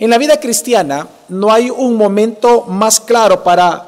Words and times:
En 0.00 0.08
la 0.08 0.16
vida 0.16 0.40
cristiana 0.40 1.06
no 1.28 1.52
hay 1.52 1.68
un 1.68 1.94
momento 1.94 2.62
más 2.62 2.98
claro 3.00 3.44
para 3.44 3.86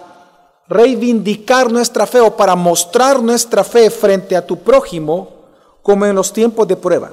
reivindicar 0.69 1.73
nuestra 1.73 2.07
fe 2.07 2.21
o 2.21 2.37
para 2.37 2.55
mostrar 2.55 3.23
nuestra 3.23 3.65
fe 3.65 3.89
frente 3.89 4.37
a 4.37 4.47
tu 4.47 4.59
prójimo 4.59 5.31
como 5.81 6.05
en 6.05 6.15
los 6.15 6.31
tiempos 6.31 6.69
de 6.69 6.77
prueba. 6.77 7.13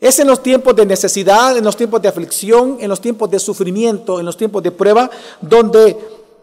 Es 0.00 0.18
en 0.18 0.26
los 0.26 0.42
tiempos 0.42 0.74
de 0.74 0.84
necesidad, 0.84 1.56
en 1.56 1.62
los 1.62 1.76
tiempos 1.76 2.02
de 2.02 2.08
aflicción, 2.08 2.78
en 2.80 2.88
los 2.88 3.00
tiempos 3.00 3.30
de 3.30 3.38
sufrimiento, 3.38 4.18
en 4.18 4.26
los 4.26 4.36
tiempos 4.36 4.60
de 4.60 4.72
prueba, 4.72 5.08
donde 5.40 5.96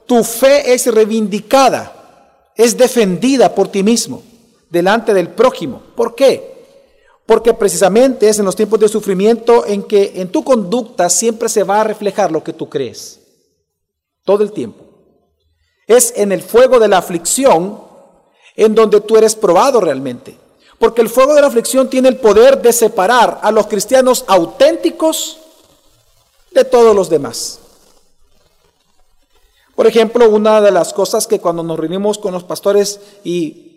tu 0.05 0.23
fe 0.23 0.73
es 0.73 0.87
reivindicada, 0.87 2.53
es 2.55 2.77
defendida 2.77 3.53
por 3.53 3.67
ti 3.67 3.83
mismo, 3.83 4.23
delante 4.69 5.13
del 5.13 5.27
prójimo. 5.27 5.81
¿Por 5.93 6.15
qué? 6.15 6.60
Porque 7.31 7.53
precisamente 7.53 8.27
es 8.27 8.39
en 8.39 8.45
los 8.45 8.57
tiempos 8.57 8.77
de 8.81 8.89
sufrimiento 8.89 9.65
en 9.65 9.83
que 9.83 10.11
en 10.15 10.33
tu 10.33 10.43
conducta 10.43 11.09
siempre 11.09 11.47
se 11.47 11.63
va 11.63 11.79
a 11.79 11.85
reflejar 11.85 12.29
lo 12.29 12.43
que 12.43 12.51
tú 12.51 12.67
crees. 12.67 13.21
Todo 14.25 14.43
el 14.43 14.51
tiempo. 14.51 14.83
Es 15.87 16.11
en 16.17 16.33
el 16.33 16.41
fuego 16.41 16.77
de 16.77 16.89
la 16.89 16.97
aflicción 16.97 17.79
en 18.57 18.75
donde 18.75 18.99
tú 18.99 19.15
eres 19.15 19.33
probado 19.33 19.79
realmente. 19.79 20.37
Porque 20.77 21.01
el 21.01 21.07
fuego 21.07 21.33
de 21.33 21.39
la 21.39 21.47
aflicción 21.47 21.89
tiene 21.89 22.09
el 22.09 22.17
poder 22.17 22.61
de 22.61 22.73
separar 22.73 23.39
a 23.41 23.49
los 23.49 23.67
cristianos 23.67 24.25
auténticos 24.27 25.37
de 26.51 26.65
todos 26.65 26.93
los 26.93 27.09
demás. 27.09 27.59
Por 29.73 29.87
ejemplo, 29.87 30.29
una 30.29 30.59
de 30.59 30.71
las 30.71 30.91
cosas 30.91 31.27
que 31.27 31.39
cuando 31.39 31.63
nos 31.63 31.79
reunimos 31.79 32.17
con 32.17 32.33
los 32.33 32.43
pastores 32.43 32.99
y, 33.23 33.70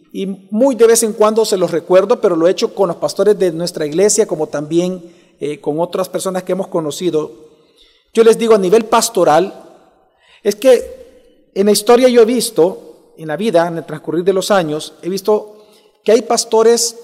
muy 0.50 0.76
de 0.76 0.86
vez 0.86 1.02
en 1.02 1.12
cuando 1.12 1.44
se 1.44 1.56
los 1.56 1.72
recuerdo, 1.72 2.20
pero 2.20 2.36
lo 2.36 2.46
he 2.46 2.50
hecho 2.50 2.74
con 2.74 2.88
los 2.88 2.98
pastores 2.98 3.36
de 3.38 3.50
nuestra 3.50 3.84
iglesia 3.84 4.26
como 4.26 4.46
también 4.46 5.02
eh, 5.40 5.60
con 5.60 5.80
otras 5.80 6.08
personas 6.08 6.44
que 6.44 6.52
hemos 6.52 6.68
conocido, 6.68 7.32
yo 8.12 8.22
les 8.22 8.38
digo 8.38 8.54
a 8.54 8.58
nivel 8.58 8.84
pastoral, 8.84 9.52
es 10.44 10.54
que 10.54 11.50
en 11.54 11.66
la 11.66 11.72
historia 11.72 12.08
yo 12.08 12.22
he 12.22 12.26
visto, 12.26 13.12
en 13.16 13.28
la 13.28 13.36
vida, 13.36 13.66
en 13.66 13.78
el 13.78 13.84
transcurrir 13.84 14.24
de 14.24 14.32
los 14.32 14.50
años, 14.50 14.94
he 15.02 15.08
visto 15.08 15.66
que 16.04 16.12
hay 16.12 16.22
pastores 16.22 16.96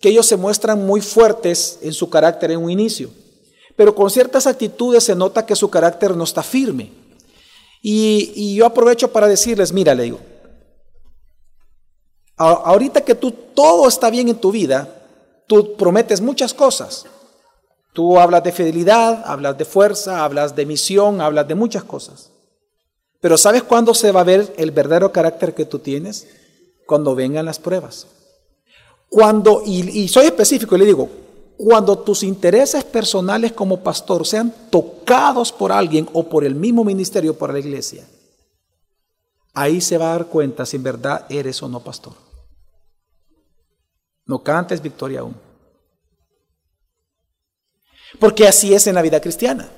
que 0.00 0.10
ellos 0.10 0.26
se 0.26 0.36
muestran 0.36 0.84
muy 0.84 1.00
fuertes 1.00 1.78
en 1.82 1.92
su 1.92 2.10
carácter 2.10 2.50
en 2.50 2.62
un 2.62 2.70
inicio, 2.70 3.10
pero 3.76 3.94
con 3.94 4.10
ciertas 4.10 4.46
actitudes 4.46 5.04
se 5.04 5.14
nota 5.14 5.46
que 5.46 5.56
su 5.56 5.70
carácter 5.70 6.14
no 6.16 6.24
está 6.24 6.42
firme. 6.42 6.92
Y, 7.82 8.54
yo 8.54 8.66
aprovecho 8.66 9.10
para 9.10 9.26
decirles, 9.26 9.72
mira, 9.72 9.94
le 9.94 10.02
digo, 10.02 10.20
ahorita 12.40 13.02
que 13.02 13.14
tú 13.14 13.30
todo 13.30 13.86
está 13.86 14.08
bien 14.10 14.28
en 14.28 14.36
tu 14.36 14.50
vida, 14.50 14.88
tú 15.46 15.76
prometes 15.76 16.20
muchas 16.20 16.54
cosas. 16.54 17.04
Tú 17.92 18.18
hablas 18.18 18.42
de 18.44 18.52
fidelidad, 18.52 19.22
hablas 19.26 19.58
de 19.58 19.64
fuerza, 19.64 20.24
hablas 20.24 20.54
de 20.56 20.64
misión, 20.64 21.20
hablas 21.20 21.46
de 21.48 21.54
muchas 21.54 21.84
cosas. 21.84 22.30
Pero 23.20 23.36
¿sabes 23.36 23.62
cuándo 23.62 23.92
se 23.92 24.12
va 24.12 24.20
a 24.20 24.24
ver 24.24 24.54
el 24.56 24.70
verdadero 24.70 25.12
carácter 25.12 25.54
que 25.54 25.66
tú 25.66 25.80
tienes? 25.80 26.26
Cuando 26.86 27.14
vengan 27.14 27.44
las 27.44 27.58
pruebas. 27.58 28.06
Cuando, 29.08 29.62
y, 29.66 30.08
soy 30.08 30.26
específico 30.26 30.76
y 30.76 30.78
le 30.78 30.86
digo, 30.86 31.08
cuando 31.58 31.98
tus 31.98 32.22
intereses 32.22 32.84
personales 32.84 33.52
como 33.52 33.80
pastor 33.80 34.26
sean 34.26 34.54
tocados 34.70 35.52
por 35.52 35.72
alguien 35.72 36.08
o 36.14 36.22
por 36.22 36.44
el 36.44 36.54
mismo 36.54 36.84
ministerio, 36.84 37.36
por 37.36 37.52
la 37.52 37.58
iglesia, 37.58 38.06
ahí 39.52 39.80
se 39.80 39.98
va 39.98 40.06
a 40.06 40.12
dar 40.12 40.26
cuenta 40.26 40.64
si 40.64 40.76
en 40.76 40.84
verdad 40.84 41.26
eres 41.28 41.62
o 41.62 41.68
no 41.68 41.80
pastor. 41.80 42.29
No 44.30 44.44
cantes 44.44 44.80
victoria 44.80 45.20
aún. 45.20 45.34
Porque 48.20 48.46
así 48.46 48.72
es 48.72 48.86
en 48.86 48.94
la 48.94 49.02
vida 49.02 49.20
cristiana. 49.20 49.68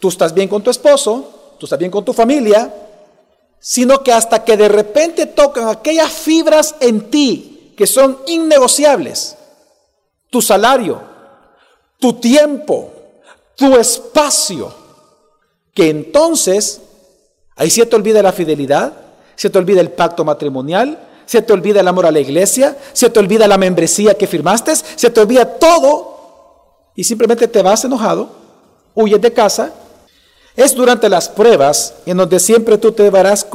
Tú 0.00 0.08
estás 0.08 0.34
bien 0.34 0.48
con 0.48 0.64
tu 0.64 0.70
esposo, 0.70 1.54
tú 1.60 1.66
estás 1.66 1.78
bien 1.78 1.92
con 1.92 2.04
tu 2.04 2.12
familia, 2.12 2.74
sino 3.60 4.02
que 4.02 4.12
hasta 4.12 4.42
que 4.42 4.56
de 4.56 4.68
repente 4.68 5.26
tocan 5.26 5.68
aquellas 5.68 6.10
fibras 6.10 6.74
en 6.80 7.08
ti 7.08 7.72
que 7.76 7.86
son 7.86 8.18
innegociables. 8.26 9.36
Tu 10.28 10.42
salario, 10.42 11.00
tu 12.00 12.14
tiempo, 12.14 12.92
tu 13.54 13.76
espacio. 13.76 14.74
Que 15.72 15.88
entonces 15.88 16.80
ahí 17.54 17.70
se 17.70 17.86
te 17.86 17.94
olvida 17.94 18.24
la 18.24 18.32
fidelidad, 18.32 18.92
se 19.36 19.50
te 19.50 19.58
olvida 19.58 19.80
el 19.80 19.92
pacto 19.92 20.24
matrimonial, 20.24 21.10
se 21.32 21.40
te 21.40 21.54
olvida 21.54 21.80
el 21.80 21.88
amor 21.88 22.04
a 22.04 22.10
la 22.10 22.20
iglesia, 22.20 22.76
se 22.92 23.08
te 23.08 23.18
olvida 23.18 23.48
la 23.48 23.56
membresía 23.56 24.12
que 24.12 24.26
firmaste, 24.26 24.76
se 24.76 25.08
te 25.08 25.18
olvida 25.18 25.46
todo 25.46 26.90
y 26.94 27.04
simplemente 27.04 27.48
te 27.48 27.62
vas 27.62 27.86
enojado, 27.86 28.28
huyes 28.94 29.18
de 29.18 29.32
casa. 29.32 29.72
Es 30.54 30.74
durante 30.74 31.08
las 31.08 31.30
pruebas 31.30 31.94
en 32.04 32.18
donde 32.18 32.38
siempre 32.38 32.76
tú 32.76 32.92
te 32.92 33.08
verás 33.08 33.46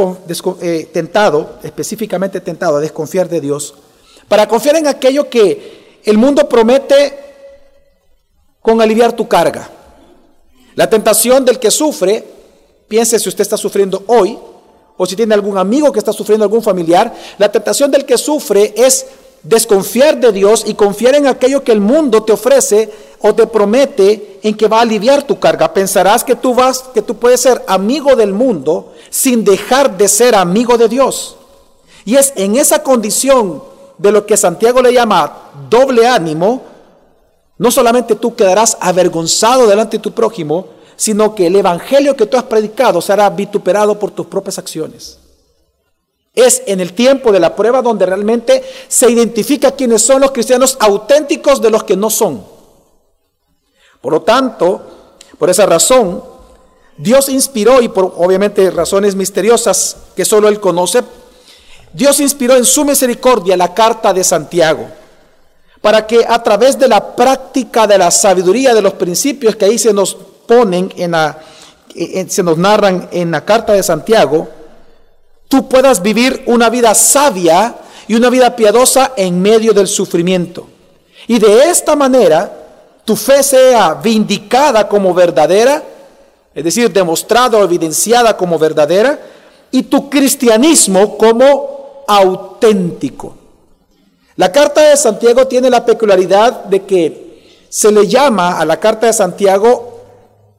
eh, 0.62 0.90
tentado, 0.92 1.60
específicamente 1.62 2.42
tentado 2.42 2.78
a 2.78 2.80
desconfiar 2.80 3.30
de 3.30 3.42
Dios 3.42 3.76
para 4.28 4.48
confiar 4.48 4.78
en 4.78 4.88
aquello 4.88 5.30
que 5.30 6.00
el 6.04 6.18
mundo 6.18 6.50
promete 6.50 7.14
con 8.60 8.82
aliviar 8.82 9.14
tu 9.14 9.28
carga. 9.28 9.70
La 10.74 10.90
tentación 10.90 11.46
del 11.46 11.60
que 11.60 11.70
sufre, 11.70 12.24
piense 12.88 13.20
si 13.20 13.30
usted 13.30 13.44
está 13.44 13.56
sufriendo 13.56 14.04
hoy, 14.08 14.36
o 14.98 15.06
si 15.06 15.16
tiene 15.16 15.34
algún 15.34 15.58
amigo 15.58 15.92
que 15.92 16.00
está 16.00 16.12
sufriendo, 16.12 16.44
algún 16.44 16.64
familiar, 16.64 17.14
la 17.38 17.52
tentación 17.52 17.92
del 17.92 18.06
que 18.06 18.18
sufre 18.18 18.74
es 18.76 19.06
desconfiar 19.44 20.20
de 20.20 20.32
Dios 20.32 20.64
y 20.66 20.74
confiar 20.74 21.16
en 21.16 21.28
aquello 21.28 21.64
que 21.64 21.72
el 21.72 21.80
mundo 21.80 22.24
te 22.24 22.34
ofrece 22.34 22.92
o 23.22 23.34
te 23.34 23.48
promete 23.48 24.40
en 24.44 24.56
que 24.56 24.68
va 24.68 24.80
a 24.80 24.82
aliviar 24.82 25.24
tu 25.24 25.40
carga. 25.40 25.74
Pensarás 25.74 26.24
que 26.24 26.36
tú 26.36 26.54
vas, 26.54 26.84
que 26.94 27.02
tú 27.02 27.16
puedes 27.16 27.42
ser 27.42 27.64
amigo 27.68 28.16
del 28.16 28.34
mundo 28.34 28.94
sin 29.10 29.44
dejar 29.44 29.98
de 29.98 30.08
ser 30.08 30.36
amigo 30.36 30.78
de 30.78 30.90
Dios. 30.90 31.38
Y 32.04 32.16
es 32.16 32.34
en 32.36 32.56
esa 32.56 32.84
condición 32.84 33.64
de 33.98 34.12
lo 34.12 34.26
que 34.26 34.38
Santiago 34.38 34.82
le 34.82 34.94
llama 34.94 35.52
doble 35.70 36.08
ánimo, 36.08 36.62
no 37.58 37.72
solamente 37.72 38.16
tú 38.16 38.36
quedarás 38.36 38.78
avergonzado 38.80 39.68
delante 39.68 39.98
de 39.98 40.04
tu 40.04 40.12
prójimo, 40.12 40.68
sino 40.98 41.34
que 41.34 41.48
el 41.48 41.56
evangelio 41.56 42.18
que 42.18 42.26
tú 42.26 42.36
has 42.36 42.44
predicado 42.44 43.02
será 43.02 43.30
vituperado 43.30 43.98
por 43.98 44.12
tus 44.12 44.26
propias 44.26 44.58
acciones. 44.58 45.20
Es 46.34 46.64
en 46.66 46.82
el 46.82 46.94
tiempo 46.94 47.32
de 47.32 47.40
la 47.40 47.56
prueba 47.56 47.82
donde 47.82 48.06
realmente 48.06 48.64
se 48.88 49.10
identifica 49.10 49.72
quiénes 49.72 50.02
son 50.02 50.22
los 50.22 50.32
cristianos 50.32 50.76
auténticos 50.80 51.62
de 51.62 51.70
los 51.70 51.84
que 51.84 51.96
no 51.96 52.10
son. 52.10 52.44
Por 54.02 54.12
lo 54.12 54.22
tanto, 54.24 54.82
por 55.38 55.50
esa 55.50 55.66
razón, 55.66 56.24
Dios 56.98 57.30
inspiró, 57.30 57.82
y 57.82 57.90
por 57.90 58.14
obviamente 58.18 58.70
razones 58.72 59.16
misteriosas 59.16 59.98
que 60.16 60.26
solo 60.26 60.48
Él 60.48 60.60
conoce, 60.60 61.04
Dios 61.94 62.20
inspiró 62.20 62.56
en 62.56 62.66
su 62.66 62.84
misericordia 62.86 63.56
la 63.56 63.74
carta 63.74 64.14
de 64.14 64.24
Santiago 64.24 64.88
para 65.82 66.06
que 66.06 66.26
a 66.28 66.42
través 66.42 66.78
de 66.78 66.88
la 66.88 67.16
práctica 67.16 67.88
de 67.88 67.98
la 67.98 68.12
sabiduría 68.12 68.74
de 68.74 68.82
los 68.82 68.94
principios 68.94 69.56
que 69.56 69.66
ahí 69.66 69.78
se 69.78 69.94
nos 69.94 70.18
ponen 70.48 70.92
en 70.98 71.12
la, 71.12 71.38
se 72.28 72.44
nos 72.44 72.58
narran 72.58 73.10
en 73.12 73.32
la 73.32 73.44
carta 73.44 73.74
de 73.74 73.84
Santiago, 73.84 74.48
tú 75.48 75.68
puedas 75.68 76.02
vivir 76.02 76.44
una 76.48 76.70
vida 76.70 76.96
sabia 76.96 77.76
y 78.08 78.16
una 78.16 78.30
vida 78.30 78.56
piadosa 78.56 79.14
en 79.16 79.42
medio 79.42 79.74
del 79.74 79.88
sufrimiento. 79.88 80.68
Y 81.28 81.40
de 81.40 81.70
esta 81.70 81.96
manera 81.96 82.52
tu 83.04 83.16
fe 83.16 83.42
sea 83.42 83.94
vindicada 83.94 84.88
como 84.88 85.14
verdadera, 85.14 85.82
es 86.54 86.64
decir, 86.64 86.92
demostrada 86.92 87.58
o 87.58 87.64
evidenciada 87.64 88.36
como 88.36 88.60
verdadera, 88.60 89.18
y 89.72 89.84
tu 89.84 90.10
cristianismo 90.10 91.18
como 91.18 92.04
auténtico. 92.08 93.36
La 94.36 94.52
carta 94.52 94.90
de 94.90 94.98
Santiago 94.98 95.48
tiene 95.48 95.70
la 95.70 95.86
peculiaridad 95.86 96.66
de 96.66 96.84
que 96.84 97.66
se 97.70 97.92
le 97.92 98.08
llama 98.08 98.60
a 98.60 98.66
la 98.66 98.78
carta 98.78 99.08
de 99.08 99.14
Santiago 99.14 99.97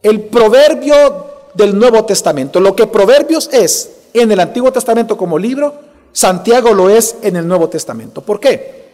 el 0.02 0.22
proverbio 0.22 1.26
del 1.54 1.78
Nuevo 1.78 2.04
Testamento. 2.04 2.60
Lo 2.60 2.74
que 2.76 2.86
Proverbios 2.86 3.48
es 3.52 3.90
en 4.14 4.30
el 4.30 4.40
Antiguo 4.40 4.72
Testamento 4.72 5.16
como 5.16 5.38
libro, 5.38 5.74
Santiago 6.12 6.72
lo 6.72 6.88
es 6.90 7.16
en 7.22 7.36
el 7.36 7.46
Nuevo 7.46 7.68
Testamento. 7.68 8.20
¿Por 8.22 8.40
qué? 8.40 8.88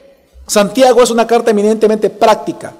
Santiago 0.46 1.02
es 1.02 1.10
una 1.10 1.26
carta 1.26 1.50
eminentemente 1.50 2.10
práctica. 2.10 2.74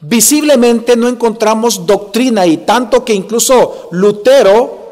Visiblemente 0.00 0.96
no 0.96 1.08
encontramos 1.08 1.86
doctrina 1.86 2.46
y 2.46 2.58
tanto 2.58 3.04
que 3.04 3.14
incluso 3.14 3.88
Lutero 3.92 4.82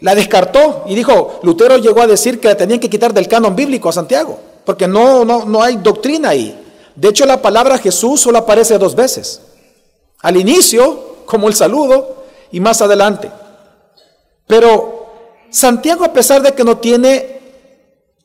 la 0.00 0.14
descartó 0.14 0.84
y 0.86 0.94
dijo, 0.94 1.40
Lutero 1.42 1.76
llegó 1.78 2.02
a 2.02 2.06
decir 2.06 2.40
que 2.40 2.48
la 2.48 2.56
tenían 2.56 2.80
que 2.80 2.90
quitar 2.90 3.12
del 3.12 3.28
canon 3.28 3.54
bíblico 3.54 3.88
a 3.88 3.92
Santiago, 3.92 4.38
porque 4.64 4.88
no, 4.88 5.24
no, 5.24 5.44
no 5.44 5.62
hay 5.62 5.76
doctrina 5.76 6.30
ahí. 6.30 6.58
De 6.94 7.08
hecho, 7.08 7.26
la 7.26 7.42
palabra 7.42 7.78
Jesús 7.78 8.20
solo 8.20 8.38
aparece 8.38 8.78
dos 8.78 8.94
veces. 8.94 9.40
Al 10.20 10.36
inicio, 10.36 11.13
como 11.26 11.48
el 11.48 11.54
saludo, 11.54 12.24
y 12.50 12.60
más 12.60 12.80
adelante. 12.80 13.30
Pero 14.46 15.06
Santiago, 15.50 16.04
a 16.04 16.12
pesar 16.12 16.42
de 16.42 16.52
que 16.52 16.64
no 16.64 16.78
tiene 16.78 17.40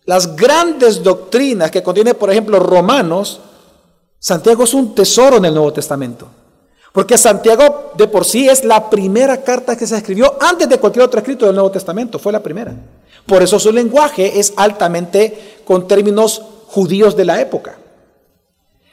las 0.05 0.35
grandes 0.35 1.01
doctrinas 1.03 1.71
que 1.71 1.83
contiene, 1.83 2.13
por 2.13 2.31
ejemplo, 2.31 2.59
Romanos, 2.59 3.41
Santiago 4.19 4.63
es 4.65 4.73
un 4.73 4.93
tesoro 4.93 5.37
en 5.37 5.45
el 5.45 5.53
Nuevo 5.53 5.73
Testamento. 5.73 6.27
Porque 6.91 7.17
Santiago 7.17 7.91
de 7.95 8.07
por 8.07 8.25
sí 8.25 8.49
es 8.49 8.63
la 8.63 8.89
primera 8.89 9.41
carta 9.41 9.77
que 9.77 9.87
se 9.87 9.95
escribió 9.97 10.37
antes 10.39 10.67
de 10.67 10.79
cualquier 10.79 11.05
otro 11.05 11.19
escrito 11.19 11.45
del 11.45 11.55
Nuevo 11.55 11.71
Testamento, 11.71 12.19
fue 12.19 12.31
la 12.31 12.43
primera. 12.43 12.73
Por 13.25 13.41
eso 13.41 13.59
su 13.59 13.71
lenguaje 13.71 14.39
es 14.39 14.53
altamente 14.55 15.61
con 15.65 15.87
términos 15.87 16.41
judíos 16.67 17.15
de 17.15 17.25
la 17.25 17.41
época. 17.41 17.78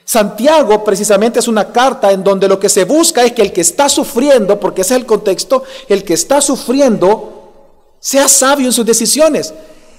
Santiago 0.06 0.84
precisamente 0.84 1.40
es 1.40 1.48
una 1.48 1.72
carta 1.72 2.12
en 2.12 2.22
donde 2.22 2.46
lo 2.46 2.60
que 2.60 2.68
se 2.68 2.84
busca 2.84 3.24
es 3.24 3.32
que 3.32 3.42
el 3.42 3.52
que 3.52 3.62
está 3.62 3.88
sufriendo, 3.88 4.60
porque 4.60 4.82
ese 4.82 4.94
es 4.94 5.00
el 5.00 5.06
contexto, 5.06 5.64
el 5.88 6.04
que 6.04 6.14
está 6.14 6.40
sufriendo 6.40 7.96
sea 7.98 8.28
sabio 8.28 8.66
en 8.66 8.72
sus 8.72 8.86
decisiones. 8.86 9.52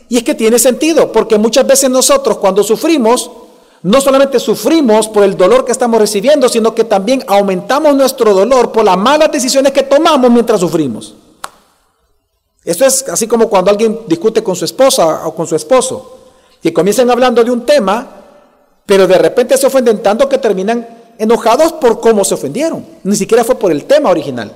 Y 0.07 0.15
es 0.15 0.23
que 0.23 0.33
tiene 0.33 0.59
sentido, 0.59 1.11
porque 1.11 1.37
muchas 1.37 1.67
veces 1.67 1.89
nosotros 1.89 2.37
cuando 2.37 2.63
sufrimos, 2.63 3.29
no 3.83 3.99
solamente 3.99 4.39
sufrimos 4.39 5.09
por 5.09 5.25
el 5.25 5.35
dolor 5.35 5.65
que 5.65 5.73
estamos 5.73 5.99
recibiendo, 5.99 6.47
sino 6.47 6.73
que 6.73 6.85
también 6.85 7.25
aumentamos 7.27 7.93
nuestro 7.93 8.33
dolor 8.33 8.71
por 8.71 8.85
las 8.85 8.97
malas 8.97 9.29
decisiones 9.29 9.73
que 9.73 9.83
tomamos 9.83 10.31
mientras 10.31 10.61
sufrimos. 10.61 11.15
Esto 12.63 12.85
es 12.85 13.09
así 13.09 13.27
como 13.27 13.49
cuando 13.49 13.71
alguien 13.71 13.99
discute 14.07 14.41
con 14.41 14.55
su 14.55 14.63
esposa 14.63 15.27
o 15.27 15.35
con 15.35 15.45
su 15.45 15.57
esposo, 15.57 16.17
que 16.63 16.71
comienzan 16.71 17.11
hablando 17.11 17.43
de 17.43 17.51
un 17.51 17.65
tema, 17.65 18.16
pero 18.87 19.05
de 19.05 19.17
repente 19.17 19.57
se 19.57 19.67
ofenden 19.67 20.01
tanto 20.01 20.27
que 20.27 20.39
terminan 20.39 20.87
enojados 21.19 21.73
por 21.73 21.99
cómo 21.99 22.23
se 22.23 22.33
ofendieron. 22.33 22.85
Ni 23.03 23.15
siquiera 23.15 23.43
fue 23.43 23.59
por 23.59 23.71
el 23.71 23.83
tema 23.83 24.09
original. 24.09 24.51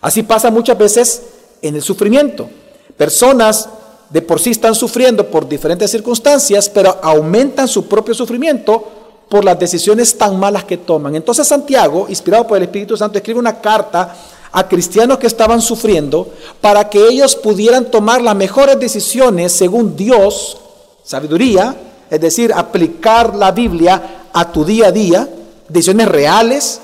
Así 0.00 0.22
pasa 0.22 0.50
muchas 0.50 0.78
veces 0.78 1.22
en 1.60 1.76
el 1.76 1.82
sufrimiento. 1.82 2.48
Personas 2.96 3.68
de 4.08 4.22
por 4.22 4.40
sí 4.40 4.50
están 4.50 4.74
sufriendo 4.74 5.26
por 5.26 5.46
diferentes 5.46 5.90
circunstancias, 5.90 6.68
pero 6.70 6.98
aumentan 7.02 7.68
su 7.68 7.86
propio 7.86 8.14
sufrimiento 8.14 8.88
por 9.28 9.44
las 9.44 9.58
decisiones 9.58 10.16
tan 10.16 10.40
malas 10.40 10.64
que 10.64 10.78
toman. 10.78 11.14
Entonces 11.14 11.46
Santiago, 11.46 12.06
inspirado 12.08 12.46
por 12.46 12.56
el 12.56 12.64
Espíritu 12.64 12.96
Santo, 12.96 13.18
escribe 13.18 13.38
una 13.38 13.60
carta 13.60 14.16
a 14.50 14.66
cristianos 14.66 15.18
que 15.18 15.26
estaban 15.26 15.60
sufriendo 15.60 16.26
para 16.62 16.88
que 16.88 17.06
ellos 17.06 17.36
pudieran 17.36 17.90
tomar 17.90 18.22
las 18.22 18.34
mejores 18.34 18.80
decisiones 18.80 19.52
según 19.52 19.94
Dios, 19.94 20.56
sabiduría, 21.04 21.76
es 22.10 22.20
decir, 22.20 22.52
aplicar 22.52 23.34
la 23.36 23.52
Biblia 23.52 24.26
a 24.32 24.52
tu 24.52 24.64
día 24.64 24.88
a 24.88 24.92
día, 24.92 25.28
decisiones 25.68 26.08
reales, 26.08 26.80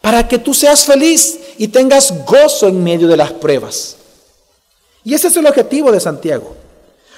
para 0.00 0.28
que 0.28 0.38
tú 0.38 0.54
seas 0.54 0.84
feliz 0.84 1.40
y 1.58 1.68
tengas 1.68 2.24
gozo 2.24 2.68
en 2.68 2.82
medio 2.82 3.08
de 3.08 3.16
las 3.16 3.32
pruebas. 3.32 3.96
Y 5.02 5.14
ese 5.14 5.28
es 5.28 5.36
el 5.36 5.46
objetivo 5.46 5.90
de 5.90 6.00
Santiago. 6.00 6.54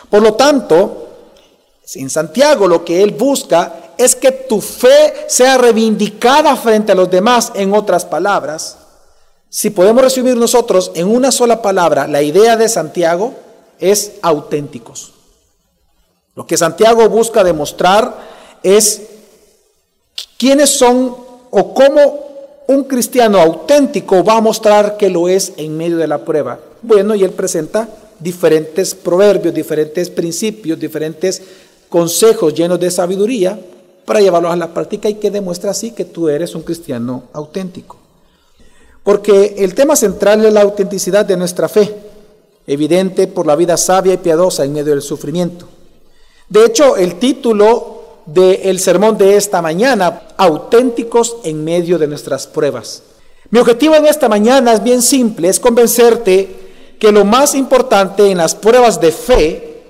Por 0.09 0.23
lo 0.23 0.35
tanto, 0.35 1.09
en 1.95 2.09
Santiago 2.11 2.67
lo 2.67 2.85
que 2.85 3.03
él 3.03 3.13
busca 3.13 3.93
es 3.99 4.17
que 4.17 4.33
tu 4.33 4.61
fe 4.61 5.27
sea 5.29 5.59
reivindicada 5.59 6.57
frente 6.57 6.93
a 6.93 6.95
los 6.95 7.11
demás, 7.11 7.53
en 7.55 7.75
otras 7.75 8.05
palabras, 8.05 8.79
si 9.49 9.71
podemos 9.71 10.03
resumir 10.03 10.37
nosotros 10.37 10.91
en 10.95 11.09
una 11.09 11.31
sola 11.31 11.63
palabra, 11.63 12.07
la 12.07 12.23
idea 12.23 12.57
de 12.57 12.69
Santiago 12.69 13.35
es 13.79 14.13
auténticos. 14.23 15.16
Lo 16.37 16.47
que 16.47 16.59
Santiago 16.59 17.09
busca 17.09 17.43
demostrar 17.43 18.15
es 18.63 19.03
quiénes 20.39 20.69
son 20.69 21.17
o 21.51 21.75
cómo 21.75 22.27
un 22.69 22.85
cristiano 22.85 23.41
auténtico 23.41 24.23
va 24.23 24.37
a 24.37 24.41
mostrar 24.43 24.99
que 24.99 25.09
lo 25.09 25.29
es 25.29 25.55
en 25.57 25.77
medio 25.77 25.97
de 25.97 26.07
la 26.07 26.19
prueba. 26.19 26.61
Bueno, 26.83 27.15
y 27.15 27.25
él 27.25 27.31
presenta 27.31 27.89
diferentes 28.21 28.95
proverbios, 28.95 29.55
diferentes 29.55 30.11
principios, 30.11 30.79
diferentes 30.79 31.41
consejos 31.89 32.53
llenos 32.53 32.79
de 32.81 32.91
sabiduría 32.91 33.59
para 34.05 34.21
llevarlos 34.21 34.53
a 34.53 34.57
la 34.57 34.75
práctica 34.75 35.09
y 35.09 35.15
que 35.15 35.31
demuestra 35.31 35.71
así 35.71 35.93
que 35.93 36.05
tú 36.05 36.29
eres 36.29 36.55
un 36.55 36.63
cristiano 36.63 37.25
auténtico. 37.33 37.97
Porque 39.03 39.55
el 39.59 39.75
tema 39.75 39.97
central 39.97 40.45
es 40.45 40.53
la 40.53 40.63
autenticidad 40.63 41.25
de 41.25 41.37
nuestra 41.39 41.69
fe, 41.69 41.95
evidente 42.67 43.27
por 43.27 43.47
la 43.47 43.57
vida 43.57 43.79
sabia 43.79 44.13
y 44.13 44.19
piadosa 44.19 44.65
en 44.65 44.75
medio 44.75 44.93
del 44.93 45.03
sufrimiento. 45.03 45.67
De 46.49 46.65
hecho, 46.65 46.97
el 46.97 47.19
título 47.19 47.97
del 48.27 48.79
sermón 48.79 49.17
de 49.19 49.37
esta 49.37 49.63
mañana, 49.63 50.23
auténticos 50.37 51.37
en 51.45 51.65
medio 51.65 51.99
de 51.99 52.07
nuestras 52.07 52.47
pruebas. 52.47 53.03
Mi 53.51 53.61
objetivo 53.61 53.95
en 53.95 54.07
esta 54.07 54.29
mañana 54.29 54.73
es 54.73 54.83
bien 54.83 55.03
simple, 55.03 55.49
es 55.49 55.61
convencerte 55.61 56.67
que 56.99 57.13
lo 57.13 57.25
más 57.25 57.55
importante 57.55 58.31
en 58.31 58.39
las 58.39 58.55
pruebas 58.55 59.01
de 59.01 59.13
fe 59.13 59.83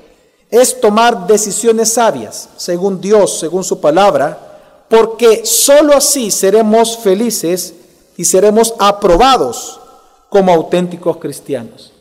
es 0.51 0.81
tomar 0.81 1.27
decisiones 1.27 1.93
sabias, 1.93 2.51
según 2.57 3.01
Dios, 3.01 3.39
según 3.39 3.65
su 3.65 3.81
palabra, 3.81 4.85
porque 4.89 5.45
sólo 5.45 5.95
así 5.95 6.31
seremos 6.31 6.99
felices 6.99 7.75
y 8.17 8.25
seremos 8.25 8.75
aprobados 8.79 9.81
como 10.29 10.53
auténticos 10.53 11.17
cristianos. 11.17 11.93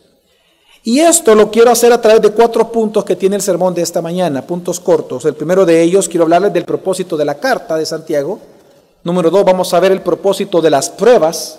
Y 0.87 0.99
esto 0.99 1.33
lo 1.33 1.49
quiero 1.49 1.71
hacer 1.71 1.91
a 1.91 1.99
través 1.99 2.21
de 2.21 2.29
cuatro 2.29 2.71
puntos 2.71 3.03
que 3.03 3.15
tiene 3.15 3.37
el 3.37 3.41
sermón 3.41 3.73
de 3.73 3.81
esta 3.81 4.03
mañana, 4.03 4.45
puntos 4.45 4.79
cortos. 4.79 5.25
El 5.25 5.33
primero 5.33 5.65
de 5.65 5.81
ellos, 5.81 6.07
quiero 6.07 6.25
hablarles 6.25 6.53
del 6.53 6.63
propósito 6.63 7.17
de 7.17 7.25
la 7.25 7.39
carta 7.39 7.75
de 7.75 7.87
Santiago. 7.87 8.37
Número 9.03 9.31
dos, 9.31 9.43
vamos 9.43 9.73
a 9.73 9.79
ver 9.79 9.91
el 9.91 10.01
propósito 10.01 10.61
de 10.61 10.69
las 10.69 10.91
pruebas. 10.91 11.57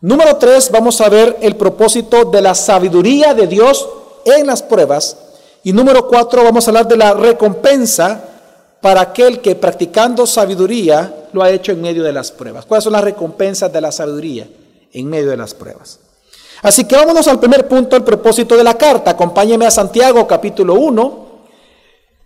Número 0.00 0.36
tres, 0.36 0.68
vamos 0.68 1.00
a 1.00 1.08
ver 1.08 1.36
el 1.40 1.54
propósito 1.54 2.24
de 2.24 2.42
la 2.42 2.56
sabiduría 2.56 3.34
de 3.34 3.46
Dios 3.46 3.88
en 4.24 4.48
las 4.48 4.64
pruebas. 4.64 5.16
Y 5.62 5.72
número 5.72 6.08
cuatro, 6.08 6.42
vamos 6.42 6.66
a 6.66 6.70
hablar 6.72 6.88
de 6.88 6.96
la 6.96 7.14
recompensa 7.14 8.20
para 8.80 9.00
aquel 9.00 9.40
que 9.40 9.54
practicando 9.54 10.26
sabiduría 10.26 11.28
lo 11.32 11.44
ha 11.44 11.50
hecho 11.50 11.70
en 11.70 11.80
medio 11.80 12.02
de 12.02 12.12
las 12.12 12.32
pruebas. 12.32 12.66
¿Cuáles 12.66 12.82
son 12.82 12.94
las 12.94 13.04
recompensas 13.04 13.72
de 13.72 13.80
la 13.80 13.92
sabiduría 13.92 14.48
en 14.92 15.06
medio 15.06 15.30
de 15.30 15.36
las 15.36 15.54
pruebas? 15.54 16.00
Así 16.62 16.84
que 16.84 16.96
vámonos 16.96 17.26
al 17.28 17.38
primer 17.38 17.66
punto, 17.68 17.96
el 17.96 18.04
propósito 18.04 18.56
de 18.56 18.64
la 18.64 18.76
carta. 18.76 19.12
Acompáñeme 19.12 19.66
a 19.66 19.70
Santiago 19.70 20.26
capítulo 20.26 20.74
1. 20.74 21.30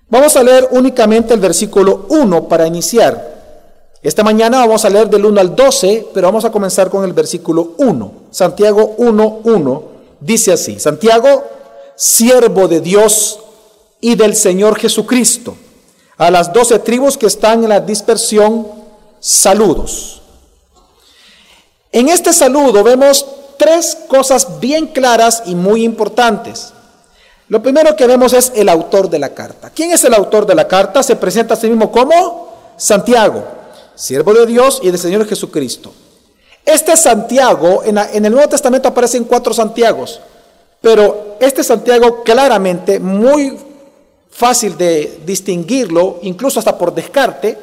Vamos 0.08 0.36
a 0.36 0.42
leer 0.42 0.68
únicamente 0.72 1.34
el 1.34 1.40
versículo 1.40 2.06
1 2.08 2.48
para 2.48 2.66
iniciar. 2.66 3.32
Esta 4.02 4.22
mañana 4.22 4.58
vamos 4.58 4.84
a 4.84 4.90
leer 4.90 5.08
del 5.08 5.24
1 5.24 5.40
al 5.40 5.56
12, 5.56 6.08
pero 6.12 6.26
vamos 6.28 6.44
a 6.44 6.52
comenzar 6.52 6.90
con 6.90 7.04
el 7.04 7.12
versículo 7.12 7.72
1. 7.78 8.12
Santiago 8.30 8.94
1, 8.98 9.40
1 9.44 9.82
dice 10.20 10.52
así, 10.52 10.78
Santiago, 10.78 11.44
siervo 11.96 12.68
de 12.68 12.80
Dios 12.80 13.38
y 14.00 14.14
del 14.14 14.34
Señor 14.34 14.78
Jesucristo 14.78 15.56
a 16.16 16.30
las 16.30 16.52
doce 16.52 16.78
tribus 16.78 17.18
que 17.18 17.26
están 17.26 17.64
en 17.64 17.70
la 17.70 17.80
dispersión, 17.80 18.66
saludos. 19.20 20.22
En 21.90 22.08
este 22.08 22.32
saludo 22.32 22.82
vemos 22.82 23.26
tres 23.56 23.96
cosas 24.08 24.60
bien 24.60 24.88
claras 24.88 25.42
y 25.46 25.54
muy 25.54 25.84
importantes. 25.84 26.72
Lo 27.48 27.62
primero 27.62 27.94
que 27.94 28.06
vemos 28.06 28.32
es 28.32 28.52
el 28.54 28.68
autor 28.68 29.10
de 29.10 29.18
la 29.18 29.34
carta. 29.34 29.70
¿Quién 29.70 29.92
es 29.92 30.02
el 30.04 30.14
autor 30.14 30.46
de 30.46 30.54
la 30.54 30.66
carta? 30.66 31.02
Se 31.02 31.16
presenta 31.16 31.54
a 31.54 31.56
sí 31.56 31.68
mismo 31.68 31.92
como 31.92 32.72
Santiago, 32.76 33.44
siervo 33.94 34.32
de 34.32 34.46
Dios 34.46 34.80
y 34.82 34.90
del 34.90 34.98
Señor 34.98 35.26
Jesucristo. 35.26 35.92
Este 36.64 36.96
Santiago, 36.96 37.82
en, 37.84 37.98
el 37.98 38.32
Nuevo 38.32 38.48
Testamento 38.48 38.88
aparecen 38.88 39.24
cuatro 39.24 39.52
Santiagos, 39.52 40.20
pero 40.80 41.36
este 41.38 41.62
Santiago 41.62 42.22
claramente, 42.22 42.98
muy 42.98 43.58
fácil 44.30 44.76
de 44.78 45.20
distinguirlo, 45.26 46.20
incluso 46.22 46.58
hasta 46.58 46.76
por 46.78 46.94
descarte, 46.94 47.58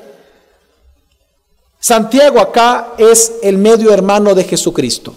Santiago 1.80 2.40
acá 2.40 2.94
es 3.00 3.34
el 3.42 3.58
medio 3.58 3.92
hermano 3.92 4.36
de 4.36 4.44
Jesucristo. 4.44 5.16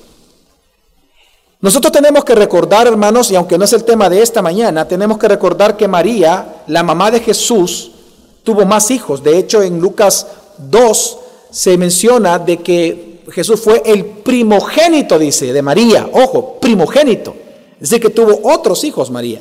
Nosotros 1.64 1.94
tenemos 1.94 2.26
que 2.26 2.34
recordar, 2.34 2.86
hermanos, 2.86 3.30
y 3.30 3.36
aunque 3.36 3.56
no 3.56 3.64
es 3.64 3.72
el 3.72 3.84
tema 3.84 4.10
de 4.10 4.20
esta 4.20 4.42
mañana, 4.42 4.86
tenemos 4.86 5.16
que 5.16 5.28
recordar 5.28 5.78
que 5.78 5.88
María, 5.88 6.56
la 6.66 6.82
mamá 6.82 7.10
de 7.10 7.20
Jesús, 7.20 7.90
tuvo 8.42 8.66
más 8.66 8.90
hijos. 8.90 9.22
De 9.22 9.38
hecho, 9.38 9.62
en 9.62 9.80
Lucas 9.80 10.26
2 10.58 11.18
se 11.50 11.78
menciona 11.78 12.38
de 12.38 12.58
que 12.58 13.22
Jesús 13.32 13.62
fue 13.62 13.80
el 13.86 14.04
primogénito, 14.04 15.18
dice, 15.18 15.54
de 15.54 15.62
María. 15.62 16.06
Ojo, 16.12 16.58
primogénito. 16.60 17.34
Es 17.80 17.88
decir, 17.88 18.02
que 18.02 18.10
tuvo 18.10 18.40
otros 18.42 18.84
hijos 18.84 19.10
María. 19.10 19.40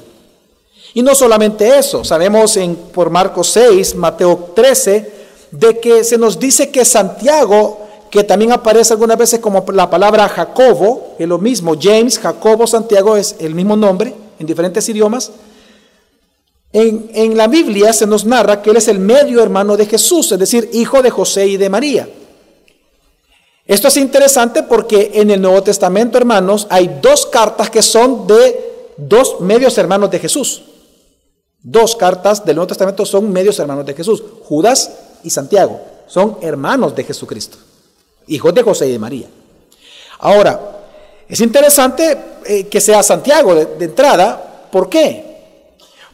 Y 0.93 1.01
no 1.01 1.15
solamente 1.15 1.77
eso, 1.77 2.05
sabemos 2.05 2.55
en, 2.55 2.77
por 2.77 3.09
Marcos 3.09 3.49
6, 3.49 3.95
Mateo 3.95 4.53
13, 4.55 5.11
de 5.51 5.77
que 5.77 6.05
se 6.05 6.17
nos 6.17 6.39
dice 6.39 6.71
que 6.71 6.85
Santiago, 6.85 7.82
que 8.13 8.23
también 8.23 8.51
aparece 8.51 8.93
algunas 8.93 9.17
veces 9.17 9.39
como 9.39 9.65
la 9.73 9.89
palabra 9.89 10.29
Jacobo, 10.29 11.15
es 11.17 11.27
lo 11.27 11.39
mismo, 11.39 11.73
James, 11.81 12.19
Jacobo, 12.19 12.67
Santiago 12.67 13.17
es 13.17 13.37
el 13.39 13.55
mismo 13.55 13.75
nombre 13.75 14.13
en 14.37 14.45
diferentes 14.45 14.87
idiomas. 14.87 15.31
En, 16.71 17.09
en 17.15 17.35
la 17.35 17.47
Biblia 17.47 17.91
se 17.91 18.05
nos 18.05 18.23
narra 18.23 18.61
que 18.61 18.69
él 18.69 18.77
es 18.77 18.87
el 18.87 18.99
medio 18.99 19.41
hermano 19.41 19.75
de 19.75 19.87
Jesús, 19.87 20.31
es 20.31 20.37
decir, 20.37 20.69
hijo 20.73 21.01
de 21.01 21.09
José 21.09 21.47
y 21.47 21.57
de 21.57 21.71
María. 21.71 22.07
Esto 23.65 23.87
es 23.87 23.97
interesante 23.97 24.61
porque 24.61 25.09
en 25.15 25.31
el 25.31 25.41
Nuevo 25.41 25.63
Testamento, 25.63 26.19
hermanos, 26.19 26.67
hay 26.69 26.99
dos 27.01 27.25
cartas 27.25 27.71
que 27.71 27.81
son 27.81 28.27
de 28.27 28.91
dos 28.95 29.41
medios 29.41 29.75
hermanos 29.79 30.11
de 30.11 30.19
Jesús. 30.19 30.61
Dos 31.63 31.95
cartas 31.95 32.45
del 32.45 32.57
Nuevo 32.57 32.67
Testamento 32.67 33.07
son 33.07 33.31
medios 33.31 33.57
hermanos 33.57 33.87
de 33.87 33.95
Jesús, 33.95 34.23
Judas 34.43 34.99
y 35.23 35.31
Santiago, 35.31 35.81
son 36.05 36.37
hermanos 36.43 36.95
de 36.95 37.05
Jesucristo. 37.05 37.57
Hijos 38.27 38.53
de 38.53 38.63
José 38.63 38.87
y 38.87 38.91
de 38.91 38.99
María. 38.99 39.27
Ahora, 40.19 40.73
es 41.27 41.41
interesante 41.41 42.17
eh, 42.45 42.67
que 42.67 42.81
sea 42.81 43.03
Santiago 43.03 43.55
de, 43.55 43.85
entrada. 43.85 44.67
¿Por 44.71 44.89
qué? 44.89 45.33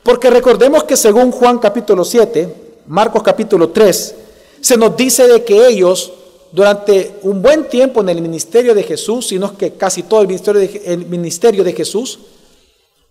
Porque 0.03 0.29
recordemos 0.29 0.83
que 0.83 0.95
según 0.95 1.31
Juan 1.31 1.59
capítulo 1.59 2.05
7, 2.05 2.55
Marcos 2.87 3.21
capítulo 3.23 3.69
3, 3.69 4.15
se 4.61 4.77
nos 4.77 4.95
dice 4.95 5.27
de 5.27 5.43
que 5.43 5.67
ellos 5.67 6.13
durante 6.51 7.17
un 7.23 7.41
buen 7.41 7.69
tiempo 7.69 8.01
en 8.01 8.09
el 8.09 8.21
ministerio 8.21 8.73
de 8.73 8.83
Jesús, 8.83 9.27
sino 9.27 9.55
que 9.55 9.73
casi 9.73 10.03
todo 10.03 10.21
el 10.21 10.27
ministerio 10.27 10.61
de, 10.61 10.81
el 10.85 11.05
ministerio 11.05 11.63
de 11.63 11.73
Jesús, 11.73 12.19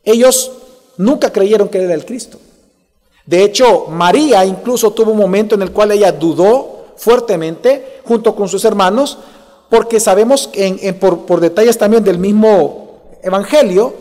ellos 0.05 0.51
nunca 0.97 1.33
creyeron 1.33 1.69
que 1.69 1.79
era 1.79 1.95
el 1.95 2.05
Cristo. 2.05 2.39
De 3.27 3.45
hecho, 3.45 3.87
María 3.89 4.45
incluso 4.45 4.93
tuvo 4.93 5.13
un 5.13 5.19
momento 5.19 5.55
en 5.55 5.63
el 5.63 5.71
cual 5.71 5.93
ella 5.93 6.11
dudó 6.11 6.78
fuertemente 6.99 8.01
junto 8.05 8.35
con 8.35 8.49
sus 8.49 8.65
hermanos, 8.65 9.19
porque 9.71 10.01
sabemos 10.01 10.51
en, 10.53 10.99
por, 10.99 11.21
por 11.21 11.41
detalles 11.41 11.79
también 11.79 12.05
del 12.05 12.19
mismo 12.19 12.89
Evangelio, 13.23 13.95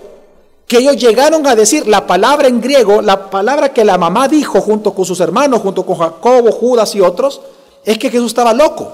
que 0.65 0.79
ellos 0.79 0.97
llegaron 0.97 1.47
a 1.47 1.55
decir 1.55 1.87
la 1.87 2.05
palabra 2.05 2.47
en 2.47 2.59
griego, 2.59 3.01
la 3.01 3.29
palabra 3.29 3.69
que 3.69 3.85
la 3.85 3.97
mamá 3.97 4.27
dijo 4.27 4.59
junto 4.59 4.93
con 4.93 5.05
sus 5.05 5.19
hermanos, 5.21 5.61
junto 5.61 5.85
con 5.85 5.97
Jacobo, 5.97 6.51
Judas 6.51 6.93
y 6.95 7.01
otros, 7.01 7.41
es 7.85 7.97
que 7.97 8.09
Jesús 8.09 8.27
estaba 8.27 8.53
loco 8.53 8.91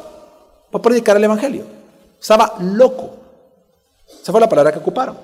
para 0.70 0.82
predicar 0.82 1.18
el 1.18 1.24
Evangelio. 1.24 1.66
Estaba 2.22 2.56
loco. 2.60 3.10
Esa 4.22 4.32
fue 4.32 4.40
la 4.40 4.48
palabra 4.50 4.72
que 4.72 4.80
ocuparon. 4.80 5.18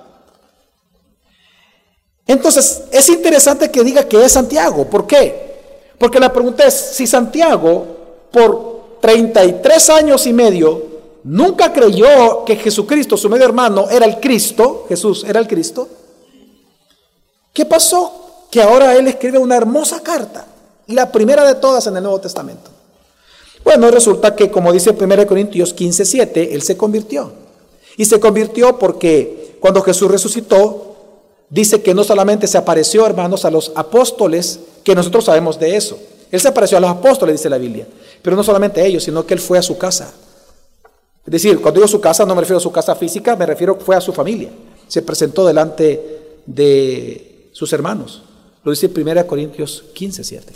Entonces, 2.26 2.84
es 2.90 3.08
interesante 3.08 3.70
que 3.70 3.82
diga 3.82 4.04
que 4.04 4.24
es 4.24 4.32
Santiago. 4.32 4.84
¿Por 4.86 5.06
qué? 5.06 5.94
Porque 5.98 6.20
la 6.20 6.32
pregunta 6.32 6.64
es, 6.64 6.74
si 6.74 7.06
Santiago 7.06 8.00
por 8.30 8.69
33 9.00 9.90
años 9.90 10.26
y 10.26 10.32
medio 10.32 10.82
nunca 11.24 11.72
creyó 11.72 12.44
que 12.44 12.56
Jesucristo, 12.56 13.16
su 13.16 13.28
medio 13.28 13.44
hermano, 13.44 13.88
era 13.90 14.06
el 14.06 14.20
Cristo, 14.20 14.86
Jesús 14.88 15.24
era 15.26 15.40
el 15.40 15.46
Cristo, 15.46 15.88
¿qué 17.52 17.64
pasó? 17.64 18.46
Que 18.50 18.62
ahora 18.62 18.94
él 18.96 19.06
escribe 19.08 19.38
una 19.38 19.56
hermosa 19.56 20.00
carta, 20.02 20.46
la 20.86 21.10
primera 21.10 21.44
de 21.44 21.54
todas 21.54 21.86
en 21.86 21.96
el 21.96 22.02
Nuevo 22.02 22.20
Testamento. 22.20 22.70
Bueno, 23.62 23.90
resulta 23.90 24.34
que, 24.34 24.50
como 24.50 24.72
dice 24.72 24.90
1 24.90 25.26
Corintios 25.26 25.74
15, 25.74 26.04
7, 26.04 26.54
él 26.54 26.62
se 26.62 26.76
convirtió. 26.76 27.32
Y 27.96 28.06
se 28.06 28.18
convirtió 28.18 28.78
porque 28.78 29.56
cuando 29.60 29.82
Jesús 29.82 30.10
resucitó, 30.10 30.96
dice 31.50 31.82
que 31.82 31.94
no 31.94 32.02
solamente 32.02 32.46
se 32.46 32.56
apareció, 32.56 33.04
hermanos, 33.04 33.44
a 33.44 33.50
los 33.50 33.72
apóstoles, 33.74 34.60
que 34.82 34.94
nosotros 34.94 35.26
sabemos 35.26 35.58
de 35.58 35.76
eso. 35.76 35.98
Él 36.30 36.40
se 36.40 36.48
apareció 36.48 36.78
a 36.78 36.80
los 36.80 36.90
apóstoles, 36.90 37.36
dice 37.36 37.50
la 37.50 37.58
Biblia. 37.58 37.86
Pero 38.22 38.36
no 38.36 38.42
solamente 38.42 38.80
a 38.80 38.84
ellos, 38.84 39.02
sino 39.02 39.26
que 39.26 39.34
él 39.34 39.40
fue 39.40 39.58
a 39.58 39.62
su 39.62 39.76
casa. 39.76 40.12
Es 41.26 41.32
decir, 41.32 41.60
cuando 41.60 41.80
digo 41.80 41.88
su 41.88 42.00
casa, 42.00 42.24
no 42.24 42.34
me 42.34 42.40
refiero 42.40 42.58
a 42.58 42.62
su 42.62 42.72
casa 42.72 42.94
física, 42.94 43.36
me 43.36 43.46
refiero 43.46 43.76
fue 43.76 43.96
a 43.96 44.00
su 44.00 44.12
familia. 44.12 44.50
Se 44.88 45.02
presentó 45.02 45.46
delante 45.46 46.40
de 46.46 47.50
sus 47.52 47.72
hermanos. 47.72 48.22
Lo 48.64 48.70
dice 48.70 48.90
1 48.94 49.26
Corintios 49.26 49.84
15, 49.94 50.24
7. 50.24 50.52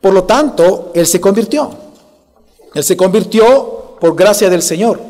Por 0.00 0.12
lo 0.12 0.24
tanto, 0.24 0.92
él 0.94 1.06
se 1.06 1.20
convirtió. 1.20 1.70
Él 2.74 2.84
se 2.84 2.96
convirtió 2.96 3.96
por 4.00 4.14
gracia 4.14 4.50
del 4.50 4.62
Señor. 4.62 5.00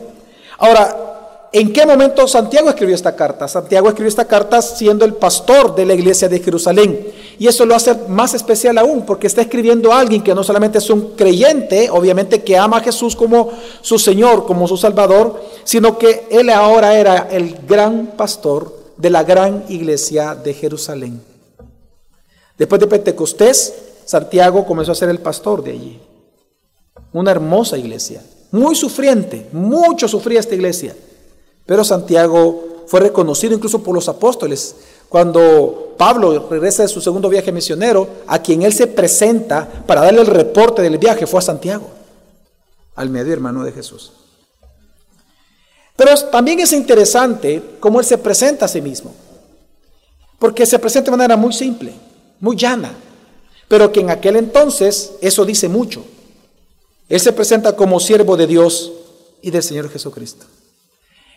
Ahora, 0.59 1.14
¿en 1.55 1.73
qué 1.73 1.87
momento 1.87 2.27
Santiago 2.27 2.69
escribió 2.69 2.97
esta 2.97 3.15
carta? 3.15 3.47
Santiago 3.47 3.89
escribió 3.89 4.09
esta 4.09 4.27
carta 4.27 4.61
siendo 4.61 5.05
el 5.05 5.15
pastor 5.15 5.77
de 5.77 5.87
la 5.87 5.95
iglesia 5.95 6.29
de 6.29 6.41
Jerusalén. 6.41 7.13
Y 7.39 7.47
eso 7.47 7.65
lo 7.65 7.77
hace 7.77 7.95
más 8.09 8.35
especial 8.35 8.77
aún, 8.77 9.07
porque 9.07 9.29
está 9.29 9.41
escribiendo 9.41 9.93
a 9.93 10.01
alguien 10.01 10.23
que 10.23 10.35
no 10.35 10.43
solamente 10.43 10.79
es 10.79 10.91
un 10.91 11.13
creyente, 11.15 11.89
obviamente 11.91 12.43
que 12.43 12.59
ama 12.59 12.79
a 12.79 12.81
Jesús 12.81 13.15
como 13.15 13.53
su 13.83 14.01
Señor, 14.01 14.47
como 14.47 14.67
su 14.67 14.77
Salvador, 14.77 15.41
sino 15.63 15.97
que 15.97 16.27
él 16.29 16.51
ahora 16.51 16.99
era 16.99 17.29
el 17.31 17.57
gran 17.69 18.09
pastor 18.17 18.77
de 18.97 19.11
la 19.11 19.23
gran 19.23 19.65
iglesia 19.69 20.35
de 20.35 20.55
Jerusalén. 20.55 21.23
Después 22.59 22.81
de 22.81 22.89
Pentecostés, 22.89 23.75
Santiago 24.05 24.67
comenzó 24.67 24.91
a 24.91 24.97
ser 24.97 25.09
el 25.09 25.21
pastor 25.21 25.63
de 25.63 25.71
allí. 25.71 26.01
Una 27.13 27.31
hermosa 27.31 27.79
iglesia, 27.79 28.23
muy 28.51 28.75
sufriente, 28.75 29.47
mucho 29.53 30.09
sufría 30.09 30.41
esta 30.41 30.57
iglesia. 30.57 30.97
Pero 31.67 31.85
Santiago 31.85 32.85
fue 32.87 33.01
reconocido 33.01 33.55
incluso 33.55 33.83
por 33.83 33.95
los 33.95 34.09
apóstoles. 34.09 34.77
Cuando 35.09 35.95
Pablo 35.97 36.49
regresa 36.51 36.83
de 36.83 36.89
su 36.89 37.01
segundo 37.01 37.29
viaje 37.29 37.53
misionero, 37.53 38.09
a 38.27 38.41
quien 38.41 38.63
él 38.63 38.73
se 38.73 38.87
presenta 38.87 39.67
para 39.87 40.03
darle 40.03 40.21
el 40.21 40.27
reporte 40.27 40.83
del 40.83 40.99
viaje 40.99 41.27
fue 41.27 41.39
a 41.39 41.43
Santiago, 41.43 41.89
al 42.95 43.11
medio 43.11 43.33
hermano 43.33 43.65
de 43.65 43.73
Jesús. 43.73 44.13
Pero 45.97 46.17
también 46.31 46.61
es 46.61 46.73
interesante 46.73 47.63
cómo 47.81 48.01
él 48.01 48.07
se 48.07 48.19
presenta 48.19 48.65
a 48.65 48.69
sí 48.69 48.83
mismo, 48.83 49.15
porque 50.39 50.67
se 50.67 50.79
presenta 50.79 51.11
de 51.11 51.17
manera 51.17 51.37
muy 51.37 51.53
simple, 51.53 51.93
muy 52.41 52.57
llana 52.57 52.93
pero 53.69 53.91
que 53.93 54.01
en 54.01 54.11
aquel 54.11 54.37
entonces 54.37 55.13
eso 55.21 55.45
dice 55.45 55.69
mucho. 55.69 56.05
Él 57.09 57.21
se 57.21 57.33
presenta 57.33 57.77
como 57.77 58.01
siervo 58.01 58.37
de 58.37 58.47
Dios 58.47 58.93
y 59.43 59.51
del 59.51 59.63
Señor 59.63 59.91
Jesucristo. 59.91 60.47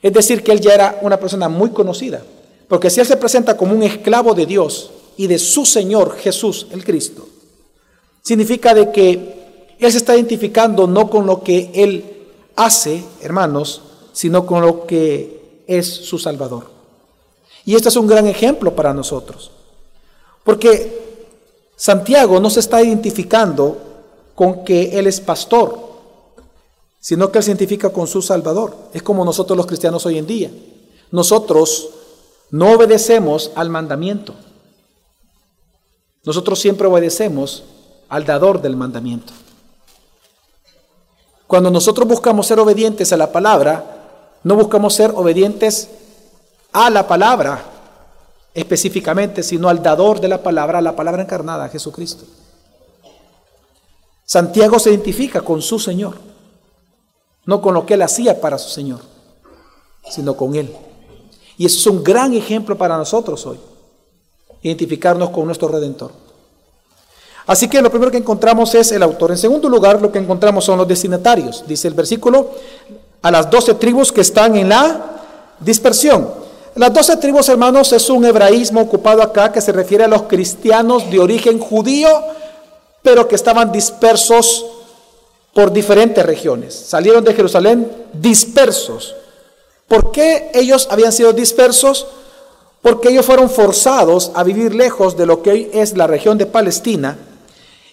Es 0.01 0.13
decir, 0.13 0.43
que 0.43 0.51
él 0.51 0.61
ya 0.61 0.73
era 0.73 0.99
una 1.01 1.19
persona 1.19 1.49
muy 1.49 1.71
conocida, 1.71 2.23
porque 2.67 2.89
si 2.89 2.99
él 2.99 3.07
se 3.07 3.17
presenta 3.17 3.57
como 3.57 3.73
un 3.73 3.83
esclavo 3.83 4.33
de 4.33 4.45
Dios 4.45 4.91
y 5.17 5.27
de 5.27 5.39
su 5.39 5.65
Señor 5.65 6.17
Jesús, 6.17 6.67
el 6.71 6.83
Cristo, 6.83 7.27
significa 8.21 8.73
de 8.73 8.91
que 8.91 9.75
él 9.79 9.91
se 9.91 9.97
está 9.97 10.15
identificando 10.15 10.87
no 10.87 11.09
con 11.09 11.25
lo 11.25 11.41
que 11.41 11.71
él 11.73 12.03
hace, 12.55 13.03
hermanos, 13.21 13.81
sino 14.13 14.45
con 14.45 14.61
lo 14.61 14.85
que 14.85 15.63
es 15.67 15.87
su 15.87 16.17
Salvador. 16.17 16.69
Y 17.65 17.75
este 17.75 17.89
es 17.89 17.95
un 17.95 18.07
gran 18.07 18.27
ejemplo 18.27 18.75
para 18.75 18.93
nosotros, 18.93 19.51
porque 20.43 21.07
Santiago 21.75 22.39
no 22.39 22.49
se 22.49 22.59
está 22.59 22.81
identificando 22.81 23.77
con 24.33 24.63
que 24.63 24.97
Él 24.97 25.07
es 25.07 25.21
pastor, 25.21 25.86
sino 27.07 27.31
que 27.31 27.37
Él 27.37 27.43
se 27.45 27.51
identifica 27.51 27.89
con 27.89 28.05
su 28.05 28.21
Salvador. 28.21 28.75
Es 28.91 29.01
como 29.01 29.23
nosotros 29.23 29.55
los 29.55 29.65
cristianos 29.65 30.05
hoy 30.05 30.17
en 30.17 30.27
día. 30.27 30.51
Nosotros 31.09 31.87
no 32.51 32.73
obedecemos 32.73 33.49
al 33.55 33.69
mandamiento. 33.69 34.33
Nosotros 36.25 36.59
siempre 36.59 36.85
obedecemos 36.85 37.63
al 38.09 38.25
dador 38.25 38.61
del 38.61 38.75
mandamiento. 38.75 39.31
Cuando 41.47 41.71
nosotros 41.71 42.05
buscamos 42.05 42.45
ser 42.45 42.59
obedientes 42.59 43.13
a 43.13 43.15
la 43.15 43.31
palabra, 43.31 44.39
no 44.43 44.55
buscamos 44.57 44.93
ser 44.93 45.13
obedientes 45.15 45.87
a 46.73 46.89
la 46.89 47.07
palabra, 47.07 47.63
específicamente, 48.53 49.43
sino 49.43 49.69
al 49.69 49.81
dador 49.81 50.19
de 50.19 50.27
la 50.27 50.43
palabra, 50.43 50.81
la 50.81 50.97
palabra 50.97 51.23
encarnada, 51.23 51.69
Jesucristo. 51.69 52.25
Santiago 54.25 54.77
se 54.77 54.89
identifica 54.89 55.39
con 55.39 55.61
su 55.61 55.79
Señor, 55.79 56.26
no 57.47 57.61
con 57.61 57.73
lo 57.73 57.85
que 57.85 57.95
él 57.95 58.03
hacía 58.03 58.39
para 58.39 58.59
su 58.59 58.69
Señor, 58.69 58.99
sino 60.07 60.37
con 60.37 60.53
él. 60.53 60.71
Y 61.57 61.65
eso 61.65 61.79
es 61.79 61.87
un 61.87 62.03
gran 62.03 62.33
ejemplo 62.33 62.77
para 62.77 62.97
nosotros 62.97 63.43
hoy, 63.47 63.57
identificarnos 64.61 65.31
con 65.31 65.45
nuestro 65.45 65.69
Redentor. 65.69 66.11
Así 67.47 67.69
que 67.69 67.81
lo 67.81 67.89
primero 67.89 68.11
que 68.11 68.17
encontramos 68.17 68.75
es 68.75 68.91
el 68.91 69.01
autor. 69.01 69.31
En 69.31 69.37
segundo 69.37 69.69
lugar, 69.69 70.01
lo 70.01 70.11
que 70.11 70.19
encontramos 70.19 70.65
son 70.65 70.77
los 70.77 70.87
destinatarios. 70.87 71.63
Dice 71.65 71.87
el 71.87 71.93
versículo, 71.93 72.51
a 73.21 73.31
las 73.31 73.49
doce 73.49 73.73
tribus 73.75 74.11
que 74.11 74.21
están 74.21 74.57
en 74.57 74.67
la 74.67 75.23
dispersión. 75.61 76.29
Las 76.75 76.93
doce 76.93 77.15
tribus, 77.15 77.47
hermanos, 77.47 77.93
es 77.93 78.09
un 78.09 78.25
hebraísmo 78.25 78.81
ocupado 78.81 79.23
acá 79.23 79.53
que 79.53 79.61
se 79.61 79.71
refiere 79.71 80.03
a 80.03 80.09
los 80.09 80.23
cristianos 80.23 81.09
de 81.09 81.19
origen 81.19 81.57
judío, 81.57 82.09
pero 83.01 83.25
que 83.29 83.35
estaban 83.35 83.71
dispersos 83.71 84.65
por 85.57 85.73
diferentes 85.73 86.23
regiones. 86.23 86.75
Salieron 86.75 87.23
de 87.23 87.33
Jerusalén 87.33 87.91
dispersos. 88.13 89.15
¿Por 89.87 90.11
qué 90.11 90.51
ellos 90.53 90.87
habían 90.91 91.11
sido 91.11 91.33
dispersos? 91.33 92.05
Porque 92.79 93.09
ellos 93.09 93.25
fueron 93.25 93.49
forzados 93.49 94.29
a 94.35 94.43
vivir 94.43 94.75
lejos 94.75 95.17
de 95.17 95.25
lo 95.25 95.41
que 95.41 95.49
hoy 95.49 95.69
es 95.73 95.97
la 95.97 96.05
región 96.05 96.37
de 96.37 96.45
Palestina 96.45 97.17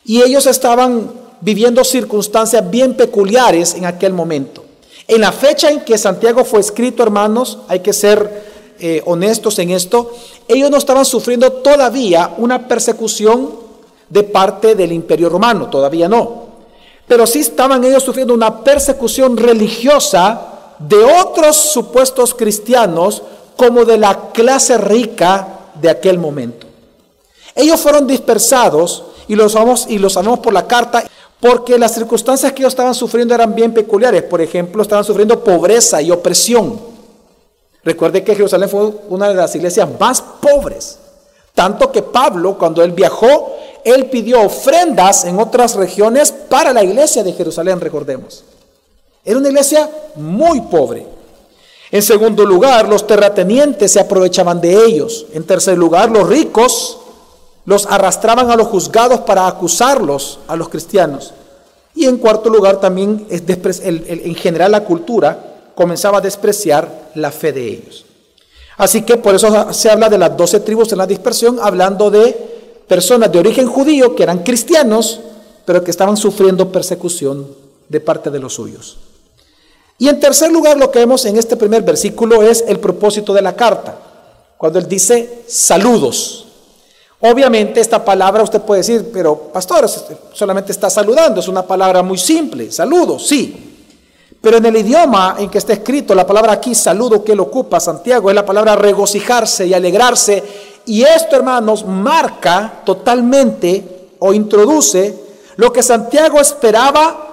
y 0.04 0.20
ellos 0.20 0.44
estaban 0.44 1.10
viviendo 1.40 1.82
circunstancias 1.84 2.70
bien 2.70 2.98
peculiares 2.98 3.72
en 3.72 3.86
aquel 3.86 4.12
momento. 4.12 4.62
En 5.08 5.22
la 5.22 5.32
fecha 5.32 5.70
en 5.70 5.80
que 5.86 5.96
Santiago 5.96 6.44
fue 6.44 6.60
escrito, 6.60 7.02
hermanos, 7.02 7.60
hay 7.68 7.80
que 7.80 7.94
ser 7.94 8.44
eh, 8.78 9.00
honestos 9.06 9.58
en 9.58 9.70
esto, 9.70 10.12
ellos 10.48 10.70
no 10.70 10.76
estaban 10.76 11.06
sufriendo 11.06 11.50
todavía 11.50 12.34
una 12.36 12.68
persecución 12.68 13.52
de 14.10 14.22
parte 14.22 14.74
del 14.74 14.92
imperio 14.92 15.30
romano, 15.30 15.70
todavía 15.70 16.10
no. 16.10 16.43
Pero 17.06 17.26
sí 17.26 17.40
estaban 17.40 17.84
ellos 17.84 18.02
sufriendo 18.02 18.34
una 18.34 18.62
persecución 18.62 19.36
religiosa 19.36 20.40
de 20.78 20.96
otros 20.96 21.56
supuestos 21.56 22.34
cristianos 22.34 23.22
como 23.56 23.84
de 23.84 23.98
la 23.98 24.30
clase 24.32 24.78
rica 24.78 25.48
de 25.80 25.90
aquel 25.90 26.18
momento. 26.18 26.66
Ellos 27.54 27.80
fueron 27.80 28.06
dispersados 28.06 29.04
y 29.28 29.36
los 29.36 29.52
sabemos, 29.52 29.86
y 29.88 29.98
los 29.98 30.14
sabemos 30.14 30.40
por 30.40 30.52
la 30.52 30.66
carta 30.66 31.04
porque 31.40 31.78
las 31.78 31.92
circunstancias 31.92 32.52
que 32.52 32.62
ellos 32.62 32.72
estaban 32.72 32.94
sufriendo 32.94 33.34
eran 33.34 33.54
bien 33.54 33.74
peculiares. 33.74 34.22
Por 34.22 34.40
ejemplo, 34.40 34.82
estaban 34.82 35.04
sufriendo 35.04 35.44
pobreza 35.44 36.00
y 36.00 36.10
opresión. 36.10 36.80
Recuerde 37.84 38.24
que 38.24 38.34
Jerusalén 38.34 38.68
fue 38.68 38.90
una 39.10 39.28
de 39.28 39.34
las 39.34 39.54
iglesias 39.54 39.88
más 40.00 40.22
pobres. 40.22 40.98
Tanto 41.54 41.92
que 41.92 42.02
Pablo, 42.02 42.56
cuando 42.58 42.82
él 42.82 42.92
viajó, 42.92 43.56
él 43.84 44.06
pidió 44.06 44.40
ofrendas 44.40 45.24
en 45.24 45.38
otras 45.38 45.74
regiones 45.74 46.32
para 46.32 46.72
la 46.72 46.82
iglesia 46.82 47.22
de 47.22 47.32
Jerusalén, 47.32 47.80
recordemos. 47.80 48.44
Era 49.24 49.38
una 49.38 49.48
iglesia 49.48 49.88
muy 50.16 50.62
pobre. 50.62 51.06
En 51.90 52.02
segundo 52.02 52.44
lugar, 52.44 52.88
los 52.88 53.06
terratenientes 53.06 53.92
se 53.92 54.00
aprovechaban 54.00 54.60
de 54.60 54.74
ellos. 54.84 55.26
En 55.32 55.44
tercer 55.44 55.78
lugar, 55.78 56.10
los 56.10 56.28
ricos 56.28 56.98
los 57.66 57.86
arrastraban 57.86 58.50
a 58.50 58.56
los 58.56 58.68
juzgados 58.68 59.20
para 59.20 59.46
acusarlos 59.46 60.40
a 60.48 60.56
los 60.56 60.68
cristianos. 60.68 61.32
Y 61.94 62.06
en 62.06 62.18
cuarto 62.18 62.50
lugar, 62.50 62.80
también 62.80 63.26
en 63.30 64.34
general 64.34 64.72
la 64.72 64.84
cultura 64.84 65.70
comenzaba 65.74 66.18
a 66.18 66.20
despreciar 66.20 67.10
la 67.14 67.30
fe 67.30 67.52
de 67.52 67.68
ellos. 67.68 68.04
Así 68.76 69.02
que 69.02 69.16
por 69.16 69.34
eso 69.34 69.72
se 69.72 69.90
habla 69.90 70.08
de 70.08 70.18
las 70.18 70.36
doce 70.36 70.60
tribus 70.60 70.90
en 70.92 70.98
la 70.98 71.06
dispersión, 71.06 71.58
hablando 71.62 72.10
de 72.10 72.53
personas 72.86 73.32
de 73.32 73.38
origen 73.38 73.66
judío 73.66 74.14
que 74.14 74.22
eran 74.22 74.42
cristianos, 74.42 75.20
pero 75.64 75.82
que 75.82 75.90
estaban 75.90 76.16
sufriendo 76.16 76.70
persecución 76.70 77.46
de 77.88 78.00
parte 78.00 78.30
de 78.30 78.38
los 78.38 78.54
suyos. 78.54 78.98
Y 79.98 80.08
en 80.08 80.18
tercer 80.18 80.50
lugar, 80.50 80.76
lo 80.76 80.90
que 80.90 80.98
vemos 80.98 81.24
en 81.24 81.36
este 81.36 81.56
primer 81.56 81.82
versículo 81.82 82.42
es 82.42 82.64
el 82.66 82.80
propósito 82.80 83.32
de 83.32 83.42
la 83.42 83.54
carta, 83.54 83.96
cuando 84.58 84.78
él 84.78 84.88
dice 84.88 85.44
saludos. 85.46 86.46
Obviamente 87.20 87.80
esta 87.80 88.04
palabra 88.04 88.42
usted 88.42 88.60
puede 88.60 88.80
decir, 88.80 89.10
pero 89.12 89.34
pastor, 89.52 89.88
solamente 90.32 90.72
está 90.72 90.90
saludando, 90.90 91.40
es 91.40 91.48
una 91.48 91.62
palabra 91.62 92.02
muy 92.02 92.18
simple, 92.18 92.70
saludos, 92.70 93.26
sí. 93.26 93.70
Pero 94.44 94.58
en 94.58 94.66
el 94.66 94.76
idioma 94.76 95.36
en 95.38 95.48
que 95.48 95.56
está 95.56 95.72
escrito, 95.72 96.14
la 96.14 96.26
palabra 96.26 96.52
aquí, 96.52 96.74
saludo 96.74 97.24
que 97.24 97.32
él 97.32 97.40
ocupa, 97.40 97.80
Santiago, 97.80 98.28
es 98.28 98.34
la 98.34 98.44
palabra 98.44 98.76
regocijarse 98.76 99.66
y 99.66 99.72
alegrarse. 99.72 100.42
Y 100.86 101.02
esto, 101.02 101.36
hermanos, 101.36 101.84
marca 101.84 102.82
totalmente 102.84 104.08
o 104.18 104.34
introduce 104.34 105.14
lo 105.56 105.72
que 105.72 105.82
Santiago 105.82 106.40
esperaba 106.40 107.24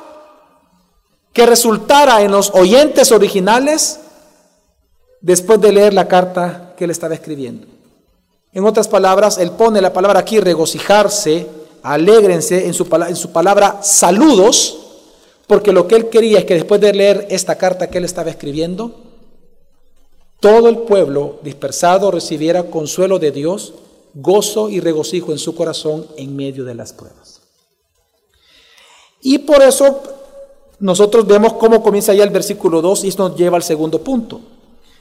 que 1.33 1.45
resultara 1.45 2.21
en 2.21 2.31
los 2.31 2.51
oyentes 2.53 3.11
originales 3.11 3.99
después 5.21 5.61
de 5.61 5.71
leer 5.71 5.93
la 5.93 6.07
carta 6.07 6.73
que 6.77 6.85
él 6.85 6.91
estaba 6.91 7.13
escribiendo. 7.13 7.67
En 8.53 8.65
otras 8.65 8.87
palabras, 8.87 9.37
él 9.37 9.51
pone 9.51 9.81
la 9.81 9.93
palabra 9.93 10.19
aquí 10.19 10.39
regocijarse, 10.39 11.47
alégrense 11.83 12.65
en 12.65 12.73
su, 12.73 12.87
en 13.07 13.15
su 13.15 13.31
palabra 13.31 13.79
saludos, 13.81 14.77
porque 15.47 15.71
lo 15.71 15.87
que 15.87 15.95
él 15.95 16.09
quería 16.09 16.39
es 16.39 16.45
que 16.45 16.55
después 16.55 16.81
de 16.81 16.93
leer 16.93 17.27
esta 17.29 17.55
carta 17.55 17.87
que 17.87 17.97
él 17.97 18.05
estaba 18.05 18.29
escribiendo, 18.29 19.10
todo 20.41 20.67
el 20.67 20.79
pueblo 20.79 21.39
dispersado 21.43 22.09
recibiera 22.09 22.63
consuelo 22.63 23.19
de 23.19 23.31
Dios, 23.31 23.75
gozo 24.15 24.69
y 24.69 24.79
regocijo 24.79 25.31
en 25.31 25.37
su 25.37 25.55
corazón 25.55 26.07
en 26.17 26.35
medio 26.35 26.65
de 26.65 26.75
las 26.75 26.91
pruebas. 26.91 27.41
Y 29.21 29.37
por 29.37 29.61
eso 29.61 30.01
nosotros 30.79 31.27
vemos 31.27 31.53
cómo 31.53 31.83
comienza 31.83 32.13
ya 32.15 32.23
el 32.23 32.31
versículo 32.31 32.81
2 32.81 33.03
y 33.03 33.09
nos 33.11 33.35
lleva 33.35 33.55
al 33.55 33.63
segundo 33.63 34.01
punto. 34.01 34.41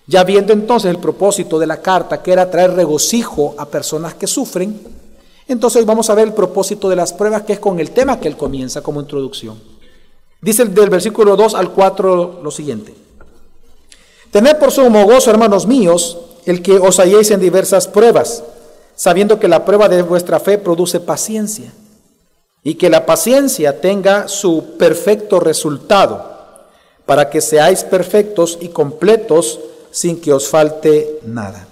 Ya 0.07 0.25
viendo 0.25 0.53
entonces 0.53 0.91
el 0.91 0.99
propósito 0.99 1.59
de 1.59 1.67
la 1.67 1.81
carta, 1.81 2.23
que 2.23 2.33
era 2.33 2.51
traer 2.51 2.75
regocijo 2.75 3.55
a 3.57 3.65
personas 3.65 4.15
que 4.15 4.27
sufren, 4.27 4.79
entonces 5.49 5.87
vamos 5.87 6.11
a 6.11 6.15
ver 6.15 6.29
el 6.29 6.35
propósito 6.35 6.91
de 6.91 6.97
las 6.97 7.15
pruebas, 7.15 7.43
que 7.43 7.55
es 7.55 7.61
con 7.61 7.81
el 7.81 7.93
tema 7.93 8.21
que 8.21 8.29
él 8.29 8.37
comienza 8.37 8.83
como 8.83 9.01
introducción. 9.01 9.59
Dice 10.43 10.67
del 10.67 10.91
versículo 10.91 11.35
2 11.35 11.55
al 11.55 11.71
4 11.73 12.41
lo 12.43 12.51
siguiente. 12.51 12.95
Tened 14.31 14.59
por 14.59 14.71
sumo 14.71 15.05
gozo, 15.05 15.31
hermanos 15.31 15.67
míos, 15.67 16.19
el 16.47 16.63
que 16.63 16.79
os 16.79 16.99
halléis 16.99 17.31
en 17.31 17.41
diversas 17.41 17.89
pruebas, 17.89 18.45
sabiendo 18.95 19.41
que 19.41 19.49
la 19.49 19.65
prueba 19.65 19.89
de 19.89 20.03
vuestra 20.03 20.39
fe 20.39 20.59
produce 20.59 21.01
paciencia 21.01 21.73
y 22.63 22.75
que 22.75 22.91
la 22.91 23.07
paciencia 23.07 23.81
tenga 23.81 24.29
su 24.29 24.77
perfecto 24.79 25.41
resultado, 25.41 26.31
para 27.07 27.29
que 27.29 27.41
seáis 27.41 27.83
perfectos 27.83 28.59
y 28.61 28.69
completos 28.69 29.59
sin 29.91 30.21
que 30.21 30.33
os 30.33 30.49
falte 30.49 31.19
nada. 31.25 31.67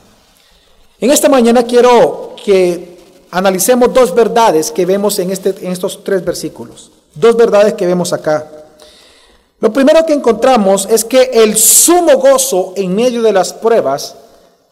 En 0.98 1.10
esta 1.12 1.28
mañana 1.28 1.62
quiero 1.62 2.34
que 2.44 2.98
analicemos 3.30 3.92
dos 3.94 4.12
verdades 4.12 4.72
que 4.72 4.84
vemos 4.84 5.18
en, 5.20 5.30
este, 5.30 5.54
en 5.64 5.70
estos 5.70 6.02
tres 6.02 6.24
versículos, 6.24 6.90
dos 7.14 7.36
verdades 7.36 7.74
que 7.74 7.86
vemos 7.86 8.12
acá. 8.12 8.50
Lo 9.60 9.72
primero 9.72 10.06
que 10.06 10.12
encontramos 10.12 10.86
es 10.90 11.04
que 11.04 11.30
el 11.32 11.56
sumo 11.56 12.16
gozo 12.18 12.74
en 12.76 12.94
medio 12.94 13.22
de 13.22 13.32
las 13.32 13.52
pruebas 13.52 14.14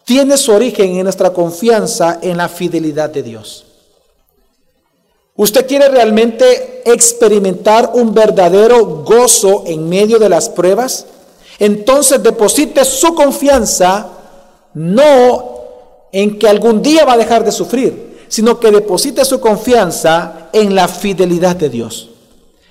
tiene 0.05 0.37
su 0.37 0.53
origen 0.53 0.95
en 0.95 1.03
nuestra 1.03 1.31
confianza 1.31 2.19
en 2.21 2.37
la 2.37 2.47
fidelidad 2.47 3.09
de 3.09 3.23
Dios. 3.23 3.65
¿Usted 5.35 5.67
quiere 5.67 5.89
realmente 5.89 6.81
experimentar 6.85 7.91
un 7.93 8.13
verdadero 8.13 9.03
gozo 9.03 9.63
en 9.67 9.87
medio 9.87 10.17
de 10.17 10.29
las 10.29 10.49
pruebas? 10.49 11.05
Entonces 11.59 12.23
deposite 12.23 12.85
su 12.85 13.13
confianza 13.13 14.07
no 14.73 15.57
en 16.11 16.39
que 16.39 16.47
algún 16.47 16.81
día 16.81 17.03
va 17.03 17.13
a 17.13 17.17
dejar 17.17 17.43
de 17.43 17.51
sufrir, 17.51 18.25
sino 18.29 18.59
que 18.59 18.71
deposite 18.71 19.25
su 19.25 19.39
confianza 19.39 20.49
en 20.53 20.73
la 20.73 20.87
fidelidad 20.87 21.55
de 21.55 21.69
Dios. 21.69 22.09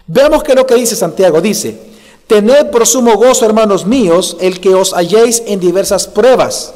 Veamos 0.06 0.42
qué 0.42 0.52
es 0.52 0.56
lo 0.56 0.66
que 0.66 0.74
dice 0.76 0.96
Santiago. 0.96 1.40
Dice, 1.40 1.78
tened 2.26 2.70
por 2.70 2.86
sumo 2.86 3.16
gozo, 3.16 3.44
hermanos 3.44 3.86
míos, 3.86 4.36
el 4.40 4.60
que 4.60 4.74
os 4.74 4.92
halléis 4.92 5.42
en 5.46 5.60
diversas 5.60 6.06
pruebas. 6.06 6.74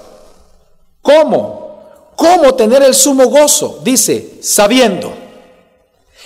¿Cómo? 1.02 1.70
¿Cómo 2.16 2.54
tener 2.54 2.82
el 2.82 2.94
sumo 2.94 3.26
gozo? 3.26 3.80
Dice, 3.82 4.38
sabiendo 4.42 5.20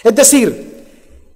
es 0.04 0.14
decir, 0.14 0.84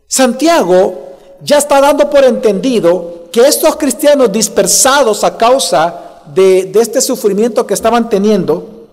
Santiago 0.07 1.17
ya 1.43 1.57
está 1.57 1.81
dando 1.81 2.11
por 2.11 2.23
entendido 2.23 3.29
que 3.33 3.41
estos 3.41 3.77
cristianos 3.77 4.31
dispersados 4.31 5.25
a 5.25 5.39
causa 5.39 6.23
de, 6.35 6.71
este 6.75 7.01
sufrimiento 7.01 7.67
que 7.67 7.73
estaban 7.73 8.11
teniendo, 8.11 8.87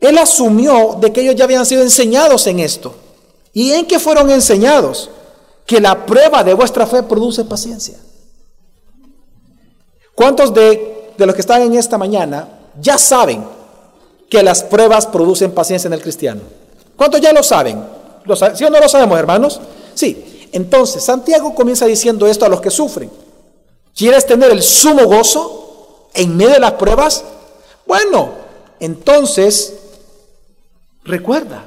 él 0.00 0.16
asumió 0.16 0.96
de 0.98 1.12
que 1.12 1.20
ellos 1.20 1.36
ya 1.36 1.44
habían 1.44 1.66
sido 1.66 1.82
enseñados 1.82 2.46
en 2.46 2.60
esto. 2.60 2.94
¿Y 3.52 3.72
en 3.72 3.86
qué 3.86 3.98
fueron 3.98 4.30
enseñados? 4.30 5.10
Que 5.72 5.80
la 5.80 6.04
prueba 6.04 6.44
de 6.44 6.52
vuestra 6.52 6.86
fe 6.86 7.02
produce 7.02 7.46
paciencia. 7.46 7.96
¿Cuántos 10.14 10.52
de, 10.52 11.14
de 11.16 11.24
los 11.24 11.34
que 11.34 11.40
están 11.40 11.62
en 11.62 11.72
esta 11.72 11.96
mañana 11.96 12.46
ya 12.78 12.98
saben 12.98 13.42
que 14.28 14.42
las 14.42 14.62
pruebas 14.62 15.06
producen 15.06 15.52
paciencia 15.52 15.88
en 15.88 15.94
el 15.94 16.02
cristiano? 16.02 16.42
¿Cuántos 16.94 17.22
ya 17.22 17.32
lo 17.32 17.42
saben? 17.42 17.82
¿Sí 18.54 18.64
o 18.64 18.68
no 18.68 18.80
lo 18.80 18.86
sabemos, 18.86 19.18
hermanos? 19.18 19.62
Sí. 19.94 20.50
Entonces, 20.52 21.02
Santiago 21.02 21.54
comienza 21.54 21.86
diciendo 21.86 22.26
esto 22.26 22.44
a 22.44 22.50
los 22.50 22.60
que 22.60 22.70
sufren. 22.70 23.10
¿Quieres 23.96 24.26
tener 24.26 24.50
el 24.50 24.62
sumo 24.62 25.06
gozo 25.06 26.10
en 26.12 26.36
medio 26.36 26.52
de 26.52 26.60
las 26.60 26.72
pruebas? 26.72 27.24
Bueno, 27.86 28.32
entonces, 28.78 29.72
recuerda, 31.02 31.64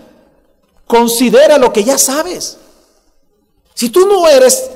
considera 0.86 1.58
lo 1.58 1.74
que 1.74 1.84
ya 1.84 1.98
sabes. 1.98 2.60
Si 3.75 3.89
tú 3.89 4.07
no 4.07 4.27
eres, 4.27 4.71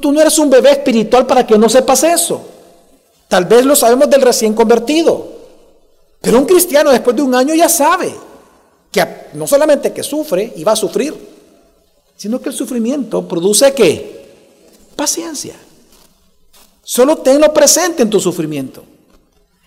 tú 0.00 0.12
no 0.12 0.20
eres 0.20 0.38
un 0.38 0.48
bebé 0.48 0.70
espiritual 0.70 1.26
para 1.26 1.46
que 1.46 1.58
no 1.58 1.68
sepas 1.68 2.04
eso. 2.04 2.40
Tal 3.26 3.44
vez 3.44 3.66
lo 3.66 3.76
sabemos 3.76 4.08
del 4.08 4.22
recién 4.22 4.54
convertido. 4.54 5.26
Pero 6.20 6.38
un 6.38 6.46
cristiano 6.46 6.90
después 6.90 7.14
de 7.16 7.22
un 7.22 7.34
año 7.34 7.54
ya 7.54 7.68
sabe 7.68 8.14
que 8.90 9.04
no 9.34 9.46
solamente 9.46 9.92
que 9.92 10.02
sufre 10.02 10.52
y 10.56 10.64
va 10.64 10.72
a 10.72 10.76
sufrir, 10.76 11.14
sino 12.16 12.40
que 12.40 12.48
el 12.48 12.54
sufrimiento 12.54 13.26
produce 13.26 13.74
qué? 13.74 14.26
Paciencia. 14.96 15.56
Solo 16.82 17.18
tenlo 17.18 17.52
presente 17.52 18.02
en 18.02 18.10
tu 18.10 18.18
sufrimiento. 18.18 18.82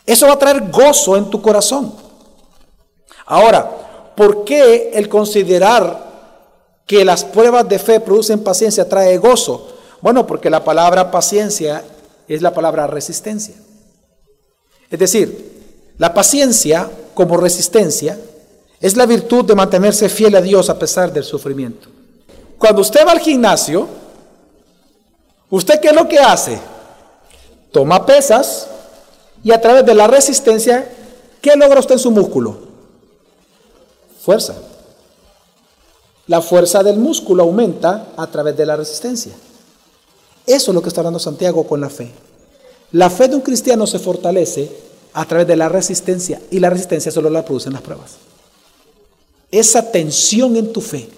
Eso 0.05 0.27
va 0.27 0.33
a 0.33 0.39
traer 0.39 0.71
gozo 0.71 1.15
en 1.15 1.29
tu 1.29 1.41
corazón. 1.41 1.93
Ahora, 3.25 4.13
¿por 4.15 4.43
qué 4.43 4.91
el 4.93 5.07
considerar 5.07 6.10
que 6.85 7.05
las 7.05 7.23
pruebas 7.23 7.67
de 7.69 7.79
fe 7.79 7.99
producen 7.99 8.43
paciencia 8.43 8.87
trae 8.87 9.17
gozo? 9.17 9.67
Bueno, 10.01 10.25
porque 10.25 10.49
la 10.49 10.63
palabra 10.63 11.11
paciencia 11.11 11.83
es 12.27 12.41
la 12.41 12.53
palabra 12.53 12.87
resistencia. 12.87 13.55
Es 14.89 14.99
decir, 14.99 15.93
la 15.97 16.13
paciencia 16.13 16.89
como 17.13 17.37
resistencia 17.37 18.19
es 18.79 18.97
la 18.97 19.05
virtud 19.05 19.45
de 19.45 19.55
mantenerse 19.55 20.09
fiel 20.09 20.35
a 20.35 20.41
Dios 20.41 20.69
a 20.69 20.79
pesar 20.79 21.13
del 21.13 21.23
sufrimiento. 21.23 21.87
Cuando 22.57 22.81
usted 22.81 23.05
va 23.05 23.11
al 23.11 23.19
gimnasio, 23.19 23.87
¿usted 25.49 25.79
qué 25.79 25.89
es 25.89 25.95
lo 25.95 26.07
que 26.07 26.19
hace? 26.19 26.59
Toma 27.71 28.05
pesas 28.05 28.67
y 29.43 29.51
a 29.51 29.61
través 29.61 29.85
de 29.85 29.93
la 29.93 30.07
resistencia, 30.07 30.89
¿qué 31.41 31.55
logra 31.55 31.79
usted 31.79 31.95
en 31.95 31.99
su 31.99 32.11
músculo? 32.11 32.57
Fuerza. 34.23 34.55
La 36.31 36.41
fuerza 36.41 36.81
del 36.81 36.95
músculo 36.95 37.43
aumenta 37.43 38.13
a 38.15 38.25
través 38.25 38.55
de 38.55 38.65
la 38.65 38.77
resistencia. 38.77 39.33
Eso 40.47 40.71
es 40.71 40.73
lo 40.73 40.81
que 40.81 40.87
está 40.87 41.01
hablando 41.01 41.19
Santiago 41.19 41.67
con 41.67 41.81
la 41.81 41.89
fe. 41.89 42.09
La 42.93 43.09
fe 43.09 43.27
de 43.27 43.35
un 43.35 43.41
cristiano 43.41 43.85
se 43.85 43.99
fortalece 43.99 44.71
a 45.11 45.25
través 45.25 45.45
de 45.45 45.57
la 45.57 45.67
resistencia 45.67 46.41
y 46.49 46.59
la 46.59 46.69
resistencia 46.69 47.11
solo 47.11 47.29
la 47.29 47.43
producen 47.43 47.73
las 47.73 47.81
pruebas. 47.81 48.11
Esa 49.51 49.91
tensión 49.91 50.55
en 50.55 50.71
tu 50.71 50.79
fe, 50.79 51.09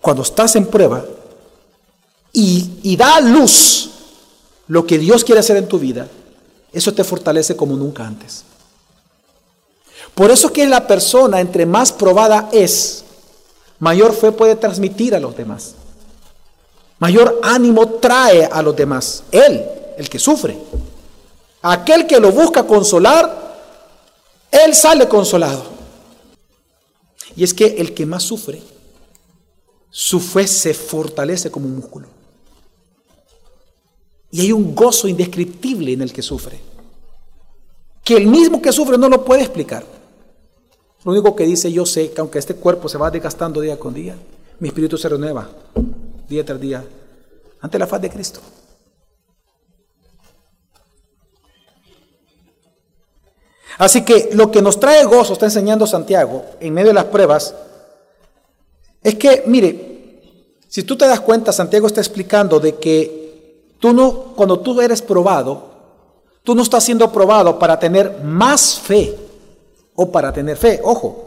cuando 0.00 0.22
estás 0.22 0.54
en 0.54 0.66
prueba 0.66 1.04
y, 2.32 2.94
da 2.96 3.16
a 3.16 3.20
luz 3.20 3.90
lo 4.68 4.86
que 4.86 4.98
Dios 4.98 5.24
quiere 5.24 5.40
hacer 5.40 5.56
en 5.56 5.66
tu 5.66 5.80
vida, 5.80 6.06
eso 6.72 6.94
te 6.94 7.02
fortalece 7.02 7.56
como 7.56 7.74
nunca 7.74 8.06
antes. 8.06 8.44
Por 10.14 10.30
eso 10.30 10.52
que 10.52 10.64
la 10.64 10.86
persona 10.86 11.40
entre 11.40 11.66
más 11.66 11.90
probada 11.90 12.48
es, 12.52 13.02
mayor 13.78 14.14
fe 14.14 14.32
puede 14.32 14.56
transmitir 14.56 15.14
a 15.14 15.20
los 15.20 15.36
demás. 15.36 15.74
Mayor 16.98 17.40
ánimo 17.42 17.86
trae 17.88 18.44
a 18.44 18.60
los 18.62 18.74
demás. 18.74 19.22
Él, 19.30 19.64
el 19.96 20.08
que 20.08 20.18
sufre. 20.18 20.58
Aquel 21.62 22.06
que 22.06 22.20
lo 22.20 22.32
busca 22.32 22.66
consolar, 22.66 23.56
él 24.50 24.74
sale 24.74 25.08
consolado. 25.08 25.64
Y 27.36 27.44
es 27.44 27.54
que 27.54 27.66
el 27.66 27.94
que 27.94 28.04
más 28.04 28.24
sufre, 28.24 28.60
su 29.90 30.20
fe 30.20 30.46
se 30.46 30.74
fortalece 30.74 31.50
como 31.50 31.66
un 31.66 31.76
músculo. 31.76 32.08
Y 34.30 34.40
hay 34.40 34.52
un 34.52 34.74
gozo 34.74 35.08
indescriptible 35.08 35.92
en 35.92 36.02
el 36.02 36.12
que 36.12 36.22
sufre, 36.22 36.60
que 38.04 38.16
el 38.16 38.26
mismo 38.26 38.60
que 38.60 38.72
sufre 38.72 38.98
no 38.98 39.08
lo 39.08 39.24
puede 39.24 39.42
explicar. 39.42 39.84
Lo 41.08 41.12
único 41.12 41.34
que 41.34 41.44
dice, 41.44 41.72
yo 41.72 41.86
sé 41.86 42.10
que 42.10 42.20
aunque 42.20 42.38
este 42.38 42.54
cuerpo 42.54 42.86
se 42.86 42.98
va 42.98 43.10
desgastando 43.10 43.62
día 43.62 43.78
con 43.78 43.94
día, 43.94 44.14
mi 44.58 44.68
espíritu 44.68 44.98
se 44.98 45.08
renueva 45.08 45.48
día 46.28 46.44
tras 46.44 46.60
día 46.60 46.84
ante 47.62 47.78
la 47.78 47.86
faz 47.86 48.02
de 48.02 48.10
Cristo. 48.10 48.40
Así 53.78 54.04
que 54.04 54.28
lo 54.34 54.50
que 54.50 54.60
nos 54.60 54.78
trae 54.78 55.02
gozo, 55.06 55.32
está 55.32 55.46
enseñando 55.46 55.86
Santiago, 55.86 56.44
en 56.60 56.74
medio 56.74 56.88
de 56.88 56.94
las 56.94 57.06
pruebas, 57.06 57.54
es 59.02 59.14
que, 59.14 59.44
mire, 59.46 60.58
si 60.68 60.82
tú 60.82 60.94
te 60.94 61.06
das 61.06 61.20
cuenta, 61.20 61.54
Santiago 61.54 61.86
está 61.86 62.02
explicando 62.02 62.60
de 62.60 62.74
que 62.74 63.76
tú 63.78 63.94
no, 63.94 64.34
cuando 64.36 64.60
tú 64.60 64.78
eres 64.82 65.00
probado, 65.00 65.70
tú 66.42 66.54
no 66.54 66.60
estás 66.60 66.84
siendo 66.84 67.10
probado 67.10 67.58
para 67.58 67.78
tener 67.78 68.22
más 68.22 68.78
fe 68.78 69.27
o 70.00 70.12
para 70.12 70.32
tener 70.32 70.56
fe. 70.56 70.80
Ojo, 70.84 71.26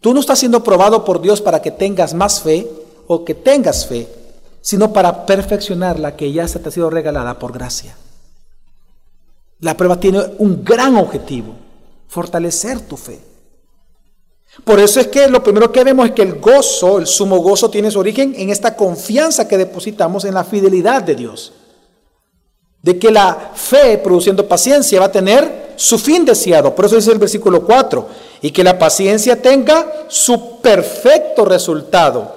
tú 0.00 0.14
no 0.14 0.20
estás 0.20 0.38
siendo 0.38 0.62
probado 0.62 1.04
por 1.04 1.20
Dios 1.20 1.40
para 1.40 1.60
que 1.60 1.72
tengas 1.72 2.14
más 2.14 2.40
fe 2.40 2.64
o 3.08 3.24
que 3.24 3.34
tengas 3.34 3.86
fe, 3.86 4.08
sino 4.60 4.92
para 4.92 5.26
perfeccionar 5.26 5.98
la 5.98 6.14
que 6.14 6.30
ya 6.30 6.46
se 6.46 6.60
te 6.60 6.68
ha 6.68 6.72
sido 6.72 6.90
regalada 6.90 7.40
por 7.40 7.52
gracia. 7.52 7.96
La 9.58 9.76
prueba 9.76 9.98
tiene 9.98 10.22
un 10.38 10.64
gran 10.64 10.96
objetivo, 10.96 11.54
fortalecer 12.06 12.82
tu 12.82 12.96
fe. 12.96 13.18
Por 14.62 14.78
eso 14.78 15.00
es 15.00 15.08
que 15.08 15.26
lo 15.26 15.42
primero 15.42 15.72
que 15.72 15.82
vemos 15.82 16.06
es 16.06 16.12
que 16.12 16.22
el 16.22 16.38
gozo, 16.38 16.98
el 16.98 17.08
sumo 17.08 17.38
gozo, 17.38 17.68
tiene 17.68 17.90
su 17.90 17.98
origen 17.98 18.32
en 18.36 18.50
esta 18.50 18.76
confianza 18.76 19.48
que 19.48 19.58
depositamos 19.58 20.24
en 20.24 20.34
la 20.34 20.44
fidelidad 20.44 21.02
de 21.02 21.16
Dios. 21.16 21.52
De 22.80 22.96
que 22.96 23.10
la 23.10 23.50
fe, 23.54 23.98
produciendo 23.98 24.46
paciencia, 24.46 25.00
va 25.00 25.06
a 25.06 25.12
tener 25.12 25.65
su 25.76 25.98
fin 25.98 26.24
deseado. 26.24 26.74
Por 26.74 26.86
eso 26.86 26.96
dice 26.96 27.12
el 27.12 27.18
versículo 27.18 27.64
4. 27.64 28.08
Y 28.42 28.50
que 28.50 28.64
la 28.64 28.78
paciencia 28.78 29.40
tenga 29.40 29.86
su 30.08 30.60
perfecto 30.60 31.44
resultado, 31.44 32.34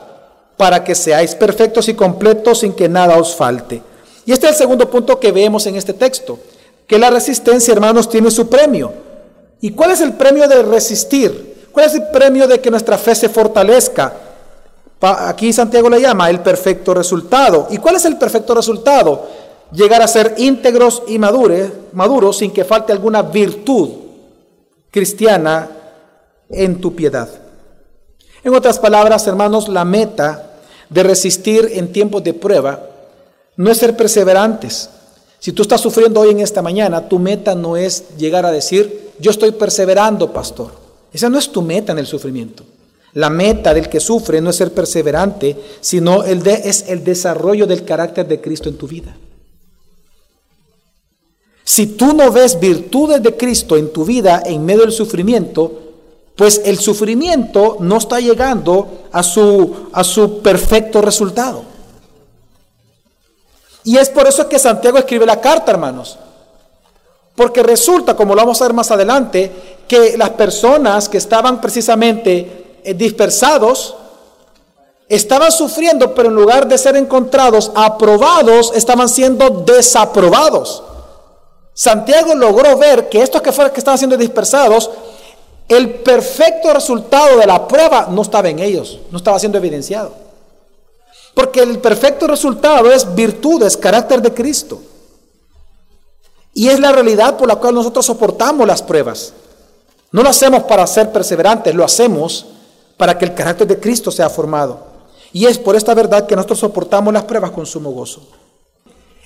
para 0.56 0.84
que 0.84 0.96
seáis 0.96 1.36
perfectos 1.36 1.90
y 1.90 1.94
completos 1.94 2.60
sin 2.60 2.74
que 2.74 2.88
nada 2.88 3.18
os 3.18 3.36
falte. 3.36 3.82
Y 4.26 4.32
este 4.32 4.46
es 4.46 4.54
el 4.54 4.58
segundo 4.58 4.90
punto 4.90 5.20
que 5.20 5.32
vemos 5.32 5.66
en 5.66 5.76
este 5.76 5.94
texto 5.94 6.40
que 6.90 6.98
la 6.98 7.12
resistencia, 7.12 7.72
hermanos, 7.72 8.10
tiene 8.10 8.32
su 8.32 8.50
premio. 8.50 8.92
¿Y 9.62 9.72
cuál 9.72 9.92
es 9.92 10.02
el 10.02 10.14
premio 10.14 10.48
de 10.48 10.64
resistir? 10.64 11.68
¿Cuál 11.72 11.86
es 11.86 11.94
el 11.94 12.08
premio 12.08 12.48
de 12.48 12.60
que 12.60 12.72
nuestra 12.72 12.98
fe 12.98 13.14
se 13.14 13.30
fortalezca? 13.30 14.12
Aquí 15.00 15.54
Santiago 15.54 15.88
le 15.88 16.02
llama 16.02 16.32
el 16.32 16.40
perfecto 16.40 16.96
resultado. 16.96 17.68
¿Y 17.70 17.78
cuál 17.78 17.98
es 17.98 18.06
el 18.06 18.18
perfecto 18.18 18.56
resultado? 18.56 19.24
Llegar 19.72 20.02
a 20.02 20.08
ser 20.08 20.36
íntegros 20.38 21.04
y 21.08 21.20
maduros, 21.20 21.70
maduros 21.94 22.38
sin 22.38 22.52
que 22.52 22.66
falte 22.66 22.92
alguna 22.92 23.22
virtud 23.22 23.90
cristiana 24.90 25.70
en 26.50 26.82
tu 26.82 26.96
piedad. 26.96 27.30
En 28.44 28.56
otras 28.56 28.80
palabras, 28.80 29.28
hermanos, 29.28 29.68
la 29.68 29.86
meta 29.86 30.60
de 30.90 31.04
resistir 31.04 31.70
en 31.74 31.92
tiempos 31.92 32.24
de 32.24 32.34
prueba 32.34 32.82
no 33.58 33.70
es 33.70 33.78
ser 33.78 33.96
perseverantes, 33.96 34.90
si 35.40 35.54
tú 35.54 35.62
estás 35.62 35.80
sufriendo 35.80 36.20
hoy 36.20 36.32
en 36.32 36.42
esta 36.42 36.62
mañana, 36.62 37.08
tu 37.08 37.18
meta 37.18 37.56
no 37.56 37.78
es 37.78 38.18
llegar 38.18 38.46
a 38.46 38.52
decir, 38.52 39.12
yo 39.20 39.32
estoy 39.32 39.52
perseverando, 39.52 40.34
pastor. 40.34 40.72
Esa 41.14 41.30
no 41.30 41.40
es 41.40 41.50
tu 41.50 41.62
meta 41.62 41.94
en 41.94 42.00
el 42.00 42.08
sufrimiento. 42.08 42.66
La 43.14 43.30
meta 43.30 43.74
del 43.74 43.88
que 43.88 44.02
sufre 44.02 44.42
no 44.42 44.50
es 44.50 44.58
ser 44.58 44.74
perseverante, 44.74 45.56
sino 45.80 46.26
el 46.26 46.44
de, 46.44 46.54
es 46.66 46.86
el 46.90 47.06
desarrollo 47.06 47.66
del 47.66 47.86
carácter 47.86 48.28
de 48.28 48.42
Cristo 48.42 48.68
en 48.68 48.78
tu 48.78 48.88
vida. 48.88 49.16
Si 51.70 51.86
tú 51.86 52.14
no 52.14 52.32
ves 52.32 52.60
virtudes 52.60 53.22
de 53.22 53.38
Cristo 53.38 53.78
en 53.78 53.94
tu 53.94 54.04
vida 54.04 54.42
en 54.44 54.66
medio 54.66 54.82
del 54.82 54.92
sufrimiento, 54.92 55.72
pues 56.36 56.64
el 56.66 56.80
sufrimiento 56.80 57.78
no 57.80 57.98
está 57.98 58.20
llegando 58.20 59.06
a 59.12 59.22
su, 59.22 59.90
a 59.94 60.04
su 60.04 60.40
perfecto 60.40 61.00
resultado. 61.00 61.62
Y 63.84 63.98
es 63.98 64.10
por 64.10 64.28
eso 64.28 64.50
que 64.50 64.58
Santiago 64.58 64.98
escribe 64.98 65.28
la 65.28 65.40
carta, 65.40 65.72
hermanos. 65.72 66.18
Porque 67.36 67.62
resulta, 67.62 68.16
como 68.16 68.34
lo 68.34 68.42
vamos 68.42 68.60
a 68.60 68.66
ver 68.66 68.74
más 68.74 68.90
adelante, 68.90 69.78
que 69.88 70.18
las 70.18 70.32
personas 70.32 71.08
que 71.08 71.20
estaban 71.20 71.62
precisamente 71.62 72.80
eh, 72.84 72.96
dispersados, 72.96 73.96
estaban 75.08 75.52
sufriendo, 75.52 76.16
pero 76.16 76.30
en 76.30 76.36
lugar 76.36 76.68
de 76.68 76.80
ser 76.80 76.98
encontrados 76.98 77.72
aprobados, 77.76 78.72
estaban 78.74 79.08
siendo 79.08 79.52
desaprobados. 79.52 80.82
Santiago 81.80 82.36
logró 82.36 82.78
ver 82.78 83.08
que 83.08 83.22
estos 83.22 83.42
que 83.42 83.50
estaban 83.52 83.98
siendo 83.98 84.18
dispersados, 84.18 84.92
el 85.70 86.02
perfecto 86.02 86.74
resultado 86.74 87.38
de 87.38 87.48
la 87.48 87.70
prueba 87.70 88.10
no 88.12 88.22
estaba 88.22 88.50
en 88.50 88.60
ellos, 88.60 89.00
no 89.10 89.18
estaba 89.18 89.40
siendo 89.40 89.60
evidenciado. 89.60 90.12
Porque 91.34 91.62
el 91.62 91.80
perfecto 91.80 92.28
resultado 92.28 92.92
es 92.92 93.16
virtudes, 93.16 93.78
carácter 93.78 94.22
de 94.22 94.34
Cristo. 94.34 94.82
Y 96.54 96.68
es 96.68 96.82
la 96.82 96.92
realidad 96.92 97.38
por 97.38 97.48
la 97.48 97.56
cual 97.56 97.76
nosotros 97.76 98.06
soportamos 98.06 98.68
las 98.68 98.84
pruebas. 98.84 99.32
No 100.12 100.22
lo 100.22 100.28
hacemos 100.28 100.64
para 100.64 100.86
ser 100.86 101.14
perseverantes, 101.14 101.74
lo 101.74 101.86
hacemos 101.86 102.46
para 102.98 103.18
que 103.18 103.24
el 103.24 103.34
carácter 103.34 103.68
de 103.68 103.80
Cristo 103.80 104.12
sea 104.12 104.30
formado. 104.30 104.80
Y 105.32 105.46
es 105.46 105.58
por 105.58 105.78
esta 105.78 105.94
verdad 105.94 106.28
que 106.28 106.36
nosotros 106.36 106.60
soportamos 106.60 107.14
las 107.14 107.24
pruebas 107.24 107.52
con 107.52 107.66
sumo 107.66 107.92
gozo. 107.92 108.28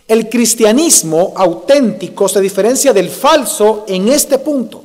El 0.08 0.30
cristianismo 0.30 1.34
auténtico 1.36 2.28
se 2.28 2.42
diferencia 2.42 2.92
del 2.92 3.10
falso 3.10 3.86
en 3.88 4.10
este 4.10 4.38
punto, 4.38 4.84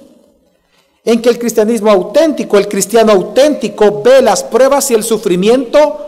en 1.04 1.20
que 1.20 1.28
el 1.28 1.38
cristianismo 1.38 1.90
auténtico, 1.90 2.56
el 2.56 2.68
cristiano 2.68 3.12
auténtico 3.12 4.00
ve 4.02 4.22
las 4.22 4.44
pruebas 4.44 4.90
y 4.90 4.94
el 4.94 5.02
sufrimiento 5.02 6.06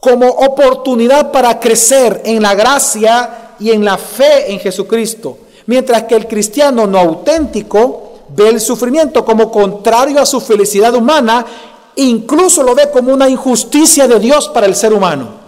como 0.00 0.28
oportunidad 0.28 1.32
para 1.32 1.58
crecer 1.58 2.22
en 2.24 2.42
la 2.42 2.54
gracia 2.54 3.54
y 3.58 3.70
en 3.70 3.84
la 3.84 3.96
fe 3.98 4.52
en 4.52 4.60
Jesucristo. 4.60 5.38
Mientras 5.66 6.04
que 6.04 6.14
el 6.14 6.28
cristiano 6.28 6.86
no 6.86 6.98
auténtico 6.98 8.12
ve 8.28 8.50
el 8.50 8.60
sufrimiento 8.60 9.24
como 9.24 9.50
contrario 9.50 10.20
a 10.20 10.26
su 10.26 10.40
felicidad 10.40 10.94
humana, 10.94 11.44
incluso 11.96 12.62
lo 12.62 12.74
ve 12.74 12.90
como 12.92 13.12
una 13.12 13.28
injusticia 13.28 14.06
de 14.06 14.20
Dios 14.20 14.48
para 14.48 14.66
el 14.66 14.76
ser 14.76 14.92
humano. 14.92 15.43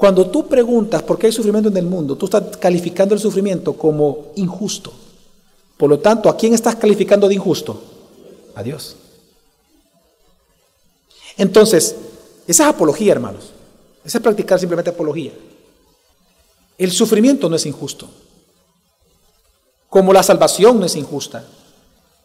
Cuando 0.00 0.30
tú 0.30 0.48
preguntas 0.48 1.02
por 1.02 1.18
qué 1.18 1.26
hay 1.26 1.32
sufrimiento 1.32 1.68
en 1.68 1.76
el 1.76 1.84
mundo, 1.84 2.16
tú 2.16 2.24
estás 2.24 2.56
calificando 2.56 3.14
el 3.14 3.20
sufrimiento 3.20 3.74
como 3.74 4.28
injusto. 4.36 4.90
Por 5.76 5.90
lo 5.90 5.98
tanto, 5.98 6.30
¿a 6.30 6.38
quién 6.38 6.54
estás 6.54 6.76
calificando 6.76 7.28
de 7.28 7.34
injusto? 7.34 7.82
A 8.54 8.62
Dios. 8.62 8.96
Entonces, 11.36 11.94
esa 12.46 12.62
es 12.62 12.68
apología, 12.70 13.12
hermanos. 13.12 13.50
Esa 14.02 14.16
es 14.16 14.24
practicar 14.24 14.58
simplemente 14.58 14.88
apología. 14.88 15.32
El 16.78 16.92
sufrimiento 16.92 17.50
no 17.50 17.56
es 17.56 17.66
injusto. 17.66 18.08
Como 19.90 20.14
la 20.14 20.22
salvación 20.22 20.80
no 20.80 20.86
es 20.86 20.96
injusta. 20.96 21.44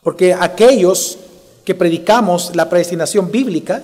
Porque 0.02 0.34
aquellos 0.34 1.18
que 1.66 1.76
predicamos 1.76 2.56
la 2.56 2.70
predestinación 2.70 3.32
bíblica, 3.32 3.84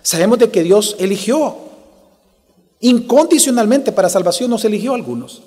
sabemos 0.00 0.38
de 0.38 0.48
que 0.48 0.62
Dios 0.62 0.94
eligió 1.00 1.61
incondicionalmente 2.82 3.90
para 3.90 4.08
salvación, 4.08 4.50
nos 4.50 4.64
eligió 4.64 4.92
a 4.92 4.96
algunos. 4.96 5.42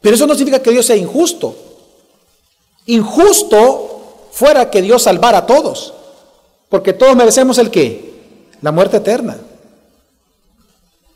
Pero 0.00 0.16
eso 0.16 0.26
no 0.26 0.34
significa 0.34 0.62
que 0.62 0.72
Dios 0.72 0.86
sea 0.86 0.96
injusto. 0.96 1.54
Injusto 2.86 4.28
fuera 4.32 4.70
que 4.70 4.82
Dios 4.82 5.02
salvara 5.02 5.38
a 5.38 5.46
todos. 5.46 5.94
Porque 6.68 6.92
todos 6.92 7.14
merecemos 7.16 7.58
el 7.58 7.70
qué? 7.70 8.10
la 8.62 8.72
muerte 8.72 8.98
eterna. 8.98 9.38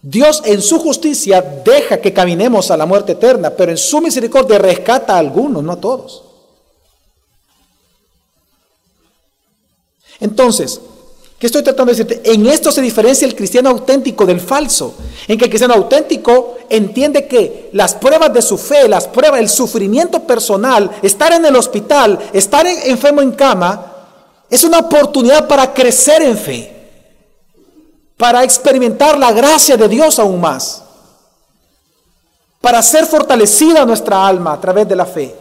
Dios 0.03 0.43
en 0.45 0.61
su 0.61 0.79
justicia 0.79 1.41
deja 1.41 1.99
que 2.01 2.13
caminemos 2.13 2.71
a 2.71 2.77
la 2.77 2.87
muerte 2.87 3.13
eterna, 3.13 3.51
pero 3.51 3.71
en 3.71 3.79
su 3.79 4.01
misericordia 4.01 4.59
rescata 4.59 5.15
a 5.15 5.19
algunos, 5.19 5.63
no 5.63 5.73
a 5.73 5.81
todos. 5.81 6.23
Entonces, 10.21 10.81
¿qué 11.45 11.49
estoy 11.49 11.63
tratando 11.63 11.93
de 11.93 12.03
decirte? 12.03 12.33
En 12.33 12.47
esto 12.47 12.73
se 12.73 12.81
diferencia 12.81 13.27
el 13.27 13.37
cristiano 13.37 13.69
auténtico 13.69 14.25
del 14.25 14.41
falso, 14.41 14.95
en 15.29 15.37
que 15.37 15.45
el 15.45 15.51
cristiano 15.51 15.75
auténtico 15.75 16.57
entiende 16.71 17.29
que 17.29 17.69
las 17.75 17.95
pruebas 17.95 18.33
de 18.33 18.41
su 18.41 18.57
fe, 18.57 18.89
las 18.89 19.07
pruebas, 19.07 19.41
el 19.41 19.51
sufrimiento 19.51 20.21
personal, 20.21 20.91
estar 21.03 21.35
en 21.35 21.45
el 21.45 21.55
hospital, 21.55 22.19
estar 22.33 22.67
enfermo 22.67 23.21
en 23.21 23.33
cama, 23.33 23.93
es 24.49 24.65
una 24.65 24.79
oportunidad 24.79 25.47
para 25.47 25.75
crecer 25.75 26.23
en 26.23 26.39
fe 26.39 26.71
para 28.17 28.43
experimentar 28.43 29.19
la 29.19 29.31
gracia 29.31 29.77
de 29.77 29.87
Dios 29.87 30.19
aún 30.19 30.41
más, 30.41 30.83
para 32.63 32.83
ser 32.83 33.05
fortalecida 33.05 33.85
nuestra 33.85 34.27
alma 34.27 34.55
a 34.55 34.61
través 34.63 34.89
de 34.89 34.97
la 34.97 35.05
fe. 35.05 35.35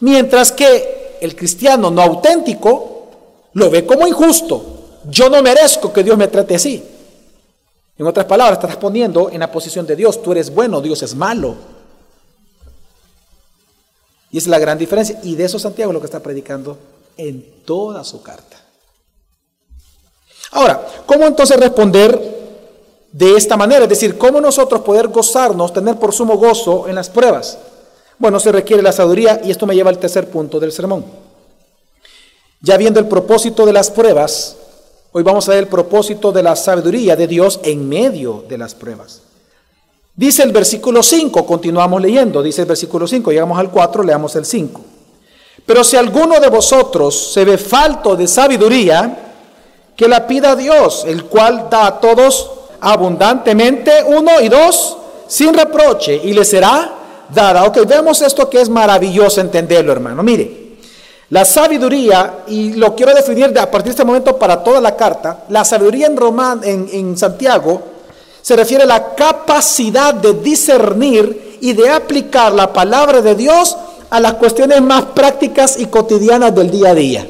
Mientras 0.00 0.50
que 0.50 1.18
el 1.20 1.36
cristiano 1.36 1.90
no 1.90 2.00
auténtico 2.00 3.50
lo 3.52 3.68
ve 3.68 3.84
como 3.84 4.06
injusto. 4.06 4.77
Yo 5.04 5.28
no 5.28 5.42
merezco 5.42 5.92
que 5.92 6.02
Dios 6.02 6.16
me 6.16 6.28
trate 6.28 6.54
así. 6.54 6.84
En 7.96 8.06
otras 8.06 8.26
palabras, 8.26 8.58
estás 8.58 8.76
poniendo 8.76 9.30
en 9.30 9.40
la 9.40 9.50
posición 9.50 9.86
de 9.86 9.96
Dios. 9.96 10.22
Tú 10.22 10.32
eres 10.32 10.54
bueno, 10.54 10.80
Dios 10.80 11.02
es 11.02 11.14
malo. 11.14 11.56
Y 14.30 14.38
es 14.38 14.46
la 14.46 14.58
gran 14.58 14.78
diferencia. 14.78 15.18
Y 15.22 15.34
de 15.34 15.44
eso 15.44 15.58
Santiago 15.58 15.90
es 15.90 15.94
lo 15.94 16.00
que 16.00 16.06
está 16.06 16.20
predicando 16.20 16.78
en 17.16 17.64
toda 17.64 18.04
su 18.04 18.22
carta. 18.22 18.56
Ahora, 20.52 20.86
¿cómo 21.06 21.24
entonces 21.24 21.58
responder 21.58 22.38
de 23.12 23.36
esta 23.36 23.56
manera? 23.56 23.82
Es 23.82 23.88
decir, 23.88 24.16
¿cómo 24.16 24.40
nosotros 24.40 24.82
poder 24.82 25.08
gozarnos, 25.08 25.72
tener 25.72 25.96
por 25.96 26.12
sumo 26.12 26.36
gozo 26.36 26.88
en 26.88 26.94
las 26.94 27.10
pruebas? 27.10 27.58
Bueno, 28.18 28.40
se 28.40 28.52
requiere 28.52 28.82
la 28.82 28.92
sabiduría 28.92 29.40
y 29.44 29.50
esto 29.50 29.66
me 29.66 29.74
lleva 29.74 29.90
al 29.90 29.98
tercer 29.98 30.28
punto 30.28 30.58
del 30.58 30.72
sermón. 30.72 31.04
Ya 32.60 32.76
viendo 32.76 32.98
el 32.98 33.06
propósito 33.06 33.66
de 33.66 33.72
las 33.72 33.90
pruebas, 33.90 34.56
hoy 35.12 35.22
vamos 35.22 35.48
a 35.48 35.52
ver 35.52 35.60
el 35.60 35.68
propósito 35.68 36.32
de 36.32 36.42
la 36.42 36.56
sabiduría 36.56 37.16
de 37.16 37.26
Dios 37.26 37.60
en 37.62 37.88
medio 37.88 38.44
de 38.48 38.58
las 38.58 38.74
pruebas. 38.74 39.22
Dice 40.14 40.42
el 40.42 40.52
versículo 40.52 41.02
5, 41.02 41.46
continuamos 41.46 42.02
leyendo, 42.02 42.42
dice 42.42 42.62
el 42.62 42.68
versículo 42.68 43.06
5, 43.06 43.30
llegamos 43.30 43.58
al 43.58 43.70
4, 43.70 44.02
leamos 44.02 44.34
el 44.36 44.44
5. 44.44 44.80
Pero 45.64 45.84
si 45.84 45.96
alguno 45.96 46.40
de 46.40 46.48
vosotros 46.48 47.32
se 47.32 47.44
ve 47.44 47.56
falto 47.56 48.16
de 48.16 48.26
sabiduría, 48.26 49.28
que 49.96 50.08
la 50.08 50.26
pida 50.26 50.52
a 50.52 50.56
Dios, 50.56 51.04
el 51.06 51.24
cual 51.24 51.68
da 51.70 51.86
a 51.86 52.00
todos 52.00 52.50
abundantemente, 52.80 54.04
uno 54.06 54.40
y 54.40 54.48
dos, 54.48 54.96
sin 55.26 55.52
reproche, 55.54 56.20
y 56.22 56.32
le 56.32 56.44
será 56.44 56.94
dada. 57.34 57.64
Ok, 57.64 57.78
vemos 57.86 58.22
esto 58.22 58.48
que 58.48 58.60
es 58.60 58.68
maravilloso 58.68 59.40
entenderlo, 59.40 59.92
hermano. 59.92 60.22
Mire, 60.22 60.67
la 61.30 61.44
sabiduría, 61.44 62.44
y 62.46 62.72
lo 62.72 62.94
quiero 62.94 63.14
definir 63.14 63.56
a 63.58 63.70
partir 63.70 63.86
de 63.86 63.90
este 63.90 64.04
momento 64.04 64.38
para 64.38 64.62
toda 64.62 64.80
la 64.80 64.96
carta, 64.96 65.44
la 65.48 65.64
sabiduría 65.64 66.06
en, 66.06 66.16
Román, 66.16 66.60
en, 66.64 66.88
en 66.92 67.18
Santiago 67.18 67.82
se 68.40 68.56
refiere 68.56 68.84
a 68.84 68.86
la 68.86 69.14
capacidad 69.14 70.14
de 70.14 70.32
discernir 70.32 71.58
y 71.60 71.74
de 71.74 71.90
aplicar 71.90 72.52
la 72.52 72.72
palabra 72.72 73.20
de 73.20 73.34
Dios 73.34 73.76
a 74.08 74.20
las 74.20 74.34
cuestiones 74.34 74.80
más 74.80 75.04
prácticas 75.06 75.78
y 75.78 75.86
cotidianas 75.86 76.54
del 76.54 76.70
día 76.70 76.90
a 76.90 76.94
día. 76.94 77.28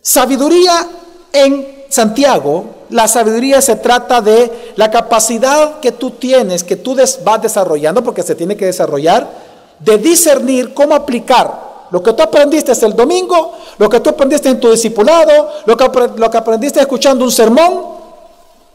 Sabiduría 0.00 0.88
en 1.32 1.84
Santiago, 1.90 2.76
la 2.90 3.08
sabiduría 3.08 3.60
se 3.60 3.76
trata 3.76 4.20
de 4.20 4.72
la 4.76 4.90
capacidad 4.90 5.80
que 5.80 5.92
tú 5.92 6.12
tienes, 6.12 6.64
que 6.64 6.76
tú 6.76 6.96
vas 7.24 7.42
desarrollando, 7.42 8.02
porque 8.02 8.22
se 8.22 8.34
tiene 8.34 8.56
que 8.56 8.66
desarrollar, 8.66 9.28
de 9.78 9.98
discernir 9.98 10.74
cómo 10.74 10.94
aplicar 10.94 11.66
lo 11.90 12.02
que 12.02 12.12
tú 12.12 12.22
aprendiste 12.22 12.72
el 12.84 12.94
domingo, 12.94 13.52
lo 13.78 13.88
que 13.88 14.00
tú 14.00 14.10
aprendiste 14.10 14.48
en 14.48 14.58
tu 14.58 14.70
discipulado, 14.70 15.50
lo 15.66 15.76
que, 15.76 15.88
lo 16.16 16.30
que 16.30 16.36
aprendiste 16.36 16.80
escuchando 16.80 17.24
un 17.24 17.30
sermón, 17.30 17.96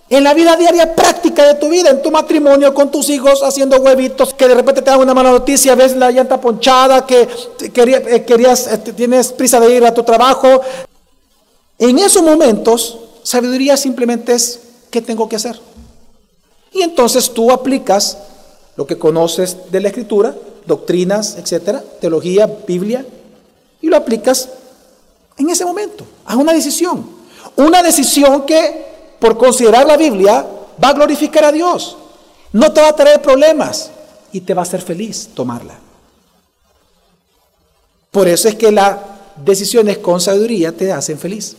en 0.09 0.23
la 0.25 0.33
vida 0.33 0.57
diaria 0.57 0.93
práctica 0.93 1.47
de 1.47 1.55
tu 1.55 1.69
vida, 1.69 1.89
en 1.89 2.01
tu 2.01 2.11
matrimonio, 2.11 2.73
con 2.73 2.91
tus 2.91 3.09
hijos, 3.09 3.41
haciendo 3.43 3.77
huevitos, 3.77 4.33
que 4.33 4.47
de 4.47 4.55
repente 4.55 4.81
te 4.81 4.91
dan 4.91 4.99
una 4.99 5.13
mala 5.13 5.31
noticia, 5.31 5.73
ves 5.73 5.95
la 5.95 6.11
llanta 6.11 6.39
ponchada, 6.39 7.05
que 7.05 7.29
eh, 7.61 8.23
querías, 8.25 8.67
este, 8.67 8.91
tienes 8.91 9.31
prisa 9.31 9.59
de 9.61 9.73
ir 9.73 9.85
a 9.85 9.93
tu 9.93 10.03
trabajo, 10.03 10.61
en 11.79 11.97
esos 11.97 12.21
momentos, 12.21 12.99
sabiduría 13.23 13.75
simplemente 13.75 14.33
es 14.33 14.59
qué 14.91 15.01
tengo 15.01 15.27
que 15.27 15.37
hacer. 15.37 15.59
Y 16.71 16.83
entonces 16.83 17.31
tú 17.31 17.51
aplicas 17.51 18.19
lo 18.75 18.85
que 18.85 18.99
conoces 18.99 19.71
de 19.71 19.79
la 19.79 19.87
escritura, 19.87 20.35
doctrinas, 20.65 21.35
etcétera, 21.37 21.83
teología, 21.99 22.47
Biblia, 22.67 23.05
y 23.81 23.87
lo 23.87 23.97
aplicas 23.97 24.49
en 25.37 25.49
ese 25.49 25.65
momento. 25.65 26.05
Haz 26.25 26.35
una 26.35 26.53
decisión. 26.53 27.05
Una 27.55 27.81
decisión 27.81 28.45
que, 28.45 29.15
por 29.19 29.37
considerar 29.37 29.85
la 29.85 29.97
Biblia, 29.97 30.45
va 30.83 30.89
a 30.89 30.93
glorificar 30.93 31.45
a 31.45 31.51
Dios. 31.51 31.97
No 32.53 32.71
te 32.71 32.81
va 32.81 32.89
a 32.89 32.95
traer 32.95 33.21
problemas 33.21 33.91
y 34.31 34.41
te 34.41 34.53
va 34.53 34.61
a 34.61 34.63
hacer 34.63 34.81
feliz 34.81 35.29
tomarla. 35.33 35.79
Por 38.11 38.27
eso 38.27 38.47
es 38.47 38.55
que 38.55 38.71
las 38.71 38.97
decisiones 39.37 39.97
con 39.99 40.19
sabiduría 40.19 40.71
te 40.71 40.91
hacen 40.91 41.17
feliz. 41.17 41.55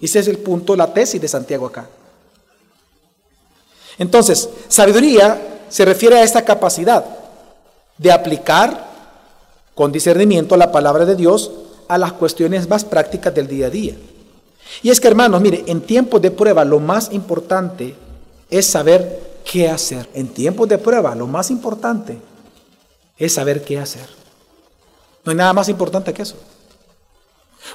Ese 0.00 0.20
es 0.20 0.28
el 0.28 0.38
punto, 0.38 0.76
la 0.76 0.92
tesis 0.92 1.20
de 1.20 1.28
Santiago 1.28 1.66
acá. 1.66 1.88
Entonces, 3.98 4.48
sabiduría 4.68 5.62
se 5.68 5.84
refiere 5.84 6.18
a 6.18 6.22
esta 6.22 6.44
capacidad 6.44 7.04
de 7.98 8.12
aplicar 8.12 8.92
con 9.74 9.92
discernimiento 9.92 10.56
la 10.56 10.72
palabra 10.72 11.04
de 11.04 11.16
Dios 11.16 11.50
a 11.88 11.98
las 11.98 12.12
cuestiones 12.12 12.68
más 12.68 12.84
prácticas 12.84 13.34
del 13.34 13.48
día 13.48 13.66
a 13.66 13.70
día. 13.70 13.94
Y 14.82 14.90
es 14.90 15.00
que, 15.00 15.08
hermanos, 15.08 15.40
mire, 15.40 15.64
en 15.66 15.80
tiempos 15.80 16.22
de 16.22 16.30
prueba 16.30 16.64
lo 16.64 16.80
más 16.80 17.12
importante 17.12 17.94
es 18.50 18.66
saber 18.66 19.20
qué 19.44 19.68
hacer. 19.68 20.08
En 20.14 20.28
tiempos 20.28 20.68
de 20.68 20.78
prueba 20.78 21.14
lo 21.14 21.26
más 21.26 21.50
importante 21.50 22.18
es 23.18 23.34
saber 23.34 23.62
qué 23.62 23.78
hacer. 23.78 24.08
No 25.24 25.30
hay 25.30 25.36
nada 25.36 25.52
más 25.52 25.68
importante 25.68 26.12
que 26.12 26.22
eso. 26.22 26.36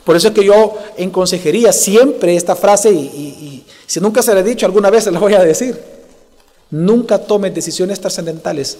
Por 0.03 0.15
eso 0.15 0.27
es 0.29 0.33
que 0.33 0.45
yo 0.45 0.77
en 0.97 1.09
consejería 1.09 1.71
siempre 1.73 2.35
esta 2.35 2.55
frase, 2.55 2.91
y, 2.91 3.65
si 3.87 3.99
nunca 3.99 4.21
se 4.21 4.33
la 4.33 4.41
he 4.41 4.43
dicho, 4.43 4.65
alguna 4.65 4.89
vez 4.89 5.05
se 5.05 5.11
la 5.11 5.19
voy 5.19 5.33
a 5.33 5.43
decir. 5.43 5.79
Nunca 6.69 7.17
tomes 7.17 7.53
decisiones 7.53 7.99
trascendentales, 7.99 8.77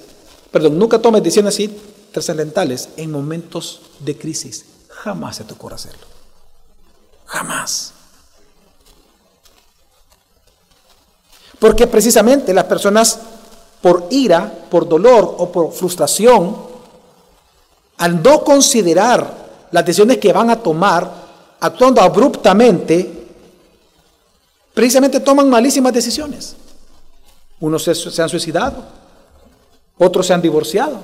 perdón, 0.51 0.77
nunca 0.77 0.99
tomes 0.99 1.23
decisiones 1.23 1.53
así 1.53 1.75
trascendentales 2.11 2.89
en 2.97 3.11
momentos 3.11 3.81
de 3.99 4.17
crisis. 4.17 4.65
Jamás 4.89 5.37
se 5.37 5.43
te 5.43 5.53
ocurra 5.53 5.75
hacerlo. 5.75 6.05
Jamás. 7.25 7.93
Porque 11.59 11.87
precisamente 11.87 12.53
las 12.53 12.65
personas 12.65 13.19
por 13.81 14.07
ira, 14.09 14.51
por 14.69 14.87
dolor 14.87 15.35
o 15.37 15.51
por 15.51 15.71
frustración, 15.71 16.55
al 17.97 18.23
no 18.23 18.43
considerar 18.43 19.67
las 19.71 19.85
decisiones 19.85 20.17
que 20.17 20.33
van 20.33 20.49
a 20.49 20.57
tomar, 20.57 21.11
actuando 21.59 22.01
abruptamente, 22.01 23.27
precisamente 24.73 25.19
toman 25.19 25.49
malísimas 25.49 25.93
decisiones. 25.93 26.55
Unos 27.59 27.83
se, 27.83 28.21
han 28.21 28.29
suicidado, 28.29 28.85
otros 29.99 30.25
se 30.25 30.33
han 30.33 30.41
divorciado, 30.41 30.97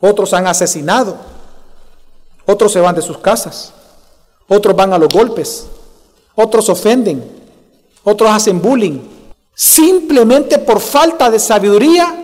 otros 0.00 0.32
han 0.32 0.46
asesinado, 0.46 1.16
otros 2.46 2.72
se 2.72 2.80
van 2.80 2.94
de 2.94 3.02
sus 3.02 3.18
casas, 3.18 3.72
otros 4.48 4.74
van 4.76 4.92
a 4.92 4.98
los 4.98 5.10
golpes, 5.10 5.66
otros 6.34 6.68
ofenden, 6.68 7.22
otros 8.04 8.30
hacen 8.30 8.62
bullying. 8.62 9.00
Simplemente 9.54 10.58
por 10.58 10.80
falta 10.80 11.30
de 11.30 11.38
sabiduría, 11.38 12.22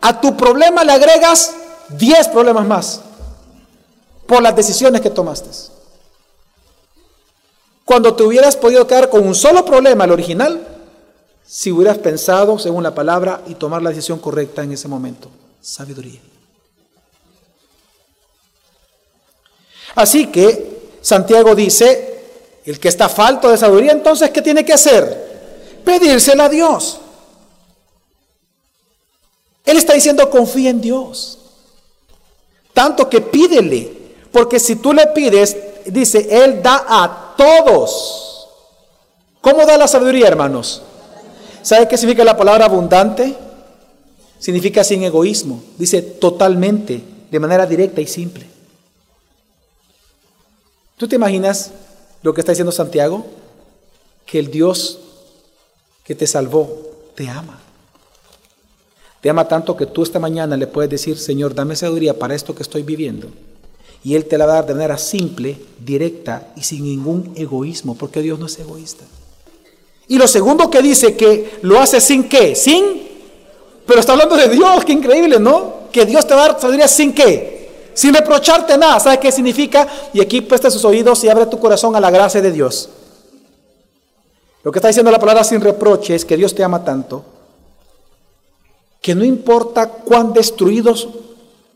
a 0.00 0.20
tu 0.20 0.36
problema 0.36 0.82
le 0.84 0.92
agregas 0.92 1.54
10 1.90 2.28
problemas 2.28 2.66
más 2.66 3.00
por 4.26 4.42
las 4.42 4.56
decisiones 4.56 5.00
que 5.00 5.10
tomaste. 5.10 5.48
Cuando 7.84 8.14
te 8.14 8.24
hubieras 8.24 8.56
podido 8.56 8.86
quedar 8.86 9.08
con 9.08 9.26
un 9.26 9.34
solo 9.34 9.64
problema, 9.64 10.04
el 10.04 10.10
original, 10.10 10.75
si 11.46 11.70
hubieras 11.70 11.98
pensado 11.98 12.58
según 12.58 12.82
la 12.82 12.94
palabra 12.94 13.42
y 13.46 13.54
tomar 13.54 13.82
la 13.82 13.90
decisión 13.90 14.18
correcta 14.18 14.62
en 14.62 14.72
ese 14.72 14.88
momento. 14.88 15.30
Sabiduría. 15.60 16.20
Así 19.94 20.26
que 20.26 20.98
Santiago 21.00 21.54
dice, 21.54 22.60
el 22.64 22.78
que 22.80 22.88
está 22.88 23.08
falto 23.08 23.48
de 23.48 23.56
sabiduría, 23.56 23.92
entonces, 23.92 24.30
¿qué 24.30 24.42
tiene 24.42 24.64
que 24.64 24.72
hacer? 24.72 25.80
Pedírsela 25.84 26.44
a 26.44 26.48
Dios. 26.48 26.98
Él 29.64 29.76
está 29.76 29.94
diciendo, 29.94 30.28
confía 30.28 30.70
en 30.70 30.80
Dios. 30.80 31.38
Tanto 32.72 33.08
que 33.08 33.20
pídele 33.20 33.96
porque 34.30 34.60
si 34.60 34.76
tú 34.76 34.92
le 34.92 35.06
pides, 35.08 35.56
dice, 35.86 36.28
Él 36.30 36.62
da 36.62 36.84
a 36.86 37.34
todos. 37.36 38.48
¿Cómo 39.40 39.64
da 39.64 39.78
la 39.78 39.88
sabiduría, 39.88 40.28
hermanos? 40.28 40.82
¿Sabe 41.66 41.88
qué 41.88 41.98
significa 41.98 42.22
la 42.22 42.36
palabra 42.36 42.66
abundante? 42.66 43.34
Significa 44.38 44.84
sin 44.84 45.02
egoísmo. 45.02 45.64
Dice 45.76 46.00
totalmente, 46.00 47.02
de 47.28 47.40
manera 47.40 47.66
directa 47.66 48.00
y 48.00 48.06
simple. 48.06 48.46
¿Tú 50.96 51.08
te 51.08 51.16
imaginas 51.16 51.72
lo 52.22 52.32
que 52.32 52.40
está 52.40 52.52
diciendo 52.52 52.70
Santiago? 52.70 53.26
Que 54.24 54.38
el 54.38 54.48
Dios 54.52 55.00
que 56.04 56.14
te 56.14 56.28
salvó 56.28 56.70
te 57.16 57.28
ama. 57.28 57.58
Te 59.20 59.28
ama 59.28 59.48
tanto 59.48 59.76
que 59.76 59.86
tú 59.86 60.04
esta 60.04 60.20
mañana 60.20 60.56
le 60.56 60.68
puedes 60.68 60.88
decir, 60.88 61.18
Señor, 61.18 61.52
dame 61.52 61.74
sabiduría 61.74 62.16
para 62.16 62.36
esto 62.36 62.54
que 62.54 62.62
estoy 62.62 62.84
viviendo. 62.84 63.26
Y 64.04 64.14
Él 64.14 64.26
te 64.26 64.38
la 64.38 64.46
va 64.46 64.52
a 64.52 64.56
dar 64.56 64.66
de 64.66 64.74
manera 64.74 64.98
simple, 64.98 65.58
directa 65.84 66.52
y 66.54 66.62
sin 66.62 66.84
ningún 66.84 67.32
egoísmo, 67.34 67.96
porque 67.96 68.22
Dios 68.22 68.38
no 68.38 68.46
es 68.46 68.56
egoísta. 68.56 69.04
Y 70.08 70.18
lo 70.18 70.28
segundo 70.28 70.70
que 70.70 70.82
dice 70.82 71.16
que 71.16 71.58
lo 71.62 71.80
hace 71.80 72.00
sin 72.00 72.28
qué, 72.28 72.54
sin, 72.54 73.06
pero 73.86 74.00
está 74.00 74.12
hablando 74.12 74.36
de 74.36 74.48
Dios, 74.48 74.84
qué 74.84 74.92
increíble, 74.92 75.38
¿no? 75.40 75.88
Que 75.90 76.04
Dios 76.04 76.26
te 76.26 76.34
va 76.34 76.44
a 76.44 76.48
dar 76.48 76.60
sabiduría 76.60 76.86
sin 76.86 77.12
qué, 77.12 77.90
sin 77.94 78.14
reprocharte 78.14 78.78
nada. 78.78 79.00
¿Sabe 79.00 79.18
qué 79.18 79.32
significa? 79.32 79.86
Y 80.12 80.20
aquí 80.20 80.40
presta 80.40 80.70
sus 80.70 80.84
oídos 80.84 81.22
y 81.24 81.28
abre 81.28 81.46
tu 81.46 81.58
corazón 81.58 81.96
a 81.96 82.00
la 82.00 82.10
gracia 82.10 82.40
de 82.40 82.52
Dios. 82.52 82.88
Lo 84.62 84.72
que 84.72 84.78
está 84.78 84.88
diciendo 84.88 85.10
la 85.10 85.18
palabra 85.18 85.44
sin 85.44 85.60
reproche 85.60 86.14
es 86.14 86.24
que 86.24 86.36
Dios 86.36 86.54
te 86.54 86.64
ama 86.64 86.84
tanto 86.84 87.24
que 89.00 89.14
no 89.14 89.24
importa 89.24 89.88
cuán 89.88 90.32
destruidos 90.32 91.08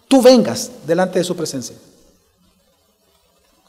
tú 0.09 0.21
vengas 0.21 0.73
delante 0.85 1.21
de 1.21 1.25
su 1.25 1.37
presencia. 1.37 1.77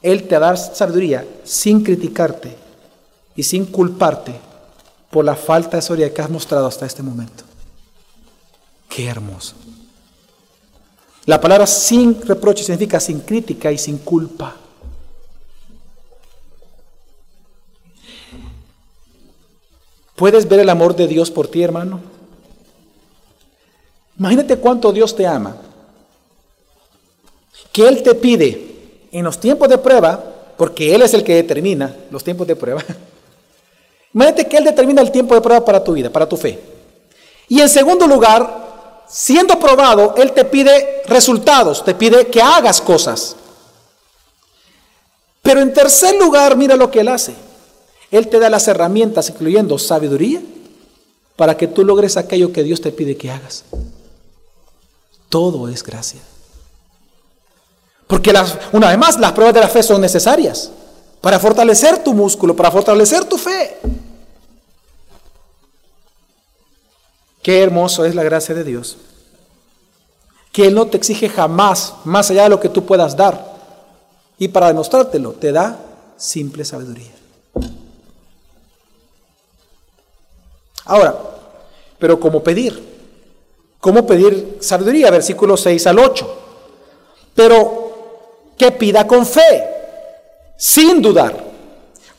Él 0.01 0.27
te 0.27 0.39
da 0.39 0.57
sabiduría 0.57 1.27
sin 1.43 1.83
criticarte 1.83 2.55
y 3.35 3.43
sin 3.43 3.67
culparte 3.67 4.33
por 5.11 5.25
la 5.25 5.35
falta 5.35 5.77
de 5.77 5.81
sabiduría 5.81 6.13
que 6.13 6.21
has 6.21 6.29
mostrado 6.29 6.65
hasta 6.65 6.85
este 6.85 7.03
momento. 7.03 7.43
Qué 8.89 9.07
hermoso. 9.07 9.55
La 11.25 11.39
palabra 11.39 11.67
sin 11.67 12.19
reproche 12.21 12.63
significa 12.63 12.99
sin 12.99 13.19
crítica 13.19 13.71
y 13.71 13.77
sin 13.77 13.99
culpa. 13.99 14.55
¿Puedes 20.15 20.47
ver 20.47 20.59
el 20.59 20.69
amor 20.69 20.95
de 20.95 21.07
Dios 21.07 21.29
por 21.29 21.47
ti, 21.47 21.61
hermano? 21.61 21.99
Imagínate 24.17 24.57
cuánto 24.57 24.91
Dios 24.91 25.15
te 25.15 25.25
ama. 25.25 25.57
Que 27.71 27.87
Él 27.87 28.03
te 28.03 28.13
pide 28.15 29.07
en 29.11 29.23
los 29.23 29.39
tiempos 29.39 29.67
de 29.67 29.77
prueba, 29.77 30.23
porque 30.57 30.93
Él 30.93 31.01
es 31.01 31.13
el 31.13 31.23
que 31.23 31.35
determina 31.35 31.95
los 32.11 32.23
tiempos 32.23 32.47
de 32.47 32.55
prueba. 32.55 32.83
Imagínate 34.13 34.47
que 34.47 34.57
Él 34.57 34.65
determina 34.65 35.01
el 35.01 35.11
tiempo 35.11 35.35
de 35.35 35.41
prueba 35.41 35.63
para 35.63 35.83
tu 35.83 35.93
vida, 35.93 36.09
para 36.09 36.27
tu 36.27 36.37
fe. 36.37 36.59
Y 37.47 37.61
en 37.61 37.69
segundo 37.69 38.07
lugar, 38.07 39.03
siendo 39.07 39.59
probado, 39.59 40.15
Él 40.17 40.31
te 40.33 40.45
pide 40.45 41.03
resultados, 41.07 41.83
te 41.83 41.95
pide 41.95 42.27
que 42.27 42.41
hagas 42.41 42.81
cosas. 42.81 43.35
Pero 45.41 45.61
en 45.61 45.73
tercer 45.73 46.15
lugar, 46.15 46.55
mira 46.55 46.75
lo 46.75 46.91
que 46.91 46.99
Él 46.99 47.07
hace. 47.07 47.33
Él 48.11 48.27
te 48.27 48.39
da 48.39 48.49
las 48.49 48.67
herramientas, 48.67 49.29
incluyendo 49.29 49.79
sabiduría, 49.79 50.41
para 51.35 51.55
que 51.55 51.67
tú 51.67 51.83
logres 51.83 52.17
aquello 52.17 52.51
que 52.51 52.63
Dios 52.63 52.81
te 52.81 52.91
pide 52.91 53.15
que 53.15 53.31
hagas. 53.31 53.63
Todo 55.29 55.69
es 55.69 55.81
gracia. 55.81 56.19
Porque 58.07 58.33
una 58.73 58.89
vez 58.89 58.97
más, 58.97 59.17
las 59.17 59.31
pruebas 59.31 59.53
de 59.53 59.61
la 59.61 59.69
fe 59.69 59.81
son 59.81 60.01
necesarias 60.01 60.69
para 61.21 61.39
fortalecer 61.39 62.03
tu 62.03 62.13
músculo, 62.13 62.55
para 62.55 62.69
fortalecer 62.71 63.23
tu 63.25 63.37
fe. 63.37 63.77
Qué 67.41 67.63
hermoso 67.63 68.05
es 68.05 68.15
la 68.15 68.23
gracia 68.23 68.53
de 68.53 68.63
Dios. 68.63 68.97
Que 70.51 70.67
Él 70.67 70.75
no 70.75 70.87
te 70.87 70.97
exige 70.97 71.29
jamás 71.29 71.95
más 72.03 72.29
allá 72.29 72.43
de 72.43 72.49
lo 72.49 72.59
que 72.59 72.69
tú 72.69 72.85
puedas 72.85 73.15
dar. 73.15 73.51
Y 74.37 74.47
para 74.49 74.67
demostrártelo, 74.67 75.31
te 75.33 75.51
da 75.51 75.79
simple 76.17 76.65
sabiduría. 76.65 77.11
Ahora, 80.85 81.15
pero 81.99 82.19
¿cómo 82.19 82.43
pedir? 82.43 82.91
¿Cómo 83.79 84.05
pedir 84.05 84.57
sabiduría? 84.61 85.09
Versículos 85.09 85.61
6 85.61 85.87
al 85.87 85.99
8. 85.99 86.37
Pero 87.33 88.53
que 88.57 88.71
pida 88.71 89.07
con 89.07 89.25
fe, 89.25 89.63
sin 90.57 91.01
dudar. 91.01 91.50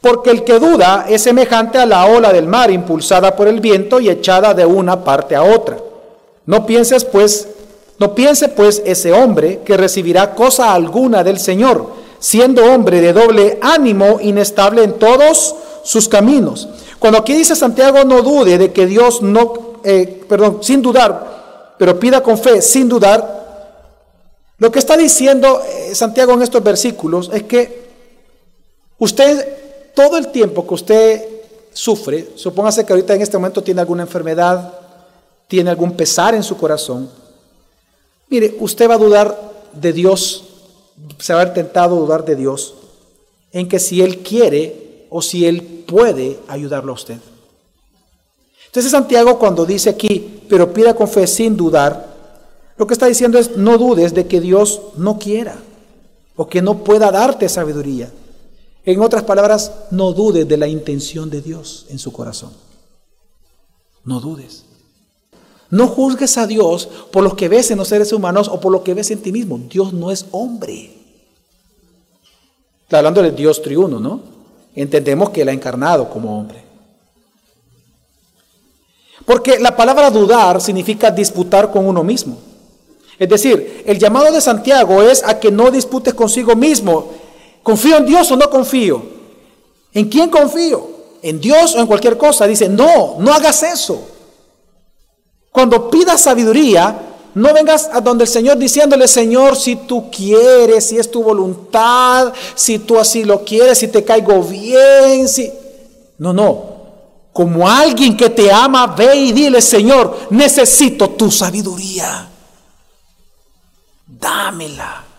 Porque 0.02 0.30
el 0.30 0.44
que 0.44 0.58
duda 0.58 1.06
es 1.08 1.22
semejante 1.22 1.78
a 1.78 1.86
la 1.86 2.04
ola 2.04 2.30
del 2.32 2.46
mar 2.46 2.70
impulsada 2.70 3.34
por 3.34 3.48
el 3.48 3.60
viento 3.60 4.00
y 4.00 4.10
echada 4.10 4.52
de 4.52 4.66
una 4.66 5.02
parte 5.02 5.34
a 5.34 5.42
otra. 5.42 5.78
No 6.44 6.66
pienses 6.66 7.04
pues, 7.04 7.48
no 7.98 8.14
piense 8.14 8.48
pues 8.48 8.82
ese 8.84 9.12
hombre 9.12 9.60
que 9.64 9.76
recibirá 9.76 10.34
cosa 10.34 10.74
alguna 10.74 11.22
del 11.22 11.38
Señor, 11.38 11.86
siendo 12.18 12.64
hombre 12.64 13.00
de 13.00 13.12
doble 13.12 13.58
ánimo, 13.62 14.18
inestable 14.20 14.82
en 14.82 14.98
todos 14.98 15.54
sus 15.84 16.08
caminos. 16.08 16.68
Cuando 16.98 17.18
aquí 17.18 17.32
dice 17.32 17.56
Santiago, 17.56 18.04
no 18.04 18.22
dude 18.22 18.58
de 18.58 18.72
que 18.72 18.86
Dios 18.86 19.22
no, 19.22 19.54
eh, 19.84 20.24
perdón, 20.28 20.58
sin 20.62 20.82
dudar, 20.82 21.74
pero 21.78 21.98
pida 21.98 22.22
con 22.22 22.38
fe, 22.38 22.62
sin 22.62 22.88
dudar. 22.88 23.42
Lo 24.58 24.70
que 24.70 24.78
está 24.78 24.96
diciendo 24.96 25.60
eh, 25.66 25.94
Santiago 25.94 26.32
en 26.34 26.42
estos 26.42 26.62
versículos 26.62 27.30
es 27.32 27.42
que 27.42 27.90
usted, 28.98 29.61
todo 29.94 30.16
el 30.18 30.28
tiempo 30.28 30.66
que 30.66 30.74
usted 30.74 31.28
sufre, 31.72 32.30
supóngase 32.34 32.84
que 32.84 32.92
ahorita 32.92 33.14
en 33.14 33.22
este 33.22 33.36
momento 33.36 33.62
tiene 33.62 33.80
alguna 33.80 34.02
enfermedad, 34.02 34.74
tiene 35.48 35.70
algún 35.70 35.92
pesar 35.92 36.34
en 36.34 36.42
su 36.42 36.56
corazón, 36.56 37.10
mire, 38.28 38.56
usted 38.60 38.88
va 38.88 38.94
a 38.94 38.98
dudar 38.98 39.52
de 39.72 39.92
Dios, 39.92 40.44
se 41.18 41.32
va 41.32 41.40
a 41.40 41.42
haber 41.42 41.54
tentado 41.54 41.96
dudar 41.96 42.24
de 42.24 42.36
Dios, 42.36 42.74
en 43.52 43.68
que 43.68 43.78
si 43.78 44.02
Él 44.02 44.18
quiere 44.18 45.06
o 45.10 45.20
si 45.20 45.46
Él 45.46 45.84
puede 45.86 46.38
ayudarlo 46.48 46.92
a 46.92 46.94
usted. 46.94 47.18
Entonces 48.66 48.90
Santiago 48.90 49.38
cuando 49.38 49.66
dice 49.66 49.90
aquí, 49.90 50.42
pero 50.48 50.72
pida 50.72 50.94
con 50.94 51.08
fe 51.08 51.26
sin 51.26 51.56
dudar, 51.56 52.12
lo 52.76 52.86
que 52.86 52.94
está 52.94 53.06
diciendo 53.06 53.38
es 53.38 53.56
no 53.56 53.76
dudes 53.76 54.14
de 54.14 54.26
que 54.26 54.40
Dios 54.40 54.80
no 54.96 55.18
quiera 55.18 55.56
o 56.36 56.48
que 56.48 56.62
no 56.62 56.82
pueda 56.82 57.10
darte 57.10 57.48
sabiduría. 57.48 58.10
En 58.84 59.00
otras 59.00 59.22
palabras, 59.22 59.72
no 59.90 60.12
dudes 60.12 60.48
de 60.48 60.56
la 60.56 60.66
intención 60.66 61.30
de 61.30 61.40
Dios 61.40 61.86
en 61.88 61.98
su 61.98 62.12
corazón. 62.12 62.50
No 64.04 64.20
dudes. 64.20 64.64
No 65.70 65.86
juzgues 65.86 66.36
a 66.36 66.46
Dios 66.46 66.88
por 67.10 67.22
lo 67.22 67.36
que 67.36 67.48
ves 67.48 67.70
en 67.70 67.78
los 67.78 67.88
seres 67.88 68.12
humanos 68.12 68.48
o 68.48 68.60
por 68.60 68.72
lo 68.72 68.82
que 68.82 68.94
ves 68.94 69.10
en 69.10 69.22
ti 69.22 69.32
mismo. 69.32 69.58
Dios 69.70 69.92
no 69.92 70.10
es 70.10 70.26
hombre. 70.32 70.92
Está 72.82 72.98
hablando 72.98 73.22
del 73.22 73.34
Dios 73.34 73.62
triuno, 73.62 73.98
¿no? 73.98 74.20
Entendemos 74.74 75.30
que 75.30 75.42
Él 75.42 75.48
ha 75.48 75.52
encarnado 75.52 76.10
como 76.10 76.38
hombre. 76.38 76.62
Porque 79.24 79.58
la 79.60 79.76
palabra 79.76 80.10
dudar 80.10 80.60
significa 80.60 81.10
disputar 81.10 81.70
con 81.70 81.86
uno 81.86 82.02
mismo. 82.02 82.36
Es 83.18 83.28
decir, 83.28 83.84
el 83.86 83.98
llamado 83.98 84.32
de 84.32 84.40
Santiago 84.40 85.00
es 85.02 85.22
a 85.24 85.38
que 85.38 85.50
no 85.50 85.70
disputes 85.70 86.12
consigo 86.12 86.56
mismo. 86.56 87.12
¿Confío 87.62 87.96
en 87.98 88.06
Dios 88.06 88.30
o 88.30 88.36
no 88.36 88.50
confío? 88.50 89.02
¿En 89.92 90.08
quién 90.08 90.30
confío? 90.30 90.88
¿En 91.22 91.40
Dios 91.40 91.74
o 91.74 91.80
en 91.80 91.86
cualquier 91.86 92.16
cosa? 92.18 92.46
Dice, 92.46 92.68
no, 92.68 93.16
no 93.18 93.32
hagas 93.32 93.62
eso. 93.62 94.08
Cuando 95.50 95.90
pidas 95.90 96.22
sabiduría, 96.22 96.98
no 97.34 97.54
vengas 97.54 97.88
a 97.92 98.00
donde 98.00 98.24
el 98.24 98.30
Señor 98.30 98.58
diciéndole, 98.58 99.06
Señor, 99.06 99.56
si 99.56 99.76
tú 99.76 100.10
quieres, 100.10 100.86
si 100.86 100.98
es 100.98 101.10
tu 101.10 101.22
voluntad, 101.22 102.32
si 102.54 102.78
tú 102.80 102.98
así 102.98 103.24
lo 103.24 103.44
quieres, 103.44 103.78
si 103.78 103.88
te 103.88 104.04
caigo 104.04 104.42
bien, 104.42 105.28
si... 105.28 105.52
No, 106.18 106.32
no, 106.32 106.72
como 107.32 107.68
alguien 107.68 108.16
que 108.16 108.30
te 108.30 108.50
ama, 108.52 108.86
ve 108.88 109.16
y 109.16 109.32
dile, 109.32 109.62
Señor, 109.62 110.28
necesito 110.30 111.10
tu 111.10 111.30
sabiduría. 111.30 112.28
Dámela. 114.06 115.11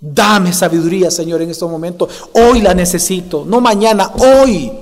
Dame 0.00 0.52
sabiduría, 0.54 1.10
Señor, 1.10 1.42
en 1.42 1.50
estos 1.50 1.70
momentos. 1.70 2.08
Hoy 2.32 2.62
la 2.62 2.72
necesito, 2.72 3.44
no 3.46 3.60
mañana, 3.60 4.12
hoy. 4.16 4.72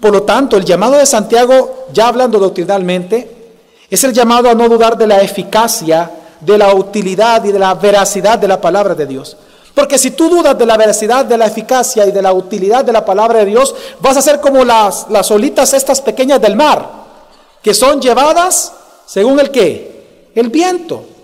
Por 0.00 0.12
lo 0.12 0.22
tanto, 0.22 0.56
el 0.56 0.64
llamado 0.64 0.94
de 0.94 1.06
Santiago, 1.06 1.88
ya 1.92 2.06
hablando 2.06 2.38
doctrinalmente, 2.38 3.54
es 3.90 4.04
el 4.04 4.12
llamado 4.12 4.48
a 4.48 4.54
no 4.54 4.68
dudar 4.68 4.96
de 4.96 5.08
la 5.08 5.20
eficacia, 5.20 6.10
de 6.40 6.56
la 6.56 6.72
utilidad 6.72 7.44
y 7.44 7.50
de 7.50 7.58
la 7.58 7.74
veracidad 7.74 8.38
de 8.38 8.46
la 8.46 8.60
palabra 8.60 8.94
de 8.94 9.06
Dios. 9.06 9.36
Porque 9.74 9.98
si 9.98 10.12
tú 10.12 10.28
dudas 10.28 10.56
de 10.56 10.66
la 10.66 10.76
veracidad, 10.76 11.24
de 11.24 11.36
la 11.36 11.46
eficacia 11.46 12.06
y 12.06 12.12
de 12.12 12.22
la 12.22 12.32
utilidad 12.32 12.84
de 12.84 12.92
la 12.92 13.04
palabra 13.04 13.40
de 13.40 13.46
Dios, 13.46 13.74
vas 14.00 14.16
a 14.16 14.22
ser 14.22 14.40
como 14.40 14.64
las, 14.64 15.06
las 15.10 15.30
olitas 15.32 15.74
estas 15.74 16.00
pequeñas 16.00 16.40
del 16.40 16.54
mar, 16.54 16.88
que 17.60 17.74
son 17.74 18.00
llevadas 18.00 18.72
según 19.04 19.40
el 19.40 19.50
qué? 19.50 20.30
El 20.34 20.48
viento. 20.48 21.15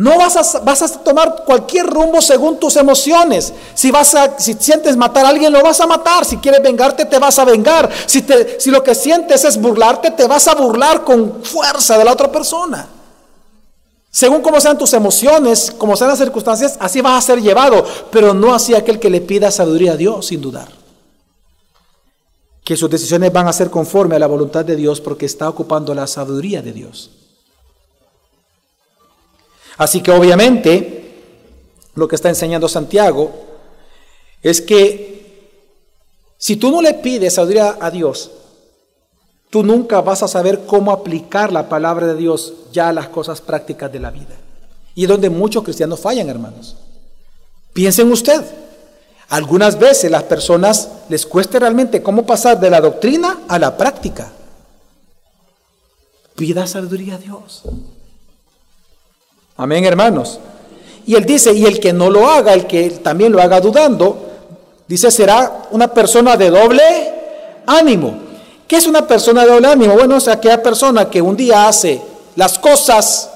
No 0.00 0.16
vas 0.16 0.54
a, 0.54 0.60
vas 0.60 0.80
a 0.80 0.88
tomar 1.02 1.44
cualquier 1.44 1.86
rumbo 1.86 2.22
según 2.22 2.58
tus 2.58 2.76
emociones. 2.76 3.52
Si, 3.74 3.90
vas 3.90 4.14
a, 4.14 4.38
si 4.38 4.54
sientes 4.54 4.96
matar 4.96 5.26
a 5.26 5.28
alguien, 5.28 5.52
lo 5.52 5.62
vas 5.62 5.78
a 5.78 5.86
matar. 5.86 6.24
Si 6.24 6.38
quieres 6.38 6.62
vengarte, 6.62 7.04
te 7.04 7.18
vas 7.18 7.38
a 7.38 7.44
vengar. 7.44 7.90
Si, 8.06 8.22
te, 8.22 8.58
si 8.58 8.70
lo 8.70 8.82
que 8.82 8.94
sientes 8.94 9.44
es 9.44 9.60
burlarte, 9.60 10.12
te 10.12 10.26
vas 10.26 10.48
a 10.48 10.54
burlar 10.54 11.04
con 11.04 11.44
fuerza 11.44 11.98
de 11.98 12.06
la 12.06 12.12
otra 12.12 12.32
persona. 12.32 12.88
Según 14.10 14.40
como 14.40 14.58
sean 14.58 14.78
tus 14.78 14.94
emociones, 14.94 15.70
como 15.76 15.94
sean 15.94 16.08
las 16.08 16.18
circunstancias, 16.18 16.78
así 16.80 17.02
vas 17.02 17.22
a 17.22 17.26
ser 17.26 17.42
llevado. 17.42 17.84
Pero 18.10 18.32
no 18.32 18.54
así 18.54 18.74
aquel 18.74 18.98
que 18.98 19.10
le 19.10 19.20
pida 19.20 19.50
sabiduría 19.50 19.92
a 19.92 19.96
Dios, 19.96 20.28
sin 20.28 20.40
dudar. 20.40 20.68
Que 22.64 22.74
sus 22.74 22.88
decisiones 22.88 23.30
van 23.34 23.48
a 23.48 23.52
ser 23.52 23.68
conforme 23.68 24.16
a 24.16 24.18
la 24.18 24.26
voluntad 24.26 24.64
de 24.64 24.76
Dios 24.76 24.98
porque 24.98 25.26
está 25.26 25.46
ocupando 25.46 25.94
la 25.94 26.06
sabiduría 26.06 26.62
de 26.62 26.72
Dios. 26.72 27.19
Así 29.80 30.02
que 30.02 30.10
obviamente 30.10 31.14
lo 31.94 32.06
que 32.06 32.14
está 32.14 32.28
enseñando 32.28 32.68
Santiago 32.68 33.32
es 34.42 34.60
que 34.60 35.56
si 36.36 36.56
tú 36.56 36.70
no 36.70 36.82
le 36.82 36.92
pides 36.92 37.32
sabiduría 37.32 37.78
a 37.80 37.90
Dios, 37.90 38.30
tú 39.48 39.62
nunca 39.62 40.02
vas 40.02 40.22
a 40.22 40.28
saber 40.28 40.66
cómo 40.66 40.92
aplicar 40.92 41.50
la 41.50 41.70
palabra 41.70 42.06
de 42.06 42.14
Dios 42.14 42.52
ya 42.70 42.90
a 42.90 42.92
las 42.92 43.08
cosas 43.08 43.40
prácticas 43.40 43.90
de 43.90 44.00
la 44.00 44.10
vida. 44.10 44.36
Y 44.94 45.04
es 45.04 45.08
donde 45.08 45.30
muchos 45.30 45.64
cristianos 45.64 45.98
fallan, 45.98 46.28
hermanos. 46.28 46.76
Piensen 47.72 48.12
usted, 48.12 48.44
algunas 49.30 49.78
veces 49.78 50.10
las 50.10 50.24
personas 50.24 50.90
les 51.08 51.24
cuesta 51.24 51.58
realmente 51.58 52.02
cómo 52.02 52.26
pasar 52.26 52.60
de 52.60 52.68
la 52.68 52.82
doctrina 52.82 53.44
a 53.48 53.58
la 53.58 53.78
práctica. 53.78 54.30
Pida 56.36 56.66
sabiduría 56.66 57.14
a 57.14 57.18
Dios. 57.18 57.62
Amén, 59.60 59.84
hermanos. 59.84 60.40
Y 61.04 61.14
él 61.16 61.26
dice, 61.26 61.52
y 61.52 61.66
el 61.66 61.80
que 61.80 61.92
no 61.92 62.08
lo 62.08 62.26
haga, 62.26 62.54
el 62.54 62.66
que 62.66 62.88
también 62.88 63.30
lo 63.30 63.42
haga 63.42 63.60
dudando, 63.60 64.16
dice, 64.88 65.10
será 65.10 65.64
una 65.70 65.88
persona 65.92 66.34
de 66.34 66.48
doble 66.48 66.82
ánimo. 67.66 68.14
¿Qué 68.66 68.76
es 68.76 68.86
una 68.86 69.06
persona 69.06 69.44
de 69.44 69.50
doble 69.50 69.68
ánimo? 69.68 69.92
Bueno, 69.92 70.16
es 70.16 70.28
aquella 70.28 70.62
persona 70.62 71.10
que 71.10 71.20
un 71.20 71.36
día 71.36 71.68
hace 71.68 72.00
las 72.36 72.58
cosas 72.58 73.28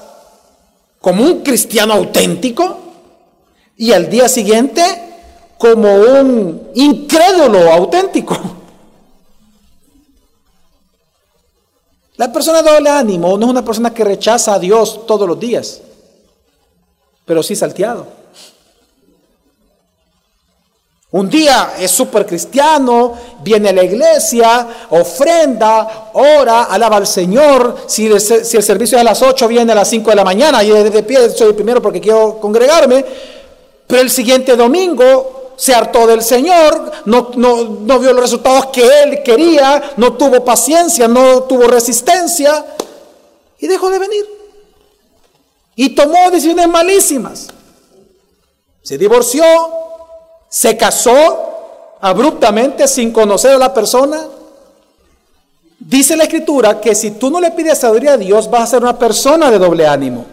como 0.99 1.23
un 1.23 1.43
cristiano 1.43 1.93
auténtico 1.93 2.75
y 3.77 3.91
al 3.91 4.09
día 4.09 4.27
siguiente 4.27 4.81
como 5.59 5.93
un 5.93 6.71
incrédulo 6.73 7.71
auténtico. 7.71 8.35
La 12.17 12.33
persona 12.33 12.63
de 12.63 12.71
doble 12.71 12.89
ánimo 12.89 13.37
no 13.37 13.45
es 13.45 13.51
una 13.51 13.63
persona 13.63 13.93
que 13.93 14.03
rechaza 14.03 14.55
a 14.55 14.59
Dios 14.59 15.05
todos 15.05 15.27
los 15.27 15.39
días 15.39 15.81
pero 17.25 17.43
sí 17.43 17.55
salteado. 17.55 18.07
Un 21.11 21.29
día 21.29 21.75
es 21.79 21.91
súper 21.91 22.25
cristiano, 22.25 23.13
viene 23.41 23.69
a 23.69 23.73
la 23.73 23.83
iglesia, 23.83 24.67
ofrenda, 24.89 26.09
ora, 26.11 26.63
alaba 26.63 26.97
al 26.97 27.07
Señor. 27.07 27.77
Si 27.87 28.07
el, 28.07 28.19
servicio 28.19 28.97
es 28.97 29.01
a 29.01 29.03
las 29.03 29.21
8, 29.21 29.47
viene 29.47 29.71
a 29.71 29.75
las 29.75 29.87
5 29.87 30.09
de 30.09 30.15
la 30.17 30.25
mañana. 30.25 30.61
Y 30.61 30.71
de 30.71 31.03
pie 31.03 31.29
soy 31.29 31.47
el 31.47 31.55
primero 31.55 31.81
porque 31.81 32.01
quiero 32.01 32.37
congregarme. 32.41 33.05
Pero 33.87 34.01
el 34.01 34.09
siguiente 34.09 34.57
domingo 34.57 35.53
se 35.55 35.73
hartó 35.73 36.05
del 36.05 36.21
Señor, 36.21 36.91
no, 37.05 37.31
no, 37.35 37.63
no 37.63 37.99
vio 37.99 38.11
los 38.11 38.23
resultados 38.23 38.65
que 38.73 38.81
él 39.03 39.23
quería, 39.23 39.93
no 39.95 40.13
tuvo 40.13 40.43
paciencia, 40.43 41.07
no 41.07 41.43
tuvo 41.43 41.67
resistencia 41.67 42.65
y 43.59 43.67
dejó 43.67 43.89
de 43.89 43.99
venir. 43.99 44.34
Y 45.75 45.89
tomó 45.89 46.31
decisiones 46.31 46.67
malísimas. 46.67 47.47
Se 48.81 48.97
divorció, 48.97 49.43
se 50.47 50.77
casó 50.77 51.97
abruptamente 51.99 52.87
sin 52.87 53.11
conocer 53.11 53.55
a 53.55 53.57
la 53.57 53.73
persona. 53.73 54.21
Dice 55.79 56.15
la 56.15 56.23
escritura 56.23 56.79
que 56.79 56.95
si 56.95 57.11
tú 57.11 57.29
no 57.29 57.39
le 57.39 57.51
pides 57.51 57.79
sabiduría 57.79 58.13
a 58.13 58.17
Dios, 58.17 58.49
vas 58.49 58.63
a 58.63 58.67
ser 58.67 58.83
una 58.83 58.97
persona 58.97 59.51
de 59.51 59.59
doble 59.59 59.87
ánimo. 59.87 60.25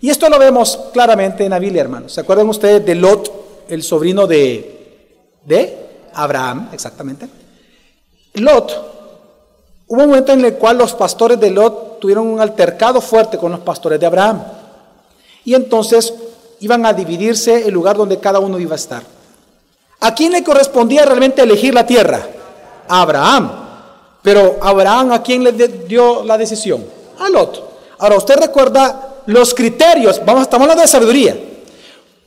Y 0.00 0.08
esto 0.08 0.28
lo 0.30 0.38
vemos 0.38 0.78
claramente 0.92 1.44
en 1.44 1.50
la 1.50 1.58
Biblia, 1.58 1.82
hermanos. 1.82 2.12
¿Se 2.12 2.20
acuerdan 2.22 2.48
ustedes 2.48 2.84
de 2.86 2.94
Lot, 2.94 3.66
el 3.68 3.82
sobrino 3.82 4.26
de, 4.26 5.04
de 5.44 5.76
Abraham, 6.14 6.70
exactamente? 6.72 7.28
Lot, 8.34 8.70
hubo 9.88 10.02
un 10.02 10.08
momento 10.08 10.32
en 10.32 10.44
el 10.44 10.54
cual 10.54 10.78
los 10.78 10.94
pastores 10.94 11.38
de 11.38 11.50
Lot 11.50 12.00
tuvieron 12.00 12.26
un 12.26 12.40
altercado 12.40 13.00
fuerte 13.00 13.36
con 13.36 13.52
los 13.52 13.60
pastores 13.60 14.00
de 14.00 14.06
Abraham. 14.06 14.42
Y 15.44 15.54
entonces 15.54 16.12
iban 16.60 16.84
a 16.86 16.92
dividirse 16.92 17.66
el 17.66 17.74
lugar 17.74 17.96
donde 17.96 18.18
cada 18.18 18.38
uno 18.38 18.58
iba 18.58 18.72
a 18.72 18.76
estar. 18.76 19.02
¿A 20.00 20.14
quién 20.14 20.32
le 20.32 20.44
correspondía 20.44 21.04
realmente 21.04 21.42
elegir 21.42 21.74
la 21.74 21.86
tierra? 21.86 22.26
A 22.88 23.02
Abraham. 23.02 23.50
Pero 24.22 24.58
Abraham, 24.60 25.12
¿a 25.12 25.22
quién 25.22 25.42
le 25.44 25.52
dio 25.52 26.24
la 26.24 26.36
decisión? 26.36 26.84
A 27.18 27.28
Lot. 27.28 27.70
Ahora, 27.98 28.16
usted 28.16 28.36
recuerda 28.36 29.22
los 29.26 29.54
criterios, 29.54 30.20
vamos, 30.24 30.42
estamos 30.42 30.64
hablando 30.64 30.82
de 30.82 30.88
sabiduría, 30.88 31.38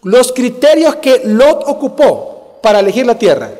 los 0.03 0.32
criterios 0.32 0.97
que 0.97 1.22
Lot 1.26 1.64
ocupó 1.66 2.59
para 2.61 2.80
elegir 2.80 3.05
la 3.05 3.18
tierra. 3.18 3.51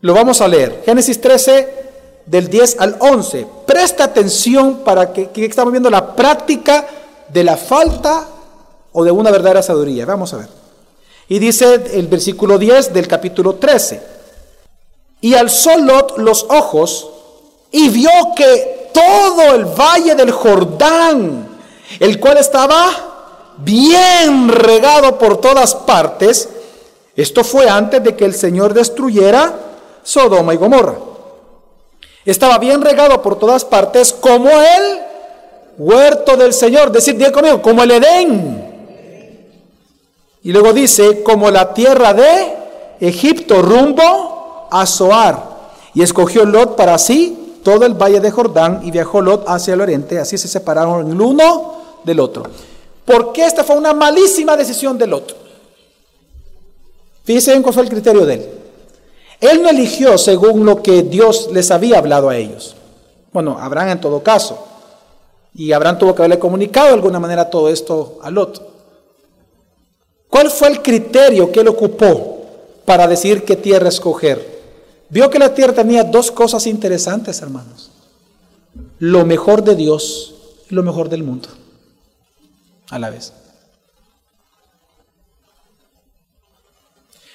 Lo 0.00 0.14
vamos 0.14 0.40
a 0.40 0.48
leer. 0.48 0.82
Génesis 0.84 1.20
13, 1.20 1.80
del 2.26 2.48
10 2.48 2.76
al 2.80 2.96
11. 2.98 3.46
Presta 3.66 4.04
atención 4.04 4.78
para 4.78 5.12
que, 5.12 5.28
que 5.28 5.44
estamos 5.44 5.72
viendo 5.72 5.90
la 5.90 6.14
práctica 6.16 6.86
de 7.32 7.44
la 7.44 7.56
falta 7.56 8.26
o 8.92 9.04
de 9.04 9.10
una 9.10 9.30
verdadera 9.30 9.62
sabiduría. 9.62 10.06
Vamos 10.06 10.32
a 10.34 10.38
ver. 10.38 10.48
Y 11.28 11.38
dice 11.38 11.74
el 11.94 12.08
versículo 12.08 12.58
10 12.58 12.92
del 12.92 13.06
capítulo 13.06 13.54
13. 13.54 14.02
Y 15.20 15.34
alzó 15.34 15.76
Lot 15.78 16.18
los 16.18 16.44
ojos 16.48 17.08
y 17.70 17.88
vio 17.88 18.10
que 18.34 18.90
todo 18.92 19.54
el 19.54 19.66
valle 19.66 20.14
del 20.14 20.32
Jordán, 20.32 21.48
el 22.00 22.18
cual 22.18 22.38
estaba 22.38 23.54
bien 23.58 24.48
regado 24.48 25.18
por 25.18 25.36
todas 25.40 25.74
partes, 25.74 26.48
esto 27.14 27.44
fue 27.44 27.68
antes 27.68 28.02
de 28.02 28.16
que 28.16 28.24
el 28.24 28.34
Señor 28.34 28.74
destruyera 28.74 29.54
Sodoma 30.02 30.54
y 30.54 30.56
Gomorra. 30.56 30.94
Estaba 32.24 32.58
bien 32.58 32.82
regado 32.82 33.22
por 33.22 33.38
todas 33.38 33.64
partes 33.64 34.12
como 34.12 34.48
él 34.48 35.00
huerto 35.80 36.36
del 36.36 36.52
Señor, 36.52 36.92
decir, 36.92 37.16
diga 37.16 37.32
conmigo, 37.32 37.62
como 37.62 37.82
el 37.82 37.90
Edén. 37.92 38.70
Y 40.42 40.52
luego 40.52 40.72
dice, 40.72 41.22
como 41.22 41.50
la 41.50 41.72
tierra 41.72 42.12
de 42.12 42.54
Egipto, 43.00 43.62
rumbo 43.62 44.68
a 44.70 44.86
Zoar. 44.86 45.50
Y 45.94 46.02
escogió 46.02 46.44
Lot 46.44 46.76
para 46.76 46.98
sí 46.98 47.56
todo 47.64 47.84
el 47.84 47.94
valle 47.94 48.20
de 48.20 48.30
Jordán 48.30 48.80
y 48.84 48.90
viajó 48.90 49.20
Lot 49.20 49.44
hacia 49.48 49.74
el 49.74 49.80
oriente, 49.80 50.18
así 50.18 50.38
se 50.38 50.48
separaron 50.48 51.10
el 51.10 51.20
uno 51.20 51.74
del 52.04 52.20
otro. 52.20 52.44
Porque 53.04 53.44
esta 53.44 53.64
fue 53.64 53.76
una 53.76 53.92
malísima 53.92 54.56
decisión 54.56 54.96
de 54.98 55.06
Lot. 55.06 55.36
Fíjense 57.24 57.54
en 57.54 57.62
cuál 57.62 57.74
fue 57.74 57.82
el 57.84 57.88
criterio 57.88 58.24
de 58.24 58.34
él. 58.34 58.48
Él 59.40 59.62
no 59.62 59.70
eligió 59.70 60.18
según 60.18 60.64
lo 60.66 60.82
que 60.82 61.02
Dios 61.02 61.48
les 61.52 61.70
había 61.70 61.98
hablado 61.98 62.28
a 62.28 62.36
ellos. 62.36 62.76
Bueno, 63.32 63.58
habrán 63.58 63.88
en 63.88 64.00
todo 64.00 64.22
caso. 64.22 64.66
Y 65.54 65.72
Abraham 65.72 65.98
tuvo 65.98 66.14
que 66.14 66.22
haberle 66.22 66.38
comunicado 66.38 66.88
de 66.88 66.94
alguna 66.94 67.18
manera 67.18 67.50
todo 67.50 67.68
esto 67.68 68.18
a 68.22 68.30
Lot. 68.30 68.70
¿Cuál 70.28 70.50
fue 70.50 70.68
el 70.68 70.80
criterio 70.80 71.50
que 71.50 71.60
él 71.60 71.68
ocupó 71.68 72.46
para 72.84 73.08
decir 73.08 73.44
qué 73.44 73.56
tierra 73.56 73.88
escoger? 73.88 74.60
Vio 75.08 75.28
que 75.28 75.40
la 75.40 75.52
tierra 75.52 75.72
tenía 75.72 76.04
dos 76.04 76.30
cosas 76.30 76.66
interesantes, 76.66 77.42
hermanos. 77.42 77.90
Lo 79.00 79.26
mejor 79.26 79.64
de 79.64 79.74
Dios 79.74 80.34
y 80.70 80.74
lo 80.74 80.84
mejor 80.84 81.08
del 81.08 81.24
mundo. 81.24 81.48
A 82.90 82.98
la 82.98 83.10
vez. 83.10 83.32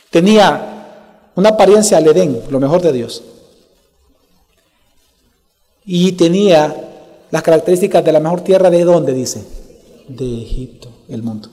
Tenía 0.09 1.31
una 1.35 1.49
apariencia 1.49 1.97
al 1.97 2.07
Edén, 2.07 2.41
lo 2.49 2.61
mejor 2.61 2.81
de 2.81 2.93
Dios. 2.93 3.21
Y 5.85 6.13
tenía 6.13 6.84
las 7.31 7.43
características 7.43 8.03
de 8.03 8.11
la 8.11 8.19
mejor 8.19 8.41
tierra 8.41 8.69
de 8.69 8.83
dónde 8.83 9.13
dice? 9.13 9.43
De 10.07 10.41
Egipto, 10.41 10.89
el 11.09 11.23
mundo. 11.23 11.49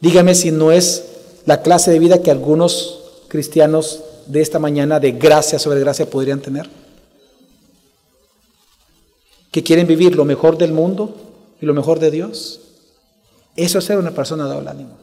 Dígame 0.00 0.34
si 0.34 0.50
no 0.50 0.72
es 0.72 1.04
la 1.46 1.62
clase 1.62 1.90
de 1.90 1.98
vida 1.98 2.22
que 2.22 2.30
algunos 2.30 3.00
cristianos 3.28 4.02
de 4.26 4.40
esta 4.40 4.58
mañana 4.58 5.00
de 5.00 5.12
gracia 5.12 5.58
sobre 5.58 5.80
gracia 5.80 6.08
podrían 6.08 6.40
tener. 6.40 6.68
Que 9.50 9.62
quieren 9.62 9.86
vivir 9.86 10.14
lo 10.14 10.24
mejor 10.24 10.56
del 10.56 10.72
mundo 10.72 11.14
y 11.60 11.66
lo 11.66 11.74
mejor 11.74 11.98
de 11.98 12.10
Dios. 12.10 12.60
Eso 13.56 13.78
es 13.78 13.84
ser 13.84 13.98
una 13.98 14.12
persona 14.12 14.44
de 14.44 14.54
doble 14.54 14.70
ánimo. 14.70 14.96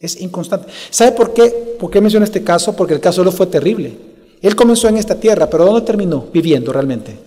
Es 0.00 0.20
inconstante. 0.20 0.68
¿Sabe 0.90 1.12
por 1.12 1.32
qué? 1.32 1.76
¿Por 1.78 1.90
qué 1.90 2.00
menciono 2.00 2.24
este 2.24 2.44
caso? 2.44 2.74
Porque 2.76 2.94
el 2.94 3.00
caso 3.00 3.24
no 3.24 3.32
fue 3.32 3.46
terrible. 3.46 3.96
Él 4.40 4.54
comenzó 4.54 4.88
en 4.88 4.96
esta 4.96 5.18
tierra, 5.18 5.48
pero 5.50 5.64
¿dónde 5.64 5.82
terminó 5.82 6.26
viviendo 6.32 6.72
realmente? 6.72 7.18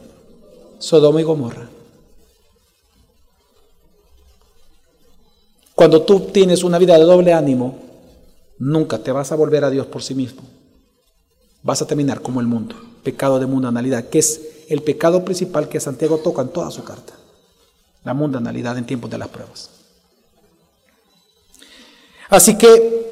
Sodoma 0.80 1.22
y 1.22 1.24
Gomorra. 1.24 1.68
Cuando 5.76 6.04
tú 6.04 6.20
tienes 6.32 6.64
una 6.64 6.78
vida 6.78 6.98
de 6.98 7.04
doble 7.04 7.34
ánimo, 7.34 7.80
nunca 8.60 9.00
te 9.00 9.12
vas 9.12 9.32
a 9.32 9.36
volver 9.36 9.64
a 9.66 9.70
Dios 9.70 9.88
por 9.88 10.04
sí 10.04 10.16
mismo. 10.16 10.42
Vas 11.64 11.82
a 11.82 11.88
terminar 11.88 12.22
como 12.22 12.40
el 12.40 12.48
mundo, 12.48 12.76
pecado 13.04 13.40
de 13.40 13.46
mundanalidad, 13.46 14.10
que 14.10 14.20
es 14.20 14.42
el 14.70 14.82
pecado 14.82 15.26
principal 15.26 15.68
que 15.70 15.80
Santiago 15.80 16.20
toca 16.20 16.44
en 16.44 16.50
toda 16.50 16.72
su 16.72 16.84
carta, 16.84 17.14
la 18.04 18.14
mundanalidad 18.14 18.78
en 18.78 18.86
tiempos 18.86 19.10
de 19.10 19.18
las 19.18 19.28
pruebas. 19.28 19.70
Así 22.30 22.58
que, 22.58 23.12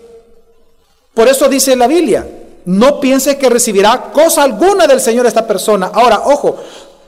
por 1.13 1.27
eso 1.27 1.49
dice 1.49 1.75
la 1.75 1.87
Biblia, 1.87 2.38
no 2.69 2.99
piense 2.99 3.35
que 3.39 3.49
recibirá 3.49 4.11
cosa 4.13 4.43
alguna 4.43 4.85
del 4.85 5.01
Señor 5.01 5.25
esta 5.25 5.47
persona. 5.47 5.89
Ahora, 5.91 6.21
ojo, 6.25 6.55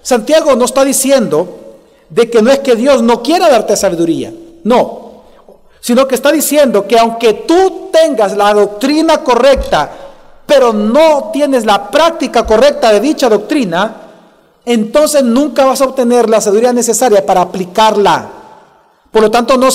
Santiago 0.02 0.56
no 0.56 0.66
está 0.66 0.84
diciendo 0.84 1.48
de 2.10 2.32
que 2.32 2.42
no 2.42 2.50
es 2.50 2.60
que 2.60 2.76
Dios 2.76 3.04
no 3.04 3.22
quiera 3.22 3.48
darte 3.48 3.78
sabiduría, 3.78 4.34
no, 4.64 5.12
sino 5.80 6.08
que 6.08 6.16
está 6.16 6.32
diciendo 6.32 6.88
que 6.88 6.98
aunque 6.98 7.34
tú 7.34 7.90
tengas 7.94 8.36
la 8.36 8.56
doctrina 8.56 9.20
correcta, 9.20 9.92
pero 10.48 10.74
no 10.74 11.30
tienes 11.32 11.64
la 11.64 11.92
práctica 11.92 12.44
correcta 12.44 12.92
de 12.92 13.00
dicha 13.00 13.30
doctrina, 13.30 13.98
entonces 14.66 15.22
nunca 15.22 15.66
vas 15.66 15.82
a 15.82 15.86
obtener 15.86 16.28
la 16.28 16.42
sabiduría 16.42 16.74
necesaria 16.74 17.24
para 17.24 17.42
aplicarla. 17.42 18.30
Por 19.12 19.22
lo 19.22 19.30
tanto, 19.30 19.58
no, 19.58 19.68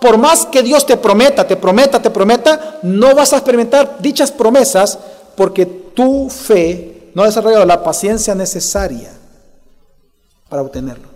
por 0.00 0.18
más 0.18 0.44
que 0.46 0.62
Dios 0.62 0.84
te 0.84 0.98
prometa, 0.98 1.46
te 1.46 1.56
prometa, 1.56 2.02
te 2.02 2.10
prometa, 2.10 2.78
no 2.82 3.14
vas 3.14 3.32
a 3.32 3.36
experimentar 3.36 3.96
dichas 4.00 4.32
promesas 4.32 4.98
porque 5.40 5.64
tu 5.64 6.28
fe 6.28 7.12
no 7.14 7.22
ha 7.22 7.26
desarrollado 7.26 7.64
la 7.64 7.82
paciencia 7.82 8.34
necesaria 8.34 9.10
para 10.50 10.60
obtenerlo. 10.60 11.08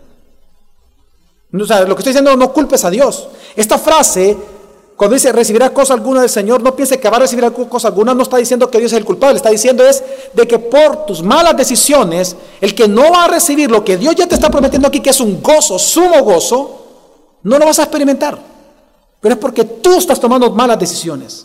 O 1.52 1.66
sea, 1.66 1.82
lo 1.82 1.94
que 1.94 2.00
estoy 2.00 2.12
diciendo, 2.14 2.34
no 2.34 2.50
culpes 2.50 2.86
a 2.86 2.90
Dios. 2.90 3.28
Esta 3.54 3.76
frase, 3.76 4.34
cuando 4.96 5.12
dice 5.12 5.30
recibirá 5.30 5.74
cosa 5.74 5.92
alguna 5.92 6.22
del 6.22 6.30
Señor, 6.30 6.62
no 6.62 6.74
piense 6.74 6.98
que 6.98 7.10
va 7.10 7.18
a 7.18 7.20
recibir 7.20 7.52
cosa 7.68 7.88
alguna, 7.88 8.14
no 8.14 8.22
está 8.22 8.38
diciendo 8.38 8.70
que 8.70 8.78
Dios 8.78 8.92
es 8.92 8.96
el 8.96 9.04
culpable, 9.04 9.36
está 9.36 9.50
diciendo 9.50 9.86
es 9.86 10.02
de 10.32 10.48
que 10.48 10.58
por 10.58 11.04
tus 11.04 11.22
malas 11.22 11.54
decisiones, 11.54 12.34
el 12.62 12.74
que 12.74 12.88
no 12.88 13.12
va 13.12 13.24
a 13.24 13.28
recibir 13.28 13.70
lo 13.70 13.84
que 13.84 13.98
Dios 13.98 14.14
ya 14.14 14.26
te 14.26 14.36
está 14.36 14.48
prometiendo 14.48 14.88
aquí, 14.88 15.00
que 15.00 15.10
es 15.10 15.20
un 15.20 15.42
gozo, 15.42 15.78
sumo 15.78 16.22
gozo, 16.22 16.86
no 17.42 17.58
lo 17.58 17.66
vas 17.66 17.78
a 17.78 17.82
experimentar. 17.82 18.38
Pero 19.20 19.34
es 19.34 19.38
porque 19.38 19.64
tú 19.64 19.98
estás 19.98 20.18
tomando 20.18 20.48
malas 20.50 20.78
decisiones. 20.78 21.44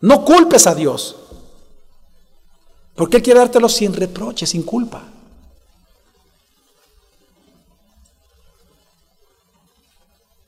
No 0.00 0.24
culpes 0.24 0.68
a 0.68 0.76
Dios. 0.76 1.17
Porque 2.98 3.18
Él 3.18 3.22
quiere 3.22 3.38
dártelo 3.38 3.68
sin 3.68 3.94
reproche, 3.94 4.44
sin 4.44 4.64
culpa. 4.64 5.04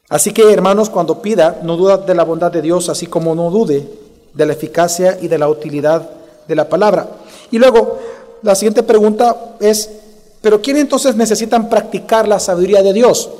Así 0.08 0.32
que, 0.32 0.52
hermanos, 0.52 0.90
cuando 0.90 1.22
pida, 1.22 1.60
no 1.62 1.76
duda 1.76 1.98
de 1.98 2.12
la 2.12 2.24
bondad 2.24 2.50
de 2.50 2.60
Dios, 2.60 2.88
así 2.88 3.06
como 3.06 3.36
no 3.36 3.50
dude 3.50 3.88
de 4.34 4.46
la 4.46 4.52
eficacia 4.52 5.16
y 5.22 5.28
de 5.28 5.38
la 5.38 5.48
utilidad 5.48 6.10
de 6.48 6.56
la 6.56 6.68
palabra. 6.68 7.08
Y 7.52 7.58
luego, 7.60 8.00
la 8.42 8.56
siguiente 8.56 8.82
pregunta 8.82 9.54
es, 9.60 9.88
¿pero 10.40 10.60
quién 10.60 10.78
entonces 10.78 11.14
necesitan 11.14 11.68
practicar 11.68 12.26
la 12.26 12.40
sabiduría 12.40 12.82
de 12.82 12.92
Dios? 12.92 13.30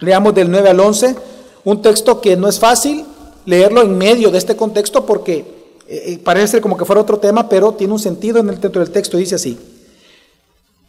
Leamos 0.00 0.34
del 0.34 0.50
9 0.50 0.68
al 0.68 0.80
11, 0.80 1.14
un 1.62 1.80
texto 1.80 2.20
que 2.20 2.36
no 2.36 2.48
es 2.48 2.58
fácil 2.58 3.06
leerlo 3.46 3.82
en 3.82 3.96
medio 3.96 4.32
de 4.32 4.38
este 4.38 4.56
contexto 4.56 5.06
porque 5.06 5.61
eh, 5.94 6.12
eh, 6.12 6.18
parece 6.18 6.60
como 6.60 6.76
que 6.76 6.84
fuera 6.84 7.02
otro 7.02 7.18
tema, 7.18 7.48
pero 7.48 7.72
tiene 7.72 7.92
un 7.92 7.98
sentido 7.98 8.40
en 8.40 8.48
el, 8.48 8.60
dentro 8.60 8.80
del 8.80 8.90
texto, 8.90 9.16
dice 9.16 9.36
así. 9.36 9.58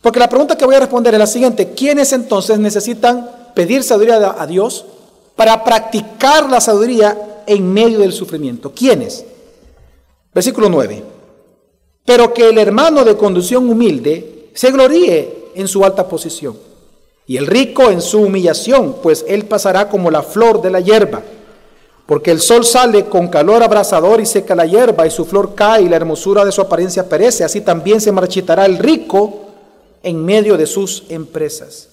Porque 0.02 0.20
la 0.20 0.30
pregunta 0.30 0.58
que 0.58 0.66
voy 0.66 0.76
a 0.76 0.80
responder 0.80 1.14
es 1.14 1.20
la 1.20 1.28
siguiente, 1.28 1.72
¿quiénes 1.72 2.12
entonces 2.14 2.60
necesitan 2.60 3.30
pedir 3.56 3.84
sabiduría 3.84 4.36
a 4.38 4.48
Dios? 4.48 4.86
para 5.36 5.64
practicar 5.64 6.50
la 6.50 6.62
sabiduría 6.62 7.44
en 7.46 7.74
medio 7.74 8.00
del 8.00 8.14
sufrimiento. 8.14 8.72
¿Quiénes? 8.72 9.26
Versículo 10.34 10.70
9. 10.70 11.04
Pero 12.06 12.34
que 12.34 12.50
el 12.50 12.58
hermano 12.58 13.04
de 13.04 13.18
conducción 13.18 13.70
humilde 13.70 14.50
se 14.54 14.72
gloríe 14.72 15.52
en 15.56 15.68
su 15.68 15.84
alta 15.86 16.08
posición, 16.08 16.58
y 17.26 17.38
el 17.38 17.48
rico 17.48 17.90
en 17.90 18.02
su 18.02 18.22
humillación, 18.22 18.98
pues 19.02 19.24
él 19.28 19.46
pasará 19.46 19.88
como 19.88 20.12
la 20.12 20.24
flor 20.24 20.62
de 20.62 20.72
la 20.72 20.82
hierba. 20.82 21.22
Porque 22.06 22.32
el 22.32 22.42
sol 22.42 22.66
sale 22.66 23.06
con 23.06 23.28
calor 23.30 23.64
abrasador 23.64 24.20
y 24.20 24.26
seca 24.26 24.56
la 24.56 24.66
hierba, 24.66 25.08
y 25.08 25.12
su 25.12 25.26
flor 25.26 25.56
cae 25.56 25.84
y 25.84 25.90
la 25.90 25.96
hermosura 25.96 26.44
de 26.44 26.52
su 26.52 26.62
apariencia 26.62 27.08
perece. 27.08 27.44
Así 27.44 27.62
también 27.62 28.02
se 28.02 28.12
marchitará 28.12 28.66
el 28.66 28.78
rico 28.78 29.42
en 30.04 30.24
medio 30.24 30.58
de 30.58 30.68
sus 30.68 31.06
empresas. 31.10 31.88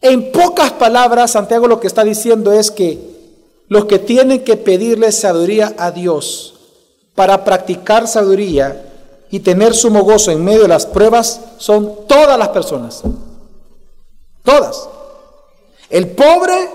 En 0.00 0.32
pocas 0.32 0.72
palabras, 0.72 1.32
Santiago 1.32 1.66
lo 1.66 1.80
que 1.80 1.86
está 1.86 2.04
diciendo 2.04 2.52
es 2.52 2.70
que 2.70 2.98
los 3.68 3.84
que 3.84 3.98
tienen 3.98 4.44
que 4.44 4.56
pedirle 4.56 5.12
sabiduría 5.12 5.74
a 5.76 5.90
Dios 5.90 6.54
para 7.14 7.44
practicar 7.44 8.08
sabiduría 8.08 8.84
y 9.30 9.40
tener 9.40 9.74
sumo 9.74 10.04
gozo 10.04 10.30
en 10.30 10.42
medio 10.42 10.62
de 10.62 10.68
las 10.68 10.86
pruebas 10.86 11.40
son 11.58 12.06
todas 12.06 12.38
las 12.38 12.48
personas. 12.48 13.02
Todas. 14.42 14.88
El 15.90 16.08
pobre, 16.10 16.70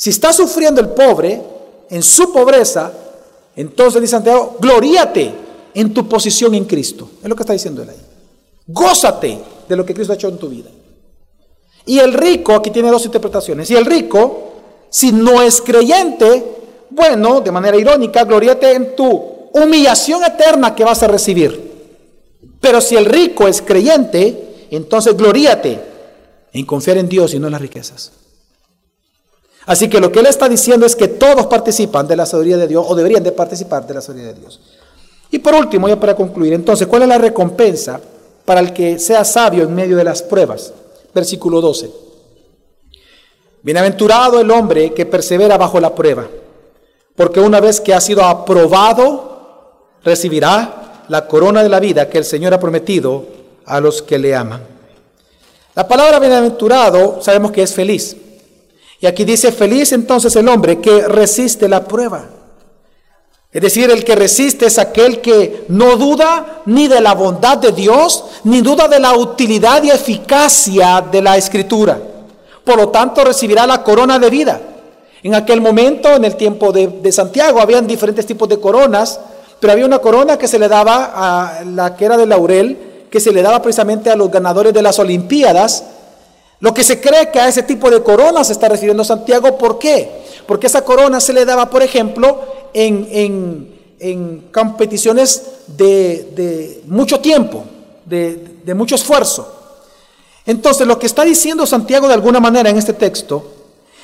si 0.00 0.10
está 0.10 0.32
sufriendo 0.32 0.80
el 0.80 0.90
pobre 0.90 1.42
en 1.90 2.04
su 2.04 2.32
pobreza, 2.32 2.92
entonces 3.56 4.00
dice 4.00 4.12
Santiago, 4.12 4.56
gloríate 4.60 5.34
en 5.74 5.92
tu 5.92 6.08
posición 6.08 6.54
en 6.54 6.66
Cristo. 6.66 7.10
Es 7.20 7.28
lo 7.28 7.34
que 7.34 7.42
está 7.42 7.52
diciendo 7.52 7.82
él 7.82 7.90
ahí. 7.90 8.00
Gózate 8.68 9.40
de 9.68 9.76
lo 9.76 9.84
que 9.84 9.94
Cristo 9.94 10.12
ha 10.12 10.14
hecho 10.14 10.28
en 10.28 10.38
tu 10.38 10.48
vida. 10.48 10.70
Y 11.84 11.98
el 11.98 12.12
rico, 12.12 12.54
aquí 12.54 12.70
tiene 12.70 12.92
dos 12.92 13.06
interpretaciones, 13.06 13.72
y 13.72 13.74
el 13.74 13.84
rico, 13.86 14.52
si 14.88 15.10
no 15.10 15.42
es 15.42 15.60
creyente, 15.60 16.44
bueno, 16.90 17.40
de 17.40 17.50
manera 17.50 17.76
irónica, 17.76 18.22
gloriate 18.22 18.74
en 18.74 18.94
tu 18.94 19.50
humillación 19.52 20.22
eterna 20.22 20.76
que 20.76 20.84
vas 20.84 21.02
a 21.02 21.08
recibir. 21.08 21.72
Pero 22.60 22.80
si 22.80 22.94
el 22.94 23.04
rico 23.04 23.48
es 23.48 23.60
creyente, 23.62 24.68
entonces 24.70 25.16
gloríate 25.16 25.80
en 26.52 26.64
confiar 26.64 26.98
en 26.98 27.08
Dios 27.08 27.34
y 27.34 27.40
no 27.40 27.48
en 27.48 27.52
las 27.54 27.62
riquezas. 27.62 28.12
Así 29.68 29.88
que 29.88 30.00
lo 30.00 30.10
que 30.10 30.20
él 30.20 30.26
está 30.26 30.48
diciendo 30.48 30.86
es 30.86 30.96
que 30.96 31.08
todos 31.08 31.46
participan 31.46 32.08
de 32.08 32.16
la 32.16 32.26
sabiduría 32.26 32.56
de 32.56 32.66
Dios 32.66 32.84
o 32.88 32.94
deberían 32.94 33.22
de 33.22 33.32
participar 33.32 33.86
de 33.86 33.94
la 33.94 34.00
sabiduría 34.00 34.32
de 34.32 34.40
Dios. 34.40 34.60
Y 35.30 35.38
por 35.38 35.54
último, 35.54 35.88
ya 35.88 36.00
para 36.00 36.16
concluir, 36.16 36.54
entonces, 36.54 36.86
¿cuál 36.86 37.02
es 37.02 37.08
la 37.08 37.18
recompensa 37.18 38.00
para 38.46 38.60
el 38.60 38.72
que 38.72 38.98
sea 38.98 39.24
sabio 39.24 39.64
en 39.64 39.74
medio 39.74 39.96
de 39.96 40.04
las 40.04 40.22
pruebas? 40.22 40.72
versículo 41.14 41.60
12. 41.60 41.90
Bienaventurado 43.62 44.40
el 44.40 44.50
hombre 44.50 44.94
que 44.94 45.04
persevera 45.04 45.58
bajo 45.58 45.80
la 45.80 45.94
prueba, 45.94 46.26
porque 47.14 47.40
una 47.40 47.60
vez 47.60 47.80
que 47.80 47.92
ha 47.92 48.00
sido 48.00 48.24
aprobado, 48.24 49.98
recibirá 50.04 51.04
la 51.08 51.26
corona 51.26 51.62
de 51.62 51.68
la 51.68 51.80
vida 51.80 52.08
que 52.08 52.18
el 52.18 52.24
Señor 52.24 52.54
ha 52.54 52.60
prometido 52.60 53.26
a 53.66 53.80
los 53.80 54.00
que 54.00 54.18
le 54.18 54.34
aman. 54.34 54.62
La 55.74 55.86
palabra 55.86 56.18
bienaventurado 56.18 57.20
sabemos 57.20 57.50
que 57.52 57.62
es 57.62 57.74
feliz. 57.74 58.16
Y 59.00 59.06
aquí 59.06 59.24
dice 59.24 59.52
feliz 59.52 59.92
entonces 59.92 60.34
el 60.36 60.48
hombre 60.48 60.80
que 60.80 61.06
resiste 61.06 61.68
la 61.68 61.84
prueba. 61.84 62.28
Es 63.50 63.62
decir, 63.62 63.90
el 63.90 64.04
que 64.04 64.14
resiste 64.14 64.66
es 64.66 64.78
aquel 64.78 65.20
que 65.20 65.64
no 65.68 65.96
duda 65.96 66.62
ni 66.66 66.86
de 66.86 67.00
la 67.00 67.14
bondad 67.14 67.56
de 67.56 67.72
Dios, 67.72 68.24
ni 68.44 68.60
duda 68.60 68.88
de 68.88 69.00
la 69.00 69.16
utilidad 69.16 69.82
y 69.82 69.90
eficacia 69.90 71.00
de 71.10 71.22
la 71.22 71.36
escritura. 71.36 71.98
Por 72.62 72.76
lo 72.76 72.90
tanto, 72.90 73.24
recibirá 73.24 73.66
la 73.66 73.82
corona 73.82 74.18
de 74.18 74.28
vida. 74.28 74.60
En 75.22 75.34
aquel 75.34 75.62
momento, 75.62 76.14
en 76.14 76.24
el 76.24 76.36
tiempo 76.36 76.72
de, 76.72 77.10
Santiago, 77.10 77.60
habían 77.60 77.86
diferentes 77.86 78.26
tipos 78.26 78.48
de 78.48 78.60
coronas, 78.60 79.18
pero 79.58 79.72
había 79.72 79.86
una 79.86 79.98
corona 79.98 80.36
que 80.36 80.46
se 80.46 80.58
le 80.58 80.68
daba 80.68 81.12
a 81.14 81.64
la 81.64 81.96
que 81.96 82.04
era 82.04 82.18
de 82.18 82.26
laurel, 82.26 83.06
que 83.10 83.18
se 83.18 83.32
le 83.32 83.40
daba 83.40 83.62
precisamente 83.62 84.10
a 84.10 84.16
los 84.16 84.30
ganadores 84.30 84.74
de 84.74 84.82
las 84.82 84.98
Olimpiadas. 84.98 85.84
Lo 86.60 86.74
que 86.74 86.82
se 86.82 87.00
cree 87.00 87.30
que 87.30 87.38
a 87.38 87.48
ese 87.48 87.62
tipo 87.62 87.90
de 87.90 88.02
corona 88.02 88.42
se 88.42 88.52
está 88.52 88.68
refiriendo 88.68 89.04
Santiago, 89.04 89.56
¿por 89.56 89.78
qué? 89.78 90.10
Porque 90.46 90.66
esa 90.66 90.82
corona 90.82 91.20
se 91.20 91.32
le 91.32 91.44
daba, 91.44 91.70
por 91.70 91.82
ejemplo, 91.82 92.40
en, 92.74 93.76
competiciones 94.52 95.42
de, 95.68 96.82
mucho 96.86 97.20
tiempo, 97.20 97.64
de, 98.04 98.56
de 98.64 98.74
mucho 98.74 98.96
esfuerzo. 98.96 99.54
Entonces, 100.46 100.86
lo 100.86 100.98
que 100.98 101.06
está 101.06 101.24
diciendo 101.24 101.66
Santiago 101.66 102.08
de 102.08 102.14
alguna 102.14 102.40
manera 102.40 102.70
en 102.70 102.78
este 102.78 102.92
texto 102.92 103.44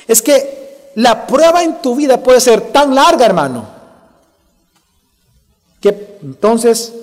es 0.07 0.21
que 0.21 0.91
la 0.95 1.27
prueba 1.27 1.63
en 1.63 1.81
tu 1.81 1.95
vida 1.95 2.23
puede 2.23 2.39
ser 2.39 2.71
tan 2.71 2.95
larga, 2.95 3.25
hermano, 3.25 3.67
que 5.81 6.17
entonces 6.21 6.93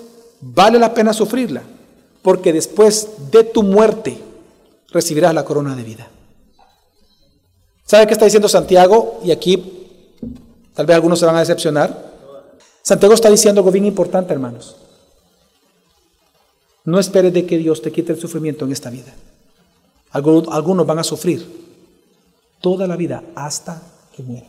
vale 0.41 0.79
la 0.79 0.95
pena 0.95 1.13
sufrirla, 1.13 1.63
porque 2.23 2.55
después 2.55 3.09
de 3.31 3.45
tu 3.45 3.63
muerte 3.63 4.32
recibirás 4.93 5.35
la 5.35 5.45
corona 5.45 5.75
de 5.75 5.83
vida. 5.83 6.09
¿Sabe 7.85 8.07
qué 8.07 8.13
está 8.13 8.25
diciendo 8.25 8.49
Santiago? 8.49 9.21
Y 9.25 9.31
aquí 9.31 9.89
tal 10.75 10.87
vez 10.87 10.95
algunos 10.95 11.19
se 11.19 11.27
van 11.27 11.37
a 11.37 11.41
decepcionar. 11.41 12.13
Santiago 12.83 13.15
está 13.15 13.31
diciendo 13.31 13.61
algo 13.61 13.71
bien 13.71 13.85
importante, 13.87 14.33
hermanos. 14.33 14.77
No 16.85 16.99
esperes 16.99 17.33
de 17.33 17.47
que 17.47 17.59
Dios 17.59 17.81
te 17.81 17.93
quite 17.93 18.13
el 18.13 18.21
sufrimiento 18.21 18.65
en 18.65 18.73
esta 18.73 18.91
vida. 18.91 19.13
Algunos, 20.11 20.87
van 20.87 20.99
a 20.99 21.05
sufrir. 21.05 21.63
toda 22.61 22.87
la 22.87 22.97
vida 22.97 23.25
hasta 23.35 23.83
que 24.15 24.23
muera. 24.23 24.47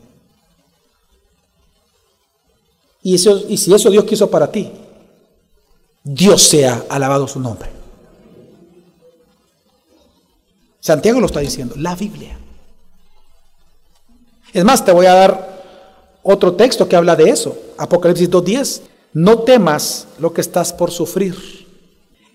Y, 3.01 3.15
eso, 3.15 3.41
y 3.49 3.57
si 3.57 3.73
eso 3.73 3.89
Dios 3.89 4.05
quiso 4.05 4.29
para 4.29 4.51
ti, 4.51 4.71
Dios 6.03 6.41
sea 6.41 6.85
alabado 6.89 7.27
su 7.27 7.39
nombre. 7.39 7.82
Santiago 10.83 11.21
lo 11.21 11.27
está 11.27 11.39
diciendo, 11.39 11.75
la 11.77 11.95
Biblia. 11.95 12.37
Es 14.51 14.65
más, 14.65 14.83
te 14.83 14.91
voy 14.91 15.05
a 15.05 15.13
dar 15.13 15.63
otro 16.23 16.55
texto 16.55 16.89
que 16.89 16.97
habla 16.97 17.15
de 17.15 17.29
eso. 17.29 17.57
Apocalipsis 17.77 18.29
2.10. 18.29 18.81
No 19.13 19.39
temas 19.39 20.07
lo 20.19 20.33
que 20.33 20.41
estás 20.41 20.73
por 20.73 20.91
sufrir. 20.91 21.37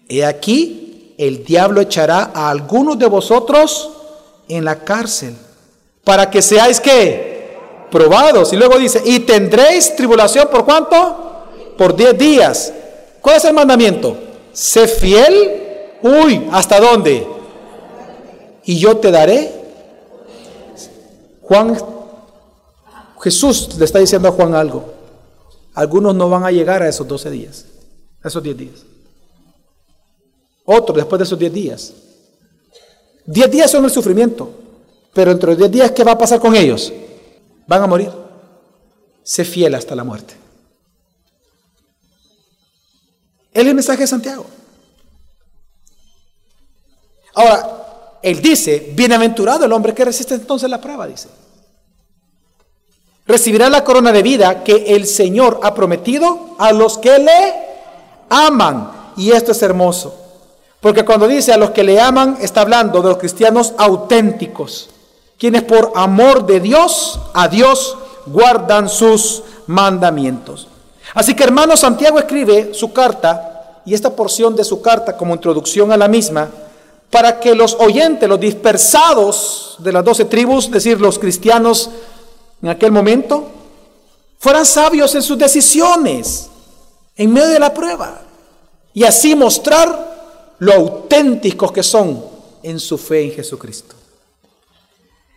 He 0.08 0.24
aquí, 0.24 1.14
el 1.18 1.44
diablo 1.44 1.82
echará 1.82 2.30
a 2.34 2.48
algunos 2.48 2.98
de 2.98 3.04
vosotros 3.04 3.90
en 4.48 4.64
la 4.64 4.82
cárcel 4.82 5.34
para 6.02 6.30
que 6.30 6.40
seáis 6.40 6.80
que 6.80 7.54
probados. 7.90 8.54
Y 8.54 8.56
luego 8.56 8.78
dice, 8.78 9.02
y 9.04 9.20
tendréis 9.20 9.94
tribulación 9.94 10.48
por 10.50 10.64
cuánto? 10.64 11.44
Por 11.76 11.94
10 11.94 12.16
días. 12.16 12.72
¿Cuál 13.20 13.36
es 13.36 13.44
el 13.44 13.52
mandamiento? 13.52 14.16
Sé 14.54 14.88
fiel. 14.88 15.98
Uy, 16.00 16.48
¿hasta 16.50 16.80
dónde? 16.80 17.37
Y 18.68 18.78
yo 18.78 18.98
te 18.98 19.10
daré. 19.10 19.50
Juan, 21.40 21.74
Jesús 23.22 23.74
le 23.78 23.86
está 23.86 23.98
diciendo 23.98 24.28
a 24.28 24.32
Juan 24.32 24.54
algo. 24.54 24.92
Algunos 25.72 26.14
no 26.14 26.28
van 26.28 26.44
a 26.44 26.50
llegar 26.50 26.82
a 26.82 26.88
esos 26.88 27.08
12 27.08 27.30
días, 27.30 27.64
a 28.22 28.28
esos 28.28 28.42
10 28.42 28.56
días. 28.58 28.80
Otros 30.66 30.98
después 30.98 31.18
de 31.18 31.24
esos 31.24 31.38
10 31.38 31.50
días. 31.50 31.94
10 33.24 33.50
días 33.50 33.70
son 33.70 33.86
el 33.86 33.90
sufrimiento. 33.90 34.50
Pero 35.14 35.30
entre 35.30 35.48
los 35.48 35.56
10 35.56 35.70
días, 35.70 35.90
¿qué 35.92 36.04
va 36.04 36.12
a 36.12 36.18
pasar 36.18 36.38
con 36.38 36.54
ellos? 36.54 36.92
Van 37.66 37.82
a 37.82 37.86
morir. 37.86 38.12
Sé 39.22 39.46
fiel 39.46 39.74
hasta 39.76 39.96
la 39.96 40.04
muerte. 40.04 40.34
Es 43.50 43.64
el 43.64 43.74
mensaje 43.74 44.02
de 44.02 44.06
Santiago. 44.06 44.44
Ahora, 47.32 47.77
él 48.22 48.42
dice, 48.42 48.92
bienaventurado 48.94 49.64
el 49.64 49.72
hombre 49.72 49.94
que 49.94 50.04
resiste 50.04 50.34
entonces 50.34 50.68
la 50.68 50.80
prueba, 50.80 51.06
dice. 51.06 51.28
Recibirá 53.26 53.68
la 53.68 53.84
corona 53.84 54.10
de 54.10 54.22
vida 54.22 54.64
que 54.64 54.94
el 54.94 55.06
Señor 55.06 55.60
ha 55.62 55.74
prometido 55.74 56.56
a 56.58 56.72
los 56.72 56.98
que 56.98 57.18
le 57.18 57.54
aman. 58.30 58.90
Y 59.16 59.32
esto 59.32 59.52
es 59.52 59.62
hermoso. 59.62 60.14
Porque 60.80 61.04
cuando 61.04 61.28
dice 61.28 61.52
a 61.52 61.58
los 61.58 61.70
que 61.70 61.84
le 61.84 62.00
aman, 62.00 62.38
está 62.40 62.62
hablando 62.62 63.02
de 63.02 63.08
los 63.10 63.18
cristianos 63.18 63.74
auténticos, 63.76 64.90
quienes 65.38 65.62
por 65.62 65.92
amor 65.94 66.46
de 66.46 66.60
Dios, 66.60 67.20
a 67.34 67.48
Dios, 67.48 67.96
guardan 68.26 68.88
sus 68.88 69.42
mandamientos. 69.66 70.68
Así 71.14 71.34
que 71.34 71.44
hermano 71.44 71.76
Santiago 71.76 72.18
escribe 72.18 72.72
su 72.74 72.92
carta 72.92 73.80
y 73.84 73.94
esta 73.94 74.14
porción 74.14 74.54
de 74.54 74.64
su 74.64 74.80
carta 74.80 75.16
como 75.16 75.34
introducción 75.34 75.90
a 75.92 75.96
la 75.96 76.08
misma 76.08 76.48
para 77.10 77.40
que 77.40 77.54
los 77.54 77.74
oyentes, 77.74 78.28
los 78.28 78.40
dispersados 78.40 79.76
de 79.78 79.92
las 79.92 80.04
doce 80.04 80.24
tribus, 80.26 80.66
es 80.66 80.72
decir, 80.72 81.00
los 81.00 81.18
cristianos 81.18 81.90
en 82.62 82.68
aquel 82.68 82.92
momento, 82.92 83.48
fueran 84.38 84.66
sabios 84.66 85.14
en 85.14 85.22
sus 85.22 85.38
decisiones 85.38 86.48
en 87.16 87.32
medio 87.32 87.48
de 87.48 87.58
la 87.58 87.74
prueba 87.74 88.22
y 88.92 89.04
así 89.04 89.34
mostrar 89.34 90.56
lo 90.58 90.72
auténticos 90.72 91.72
que 91.72 91.82
son 91.82 92.24
en 92.62 92.78
su 92.80 92.98
fe 92.98 93.22
en 93.24 93.32
Jesucristo. 93.32 93.94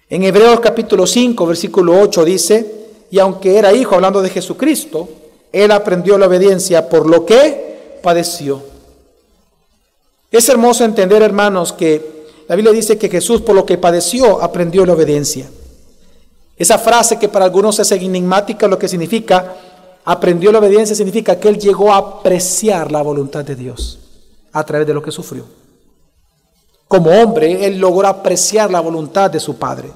En 0.09 0.23
Hebreos 0.23 0.59
capítulo 0.59 1.07
5, 1.07 1.45
versículo 1.45 1.99
8 2.01 2.25
dice, 2.25 2.81
y 3.09 3.19
aunque 3.19 3.57
era 3.57 3.73
hijo 3.73 3.95
hablando 3.95 4.21
de 4.21 4.29
Jesucristo, 4.29 5.07
él 5.51 5.71
aprendió 5.71 6.17
la 6.17 6.27
obediencia 6.27 6.89
por 6.89 7.09
lo 7.09 7.25
que 7.25 7.99
padeció. 8.01 8.61
Es 10.31 10.47
hermoso 10.47 10.85
entender, 10.85 11.21
hermanos, 11.21 11.73
que 11.73 12.25
la 12.47 12.55
Biblia 12.55 12.73
dice 12.73 12.97
que 12.97 13.09
Jesús 13.09 13.41
por 13.41 13.53
lo 13.53 13.65
que 13.65 13.77
padeció 13.77 14.41
aprendió 14.41 14.85
la 14.85 14.93
obediencia. 14.93 15.49
Esa 16.55 16.77
frase 16.77 17.19
que 17.19 17.27
para 17.27 17.45
algunos 17.45 17.77
es 17.79 17.91
enigmática, 17.91 18.67
lo 18.67 18.79
que 18.79 18.87
significa 18.87 19.55
aprendió 20.05 20.51
la 20.51 20.59
obediencia, 20.59 20.95
significa 20.95 21.39
que 21.39 21.49
él 21.49 21.59
llegó 21.59 21.91
a 21.91 21.97
apreciar 21.97 22.91
la 22.91 23.01
voluntad 23.01 23.43
de 23.43 23.55
Dios 23.55 23.99
a 24.53 24.63
través 24.63 24.87
de 24.87 24.93
lo 24.93 25.01
que 25.01 25.11
sufrió. 25.11 25.45
Como 26.87 27.09
hombre, 27.09 27.65
él 27.65 27.77
logró 27.77 28.07
apreciar 28.07 28.71
la 28.71 28.79
voluntad 28.79 29.29
de 29.29 29.39
su 29.39 29.55
Padre 29.57 29.91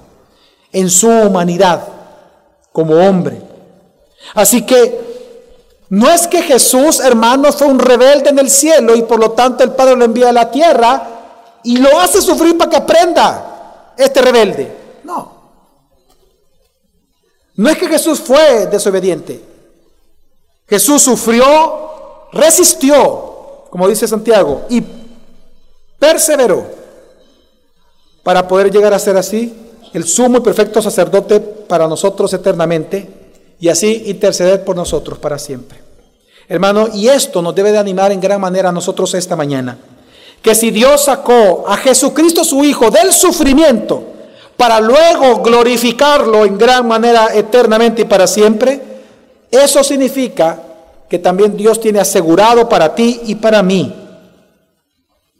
en 0.71 0.89
su 0.89 1.07
humanidad 1.07 1.87
como 2.73 2.95
hombre. 2.95 3.41
Así 4.33 4.65
que 4.65 5.04
no 5.89 6.09
es 6.09 6.27
que 6.27 6.41
Jesús, 6.41 6.99
hermanos, 6.99 7.57
fue 7.57 7.67
un 7.67 7.79
rebelde 7.79 8.29
en 8.29 8.39
el 8.39 8.49
cielo 8.49 8.95
y 8.95 9.03
por 9.03 9.19
lo 9.19 9.31
tanto 9.31 9.63
el 9.63 9.71
Padre 9.71 9.95
lo 9.95 10.05
envía 10.05 10.29
a 10.29 10.33
la 10.33 10.49
tierra 10.49 11.07
y 11.63 11.77
lo 11.77 11.99
hace 11.99 12.21
sufrir 12.21 12.57
para 12.57 12.69
que 12.69 12.77
aprenda 12.77 13.93
este 13.97 14.21
rebelde. 14.21 14.75
No. 15.03 15.31
No 17.55 17.69
es 17.69 17.77
que 17.77 17.87
Jesús 17.87 18.19
fue 18.19 18.67
desobediente. 18.67 19.41
Jesús 20.67 21.03
sufrió, 21.03 22.29
resistió, 22.31 23.65
como 23.69 23.87
dice 23.87 24.07
Santiago, 24.07 24.63
y 24.69 24.83
perseveró 25.99 26.65
para 28.23 28.47
poder 28.47 28.71
llegar 28.71 28.93
a 28.93 28.99
ser 28.99 29.17
así 29.17 29.53
el 29.93 30.03
sumo 30.03 30.39
y 30.39 30.41
perfecto 30.41 30.81
sacerdote 30.81 31.39
para 31.39 31.87
nosotros 31.87 32.33
eternamente 32.33 33.24
y 33.59 33.69
así 33.69 34.03
interceder 34.07 34.63
por 34.63 34.75
nosotros 34.75 35.17
para 35.19 35.39
siempre. 35.39 35.79
Hermano, 36.47 36.89
y 36.93 37.07
esto 37.07 37.41
nos 37.41 37.55
debe 37.55 37.71
de 37.71 37.77
animar 37.77 38.11
en 38.11 38.21
gran 38.21 38.39
manera 38.39 38.69
a 38.69 38.71
nosotros 38.71 39.13
esta 39.13 39.35
mañana. 39.35 39.77
Que 40.41 40.53
si 40.53 40.69
Dios 40.69 41.05
sacó 41.05 41.65
a 41.67 41.77
Jesucristo 41.77 42.43
su 42.43 42.63
Hijo 42.63 42.91
del 42.91 43.11
sufrimiento 43.11 44.03
para 44.55 44.79
luego 44.79 45.41
glorificarlo 45.41 46.45
en 46.45 46.57
gran 46.57 46.87
manera 46.87 47.29
eternamente 47.33 48.03
y 48.03 48.05
para 48.05 48.27
siempre, 48.27 48.81
eso 49.49 49.83
significa 49.83 50.61
que 51.09 51.19
también 51.19 51.57
Dios 51.57 51.79
tiene 51.79 51.99
asegurado 51.99 52.69
para 52.69 52.93
ti 52.93 53.21
y 53.25 53.35
para 53.35 53.63
mí 53.63 53.93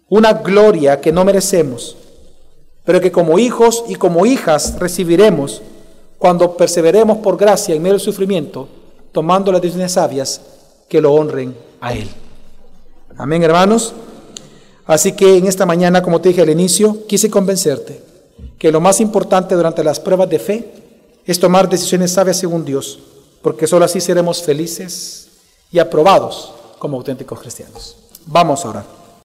una 0.09 0.33
gloria 0.33 0.99
que 0.99 1.11
no 1.11 1.23
merecemos 1.23 1.97
pero 2.85 3.01
que 3.01 3.11
como 3.11 3.39
hijos 3.39 3.83
y 3.89 3.95
como 3.95 4.25
hijas 4.25 4.79
recibiremos 4.79 5.61
cuando 6.17 6.55
perseveremos 6.55 7.17
por 7.17 7.37
gracia 7.37 7.75
en 7.75 7.81
medio 7.81 7.93
del 7.93 8.01
sufrimiento, 8.01 8.67
tomando 9.11 9.51
las 9.51 9.61
decisiones 9.61 9.93
sabias 9.93 10.41
que 10.87 11.01
lo 11.01 11.13
honren 11.13 11.55
a 11.81 11.93
Él. 11.93 12.09
Amén, 13.17 13.43
hermanos. 13.43 13.93
Así 14.85 15.13
que 15.13 15.37
en 15.37 15.47
esta 15.47 15.65
mañana, 15.65 16.01
como 16.01 16.21
te 16.21 16.29
dije 16.29 16.41
al 16.41 16.49
inicio, 16.49 17.05
quise 17.07 17.29
convencerte 17.29 18.03
que 18.57 18.71
lo 18.71 18.79
más 18.81 19.01
importante 19.01 19.55
durante 19.55 19.83
las 19.83 19.99
pruebas 19.99 20.29
de 20.29 20.39
fe 20.39 20.73
es 21.25 21.39
tomar 21.39 21.69
decisiones 21.69 22.11
sabias 22.11 22.37
según 22.37 22.63
Dios, 22.63 22.99
porque 23.41 23.67
solo 23.67 23.85
así 23.85 23.99
seremos 23.99 24.43
felices 24.43 25.27
y 25.71 25.79
aprobados 25.79 26.53
como 26.77 26.97
auténticos 26.97 27.39
cristianos. 27.39 27.97
Vamos 28.25 28.63
a 28.65 28.69
orar. 28.69 29.04